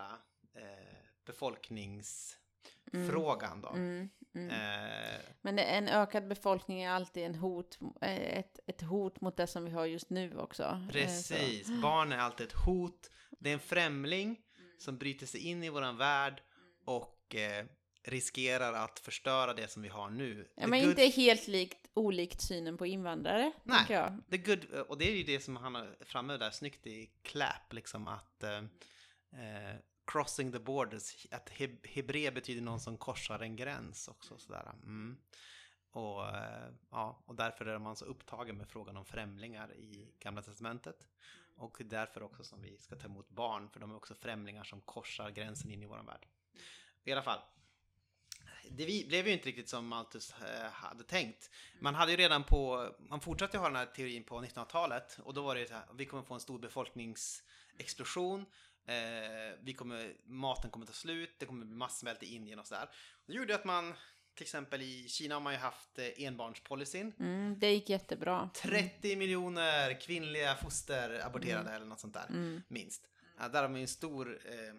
eh, 0.55 0.97
befolkningsfrågan 1.26 3.61
då. 3.61 3.68
Mm, 3.68 4.11
mm. 4.35 4.51
Eh, 4.51 5.20
Men 5.41 5.59
en 5.59 5.89
ökad 5.89 6.28
befolkning 6.28 6.83
är 6.83 6.91
alltid 6.91 7.24
en 7.24 7.35
hot, 7.35 7.78
eh, 8.01 8.39
ett, 8.39 8.61
ett 8.66 8.83
hot 8.83 9.20
mot 9.20 9.37
det 9.37 9.47
som 9.47 9.64
vi 9.64 9.70
har 9.70 9.87
just 9.87 10.11
nu 10.11 10.39
också. 10.39 10.62
Eh, 10.62 10.87
så. 10.87 10.93
precis, 10.93 11.68
barn 11.83 12.12
är 12.12 12.18
alltid 12.18 12.47
ett 12.47 12.57
hot. 12.66 13.11
Det 13.31 13.51
är 13.51 13.55
en 13.55 13.61
främling 13.61 14.41
som 14.78 14.99
bryter 14.99 15.26
sig 15.26 15.41
in 15.41 15.64
i 15.64 15.68
våran 15.68 15.97
värld 15.97 16.43
och 16.85 17.37
riskerar 18.03 18.72
att 18.72 18.98
förstöra 18.98 19.55
det 19.55 19.68
som 19.68 19.82
vi 19.82 19.88
har 19.88 20.11
nu. 20.11 20.48
Ja, 20.55 20.62
The 20.62 20.68
men 20.68 20.80
good- 20.80 20.90
inte 20.90 21.03
helt 21.03 21.48
likt, 21.48 21.90
olikt 21.94 22.40
synen 22.40 22.76
på 22.76 22.86
invandrare, 22.86 23.53
Nej. 23.64 23.86
jag. 23.88 24.22
The 24.30 24.38
good, 24.38 24.64
och 24.64 24.98
det 24.98 25.05
är 25.11 25.16
ju 25.16 25.22
det 25.22 25.40
som 25.40 25.57
han 25.57 25.74
har 25.74 25.96
framme 26.01 26.36
där 26.36 26.51
snyggt 26.51 26.86
i 26.86 27.11
Clap, 27.22 27.72
liksom 27.72 28.09
att 28.09 28.42
eh, 28.42 28.59
eh, 29.32 29.76
crossing 30.07 30.53
the 30.53 30.59
borders, 30.59 31.26
att 31.30 31.48
he 31.48 31.68
hebre 31.82 32.30
betyder 32.30 32.62
någon 32.62 32.80
som 32.80 32.96
korsar 32.96 33.38
en 33.40 33.57
gräns 33.57 34.09
också. 34.09 34.38
Sådär. 34.38 34.72
Mm. 34.82 35.16
Och, 35.92 36.28
eh, 36.28 36.68
ja, 36.90 37.22
och 37.26 37.34
därför 37.34 37.66
är 37.66 37.78
man 37.78 37.96
så 37.96 38.05
upptagen 38.05 38.57
med 38.57 38.68
frågan 38.68 38.96
om 38.96 39.05
främlingar 39.05 39.74
i 39.74 40.14
Gamla 40.18 40.42
Testamentet. 40.42 41.09
Och 41.57 41.78
därför 41.84 42.22
också 42.22 42.44
som 42.44 42.62
vi 42.62 42.78
ska 42.78 42.96
ta 42.96 43.07
emot 43.07 43.28
barn, 43.30 43.70
för 43.70 43.80
de 43.80 43.90
är 43.90 43.96
också 43.96 44.14
främlingar 44.14 44.64
som 44.64 44.80
korsar 44.80 45.30
gränsen 45.30 45.70
in 45.70 45.82
i 45.82 45.86
vår 45.86 46.03
värld. 46.03 46.26
I 47.05 47.12
alla 47.12 47.22
fall, 47.22 47.38
det 48.70 49.06
blev 49.08 49.26
ju 49.26 49.32
inte 49.32 49.48
riktigt 49.48 49.68
som 49.68 49.86
Malthus 49.86 50.34
eh, 50.42 50.70
hade 50.70 51.04
tänkt. 51.04 51.50
Man 51.80 51.94
hade 51.94 52.11
ju 52.11 52.16
redan 52.16 52.44
på, 52.44 52.90
man 53.08 53.20
fortsatte 53.20 53.58
ha 53.58 53.66
den 53.66 53.76
här 53.76 53.86
teorin 53.86 54.24
på 54.24 54.40
1900-talet 54.42 55.18
och 55.22 55.34
då 55.34 55.42
var 55.42 55.54
det 55.54 55.68
så 55.68 55.74
här, 55.74 55.84
vi 55.94 56.06
kommer 56.06 56.22
få 56.22 56.34
en 56.34 56.40
stor 56.40 56.58
befolkningsexplosion, 56.58 58.40
eh, 58.86 59.58
vi 59.62 59.74
kommer, 59.74 60.14
maten 60.24 60.70
kommer 60.70 60.86
ta 60.86 60.92
slut, 60.92 61.36
det 61.38 61.46
kommer 61.46 61.64
bli 61.66 61.76
massvält 61.76 62.22
i 62.22 62.34
Indien 62.34 62.58
och 62.58 62.66
sådär. 62.66 62.88
Det 63.26 63.32
gjorde 63.32 63.54
att 63.54 63.64
man, 63.64 63.94
till 64.34 64.44
exempel 64.44 64.82
i 64.82 65.08
Kina 65.08 65.34
har 65.34 65.40
man 65.40 65.52
ju 65.52 65.58
haft 65.58 65.98
eh, 65.98 66.06
enbarnspolicyn. 66.26 67.12
Mm, 67.18 67.58
det 67.58 67.72
gick 67.72 67.88
jättebra. 67.90 68.50
30 68.54 69.16
miljoner 69.16 70.00
kvinnliga 70.00 70.56
foster 70.56 71.26
aborterade 71.26 71.70
eller 71.70 71.86
något 71.86 72.00
sånt 72.00 72.14
där, 72.14 72.26
Mm. 72.28 72.62
minst. 72.68 73.06
Ja, 73.38 73.48
där 73.48 73.62
har 73.62 73.68
man 73.68 73.76
ju 73.76 73.82
en 73.82 73.88
stor 73.88 74.40
eh, 74.46 74.74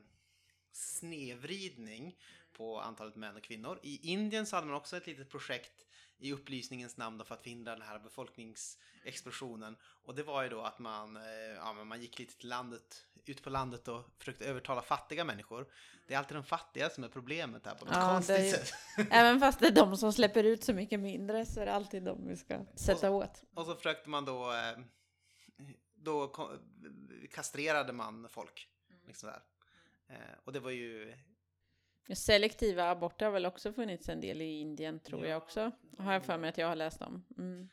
snedvridning 0.72 2.16
på 2.62 2.80
antalet 2.80 3.16
män 3.16 3.36
och 3.36 3.44
kvinnor. 3.44 3.80
I 3.84 4.12
Indien 4.12 4.46
så 4.46 4.56
hade 4.56 4.68
man 4.68 4.76
också 4.76 4.98
ett 4.98 5.08
litet 5.08 5.30
projekt 5.30 5.86
i 6.18 6.34
upplysningens 6.34 6.98
namn 6.98 7.18
då 7.18 7.24
för 7.26 7.36
att 7.36 7.44
förhindra 7.44 7.72
den 7.76 7.82
här 7.88 8.00
befolkningsexplosionen. 8.00 9.76
Och 9.84 10.16
det 10.16 10.24
var 10.24 10.44
ju 10.44 10.50
då 10.50 10.62
att 10.62 10.80
man, 10.80 11.18
eh, 11.18 11.24
ja, 11.56 11.74
men 11.74 11.88
man 11.88 12.02
gick 12.02 12.20
lite 12.20 12.38
till 12.38 12.50
landet, 12.50 13.06
ut 13.26 13.44
på 13.44 13.50
landet 13.50 13.88
och 13.88 14.06
försökte 14.18 14.46
övertala 14.46 14.82
fattiga 14.82 15.24
människor. 15.24 15.66
Det 16.08 16.14
är 16.14 16.18
alltid 16.18 16.38
de 16.38 16.44
fattiga 16.44 16.90
som 16.90 17.04
är 17.04 17.08
problemet 17.08 17.66
här 17.66 17.76
på 17.76 17.86
något 17.86 17.94
Ja, 17.96 18.10
konstigt 18.14 18.40
ju- 18.46 18.50
sätt. 18.52 18.72
Även 19.12 19.40
fast 19.40 19.60
det 19.60 19.68
är 19.68 19.72
de 19.72 19.98
som 19.98 20.14
släpper 20.14 20.44
ut 20.44 20.64
så 20.64 20.74
mycket 20.74 21.00
mindre 21.00 21.46
så 21.46 21.60
är 21.62 21.66
det 21.66 21.74
alltid 21.74 22.04
de 22.04 22.28
vi 22.28 22.38
ska 22.38 22.66
sätta 22.76 23.12
åt. 23.12 23.44
Och 23.56 23.66
så 23.66 23.76
försökte 23.76 24.10
man 24.10 24.26
då, 24.26 24.52
eh, 24.54 24.80
då 25.96 26.28
kastrerade 27.32 27.94
man 27.94 28.30
folk. 28.30 28.68
Liksom 29.08 29.30
där. 29.30 29.44
Eh, 30.16 30.36
och 30.44 30.54
det 30.54 30.60
var 30.60 30.72
ju, 30.72 31.14
Selektiva 32.16 32.90
aborter 32.90 33.26
har 33.26 33.34
väl 33.34 33.46
också 33.46 33.74
funnits 33.74 34.10
en 34.10 34.22
del 34.22 34.42
i 34.42 34.60
Indien 34.60 35.00
tror 35.00 35.22
Ja. 35.24 35.30
jag 35.30 35.38
också. 35.38 35.72
Har 35.98 36.14
jag 36.14 36.26
för 36.26 36.38
mig 36.38 36.50
att 36.50 36.58
jag 36.58 36.68
har 36.68 36.76
läst 36.76 37.02
om. 37.02 37.26
Mm. 37.38 37.70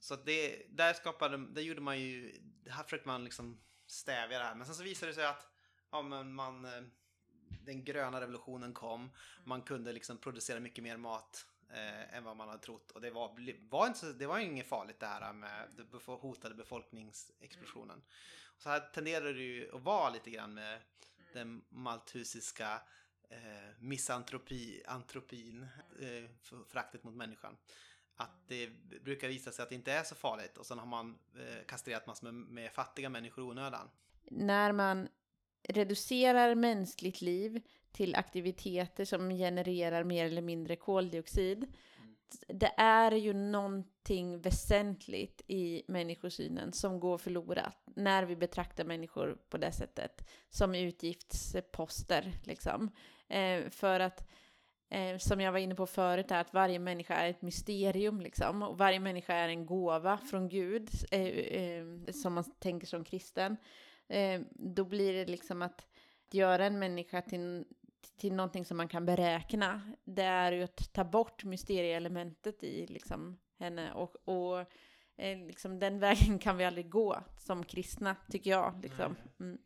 så 0.00 0.16
det, 0.16 0.66
där 0.68 0.92
skapade, 0.94 1.46
där 1.46 1.62
gjorde 1.62 1.80
man 1.80 2.00
ju, 2.00 2.32
här 2.68 2.82
försökte 2.84 3.08
man 3.08 3.24
liksom 3.24 3.60
stävja 3.86 4.38
det 4.38 4.44
här. 4.44 4.54
Men 4.54 4.66
sen 4.66 4.74
så 4.74 4.82
visade 4.82 5.12
det 5.12 5.16
sig 5.16 5.26
att, 5.26 5.48
ja 5.90 6.02
men 6.02 6.34
man, 6.34 6.64
eh, 6.64 6.82
den 7.64 7.84
gröna 7.84 8.20
revolutionen 8.20 8.72
kom, 8.74 9.10
man 9.44 9.62
kunde 9.62 9.92
liksom 9.92 10.18
producera 10.18 10.60
mycket 10.60 10.84
mer 10.84 10.96
mat 10.96 11.46
eh, 11.72 12.16
än 12.16 12.24
vad 12.24 12.36
man 12.36 12.48
hade 12.48 12.62
trott. 12.62 12.90
Och 12.90 13.00
det 13.00 13.10
var, 13.10 13.36
var 13.70 13.86
inte 13.86 14.12
det 14.12 14.26
var 14.26 14.38
inget 14.38 14.66
farligt 14.66 15.00
det 15.00 15.06
här 15.06 15.32
med 15.32 15.68
den 15.76 15.86
hotade 16.06 16.54
befolkningsexplosionen. 16.54 18.02
Så 18.58 18.68
här 18.68 18.80
tenderar 18.80 19.32
det 19.34 19.42
ju 19.42 19.74
att 19.74 19.82
vara 19.82 20.10
lite 20.10 20.30
grann 20.30 20.54
med 20.54 20.78
den 21.32 21.64
malthusiska 21.68 22.80
eh, 23.32 23.74
misantropi, 23.78 24.82
antropin, 24.86 25.66
eh, 26.00 26.30
för- 26.42 26.64
föraktet 26.64 27.04
mot 27.04 27.14
människan. 27.14 27.56
Att 28.16 28.48
det 28.48 28.70
brukar 29.04 29.28
visa 29.28 29.50
sig 29.52 29.62
att 29.62 29.68
det 29.68 29.74
inte 29.74 29.92
är 29.92 30.02
så 30.04 30.14
farligt 30.14 30.58
och 30.58 30.66
sen 30.66 30.78
har 30.78 30.86
man 30.86 31.18
eh, 31.36 31.64
kastrerat 31.66 32.06
massor 32.06 32.32
med, 32.32 32.34
med 32.34 32.72
fattiga 32.72 33.08
människor 33.08 33.44
i 33.44 33.48
onödan. 33.48 33.90
När 34.30 34.72
man 34.72 35.08
reducerar 35.68 36.54
mänskligt 36.54 37.20
liv 37.20 37.62
till 37.92 38.14
aktiviteter 38.14 39.04
som 39.04 39.30
genererar 39.30 40.04
mer 40.04 40.26
eller 40.26 40.42
mindre 40.42 40.76
koldioxid. 40.76 41.72
Det 42.48 42.74
är 42.76 43.12
ju 43.12 43.32
någonting 43.32 44.40
väsentligt 44.40 45.42
i 45.46 45.82
människosynen 45.88 46.72
som 46.72 47.00
går 47.00 47.18
förlorat 47.18 47.82
när 47.96 48.22
vi 48.24 48.36
betraktar 48.36 48.84
människor 48.84 49.38
på 49.48 49.56
det 49.56 49.72
sättet 49.72 50.28
som 50.50 50.74
utgiftsposter. 50.74 52.32
Liksom. 52.44 52.90
Eh, 53.32 53.70
för 53.70 54.00
att, 54.00 54.28
eh, 54.90 55.18
som 55.18 55.40
jag 55.40 55.52
var 55.52 55.58
inne 55.58 55.74
på 55.74 55.86
förut, 55.86 56.30
är 56.30 56.40
att 56.40 56.54
varje 56.54 56.78
människa 56.78 57.14
är 57.14 57.30
ett 57.30 57.42
mysterium. 57.42 58.20
Liksom, 58.20 58.62
och 58.62 58.78
varje 58.78 59.00
människa 59.00 59.34
är 59.34 59.48
en 59.48 59.66
gåva 59.66 60.18
från 60.18 60.48
Gud, 60.48 60.90
eh, 61.10 61.26
eh, 61.26 61.84
som 62.12 62.32
man 62.34 62.44
tänker 62.44 62.86
som 62.86 63.04
kristen. 63.04 63.56
Eh, 64.08 64.40
då 64.50 64.84
blir 64.84 65.12
det 65.12 65.30
liksom 65.30 65.62
att 65.62 65.86
göra 66.30 66.66
en 66.66 66.78
människa 66.78 67.22
till, 67.22 67.64
till 68.16 68.34
någonting 68.34 68.64
som 68.64 68.76
man 68.76 68.88
kan 68.88 69.06
beräkna. 69.06 69.80
Det 70.04 70.22
är 70.22 70.52
ju 70.52 70.62
att 70.62 70.92
ta 70.92 71.04
bort 71.04 71.44
mysterieelementet 71.44 72.62
i 72.62 72.86
liksom, 72.86 73.38
henne. 73.58 73.92
Och, 73.92 74.16
och 74.24 74.58
eh, 75.16 75.38
liksom, 75.46 75.78
den 75.78 75.98
vägen 76.06 76.38
kan 76.38 76.56
vi 76.56 76.64
aldrig 76.64 76.90
gå 76.90 77.20
som 77.38 77.64
kristna, 77.64 78.16
tycker 78.30 78.50
jag. 78.50 78.80
Liksom. 78.82 79.16
Mm. 79.40 79.58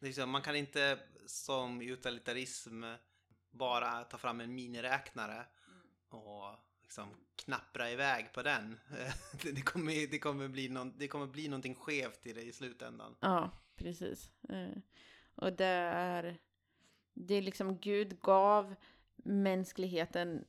Liksom, 0.00 0.30
man 0.30 0.42
kan 0.42 0.56
inte 0.56 0.98
som 1.26 1.80
utilitarism 1.80 2.84
bara 3.50 4.04
ta 4.04 4.18
fram 4.18 4.40
en 4.40 4.54
miniräknare 4.54 5.46
och 6.08 6.44
liksom 6.82 7.08
knappra 7.36 7.90
iväg 7.90 8.32
på 8.32 8.42
den. 8.42 8.80
Det- 9.42 9.62
kommer, 9.62 10.10
det, 10.10 10.18
kommer 10.18 10.48
bli 10.48 10.68
någon, 10.68 10.98
det 10.98 11.08
kommer 11.08 11.26
bli 11.26 11.48
någonting 11.48 11.74
skevt 11.74 12.26
i 12.26 12.32
det 12.32 12.42
i 12.42 12.52
slutändan. 12.52 13.16
Ja, 13.20 13.50
precis. 13.76 14.30
Eh, 14.48 14.78
och 15.34 15.52
det 15.52 15.64
är, 15.64 16.38
det 17.14 17.34
är 17.34 17.42
liksom 17.42 17.78
Gud 17.78 18.20
gav 18.20 18.74
mänskligheten 19.16 20.44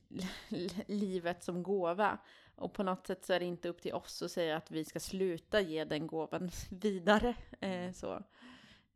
livet 0.86 1.44
som 1.44 1.62
gåva. 1.62 2.18
Och 2.54 2.74
på 2.74 2.82
något 2.82 3.06
sätt 3.06 3.24
så 3.24 3.32
är 3.32 3.40
det 3.40 3.46
inte 3.46 3.68
upp 3.68 3.82
till 3.82 3.92
oss 3.94 4.22
att 4.22 4.30
säga 4.30 4.56
att 4.56 4.70
vi 4.70 4.84
ska 4.84 5.00
sluta 5.00 5.60
ge 5.60 5.84
den 5.84 6.06
gåvan 6.06 6.50
vidare. 6.70 7.34
Eh, 7.60 7.92
så. 7.92 8.22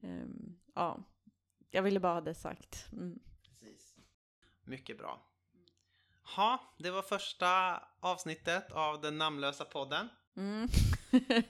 Ehm, 0.02 0.58
ja, 0.74 0.98
jag 1.70 1.82
ville 1.82 2.00
bara 2.00 2.14
ha 2.14 2.20
det 2.20 2.34
sagt. 2.34 2.86
Mm. 2.92 3.18
Precis. 3.48 3.94
Mycket 4.64 4.98
bra. 4.98 5.22
Ha, 6.36 6.60
det 6.78 6.90
var 6.90 7.02
första 7.02 7.82
avsnittet 8.00 8.72
av 8.72 9.00
den 9.00 9.18
namnlösa 9.18 9.64
podden. 9.64 10.08
Mm. 10.36 10.68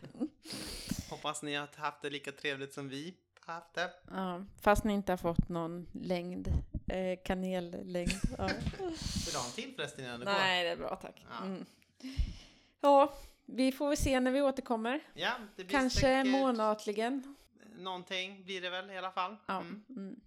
Hoppas 1.11 1.43
ni 1.43 1.55
har 1.55 1.69
haft 1.77 2.03
det 2.03 2.11
lika 2.11 2.33
trevligt 2.33 2.75
som 2.75 2.89
vi 2.89 3.17
har 3.41 3.55
haft 3.55 3.75
det. 3.75 3.91
ja, 4.11 4.45
fast 4.61 4.85
ni 4.85 4.93
inte 4.93 5.13
har 5.13 5.17
fått 5.17 5.49
någon 5.49 5.87
längd, 5.93 6.49
eh, 6.89 7.19
kanellängd. 7.25 8.11
Ja. 8.39 8.47
Vill 8.47 9.33
du 9.33 9.39
ha 9.39 9.47
en 9.47 9.53
till 9.55 9.75
förresten 9.77 10.05
innan 10.05 10.21
du 10.21 10.27
går? 10.27 10.33
Nej, 10.33 10.65
det 10.65 10.71
är 10.71 10.77
bra 10.77 10.97
tack. 10.97 11.27
Ja. 11.31 11.45
Mm. 11.45 11.65
Ja, 12.81 13.15
vi 13.47 13.73
får 13.73 13.89
väl 13.89 13.97
se 13.97 14.21
när 14.21 14.31
vi 14.31 14.43
återkommer. 14.43 15.01
Ja, 15.15 15.33
Kanske 15.69 16.01
säkert 16.01 16.33
månatligen. 16.33 17.36
Någonting 17.77 18.45
blir 18.45 18.61
det 18.61 18.71
väl 18.71 18.91
i 18.91 18.99
alla 18.99 19.13
fall. 19.13 19.37
Mm. 19.49 19.85
Mm. 19.89 20.21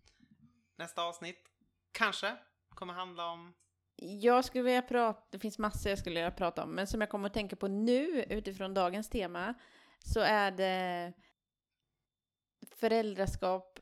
Nästa 0.76 1.04
avsnitt 1.04 1.45
kanske 1.91 2.36
kommer 2.70 2.93
handla 2.93 3.26
om 3.28 3.54
Jag 3.95 4.45
skulle 4.45 4.64
vilja 4.64 4.82
prata, 4.82 5.28
det 5.32 5.39
finns 5.39 5.58
massor 5.58 5.89
jag 5.89 6.00
skulle 6.00 6.16
vilja 6.16 6.32
prata 6.32 6.64
om, 6.64 6.72
men 6.72 6.88
som 6.88 7.02
jag 7.02 7.10
kommer 7.10 7.28
att 7.28 7.34
tänka 7.34 7.56
på 7.56 7.68
nu 7.68 8.24
utifrån 8.24 8.74
dagens 8.74 9.10
tema 9.10 9.54
så 10.00 10.20
är 10.20 10.52
det 10.52 11.14
föräldraskap 12.76 13.80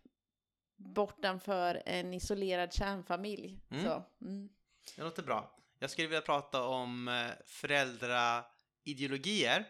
bortanför 0.76 1.84
en 1.86 2.14
isolerad 2.14 2.74
kärnfamilj. 2.74 3.60
Mm. 3.70 3.84
Så, 3.84 4.04
mm. 4.22 4.50
Det 4.96 5.04
låter 5.04 5.24
bra. 5.24 5.54
Jag 5.80 5.90
skulle 5.90 6.08
vilja 6.08 6.22
prata 6.22 6.64
om 6.64 7.08
eh, 7.08 7.28
föräldraideologier 7.46 9.66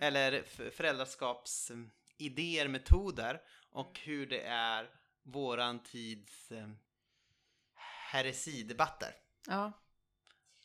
eller 0.00 0.32
f- 0.32 0.60
föräldraskapsidéer, 2.20 2.68
metoder 2.68 3.40
och 3.70 4.00
hur 4.04 4.26
det 4.26 4.42
är 4.46 4.90
våran 5.22 5.82
tids 5.82 6.52
eh, 6.52 6.68
heresidebatter. 8.12 9.14
ja, 9.46 9.72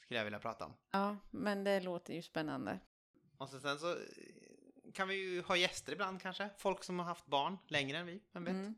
Skulle 0.02 0.18
jag 0.18 0.24
vilja 0.26 0.40
prata 0.40 0.66
om. 0.66 0.74
ja, 0.92 1.18
men 1.32 1.64
det 1.64 1.80
låter 1.82 2.14
ju 2.14 2.22
spännande. 2.22 2.80
Och 3.38 3.50
så, 3.50 3.60
sen 3.60 3.80
så 3.80 3.92
eh, 3.92 3.98
kan 4.94 5.08
vi 5.08 5.16
ju 5.16 5.42
ha 5.42 5.58
gäster 5.58 5.94
ibland 5.94 6.22
kanske. 6.22 6.50
Folk 6.58 6.84
som 6.84 7.00
har 7.00 7.06
haft 7.06 7.26
barn 7.26 7.58
längre 7.68 7.98
än 7.98 8.06
vi, 8.06 8.22
vem 8.32 8.44
vet? 8.44 8.54
Mm. 8.54 8.76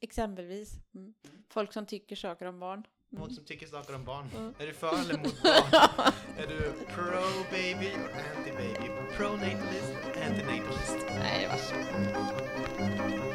Exempelvis. 0.00 0.72
Mm. 0.94 1.14
Folk 1.48 1.72
som 1.72 1.86
tycker 1.86 2.16
saker 2.16 2.46
om 2.46 2.60
barn. 2.60 2.86
Mm. 3.12 3.22
Folk 3.22 3.34
som 3.34 3.44
tycker 3.44 3.66
saker 3.66 3.94
om 3.94 4.04
barn. 4.04 4.30
Mm. 4.36 4.54
Är 4.58 4.66
du 4.66 4.72
för 4.72 4.88
eller 5.00 5.18
mot 5.18 5.42
barn? 5.42 6.12
är 6.38 6.46
du 6.46 6.72
pro 6.94 7.22
baby 7.50 7.86
or 7.94 8.10
anti 8.36 8.50
baby? 8.50 8.90
Pro 9.16 9.28
natalist, 9.32 9.92
anti 10.26 10.42
natalist? 10.42 10.96
Nej, 11.08 11.48
varsågod. 11.50 13.26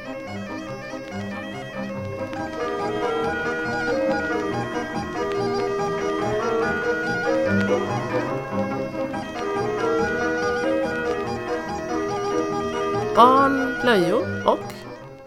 Barn, 13.15 13.75
blöjor 13.81 14.47
och 14.47 14.73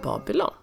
Babylon. 0.02 0.53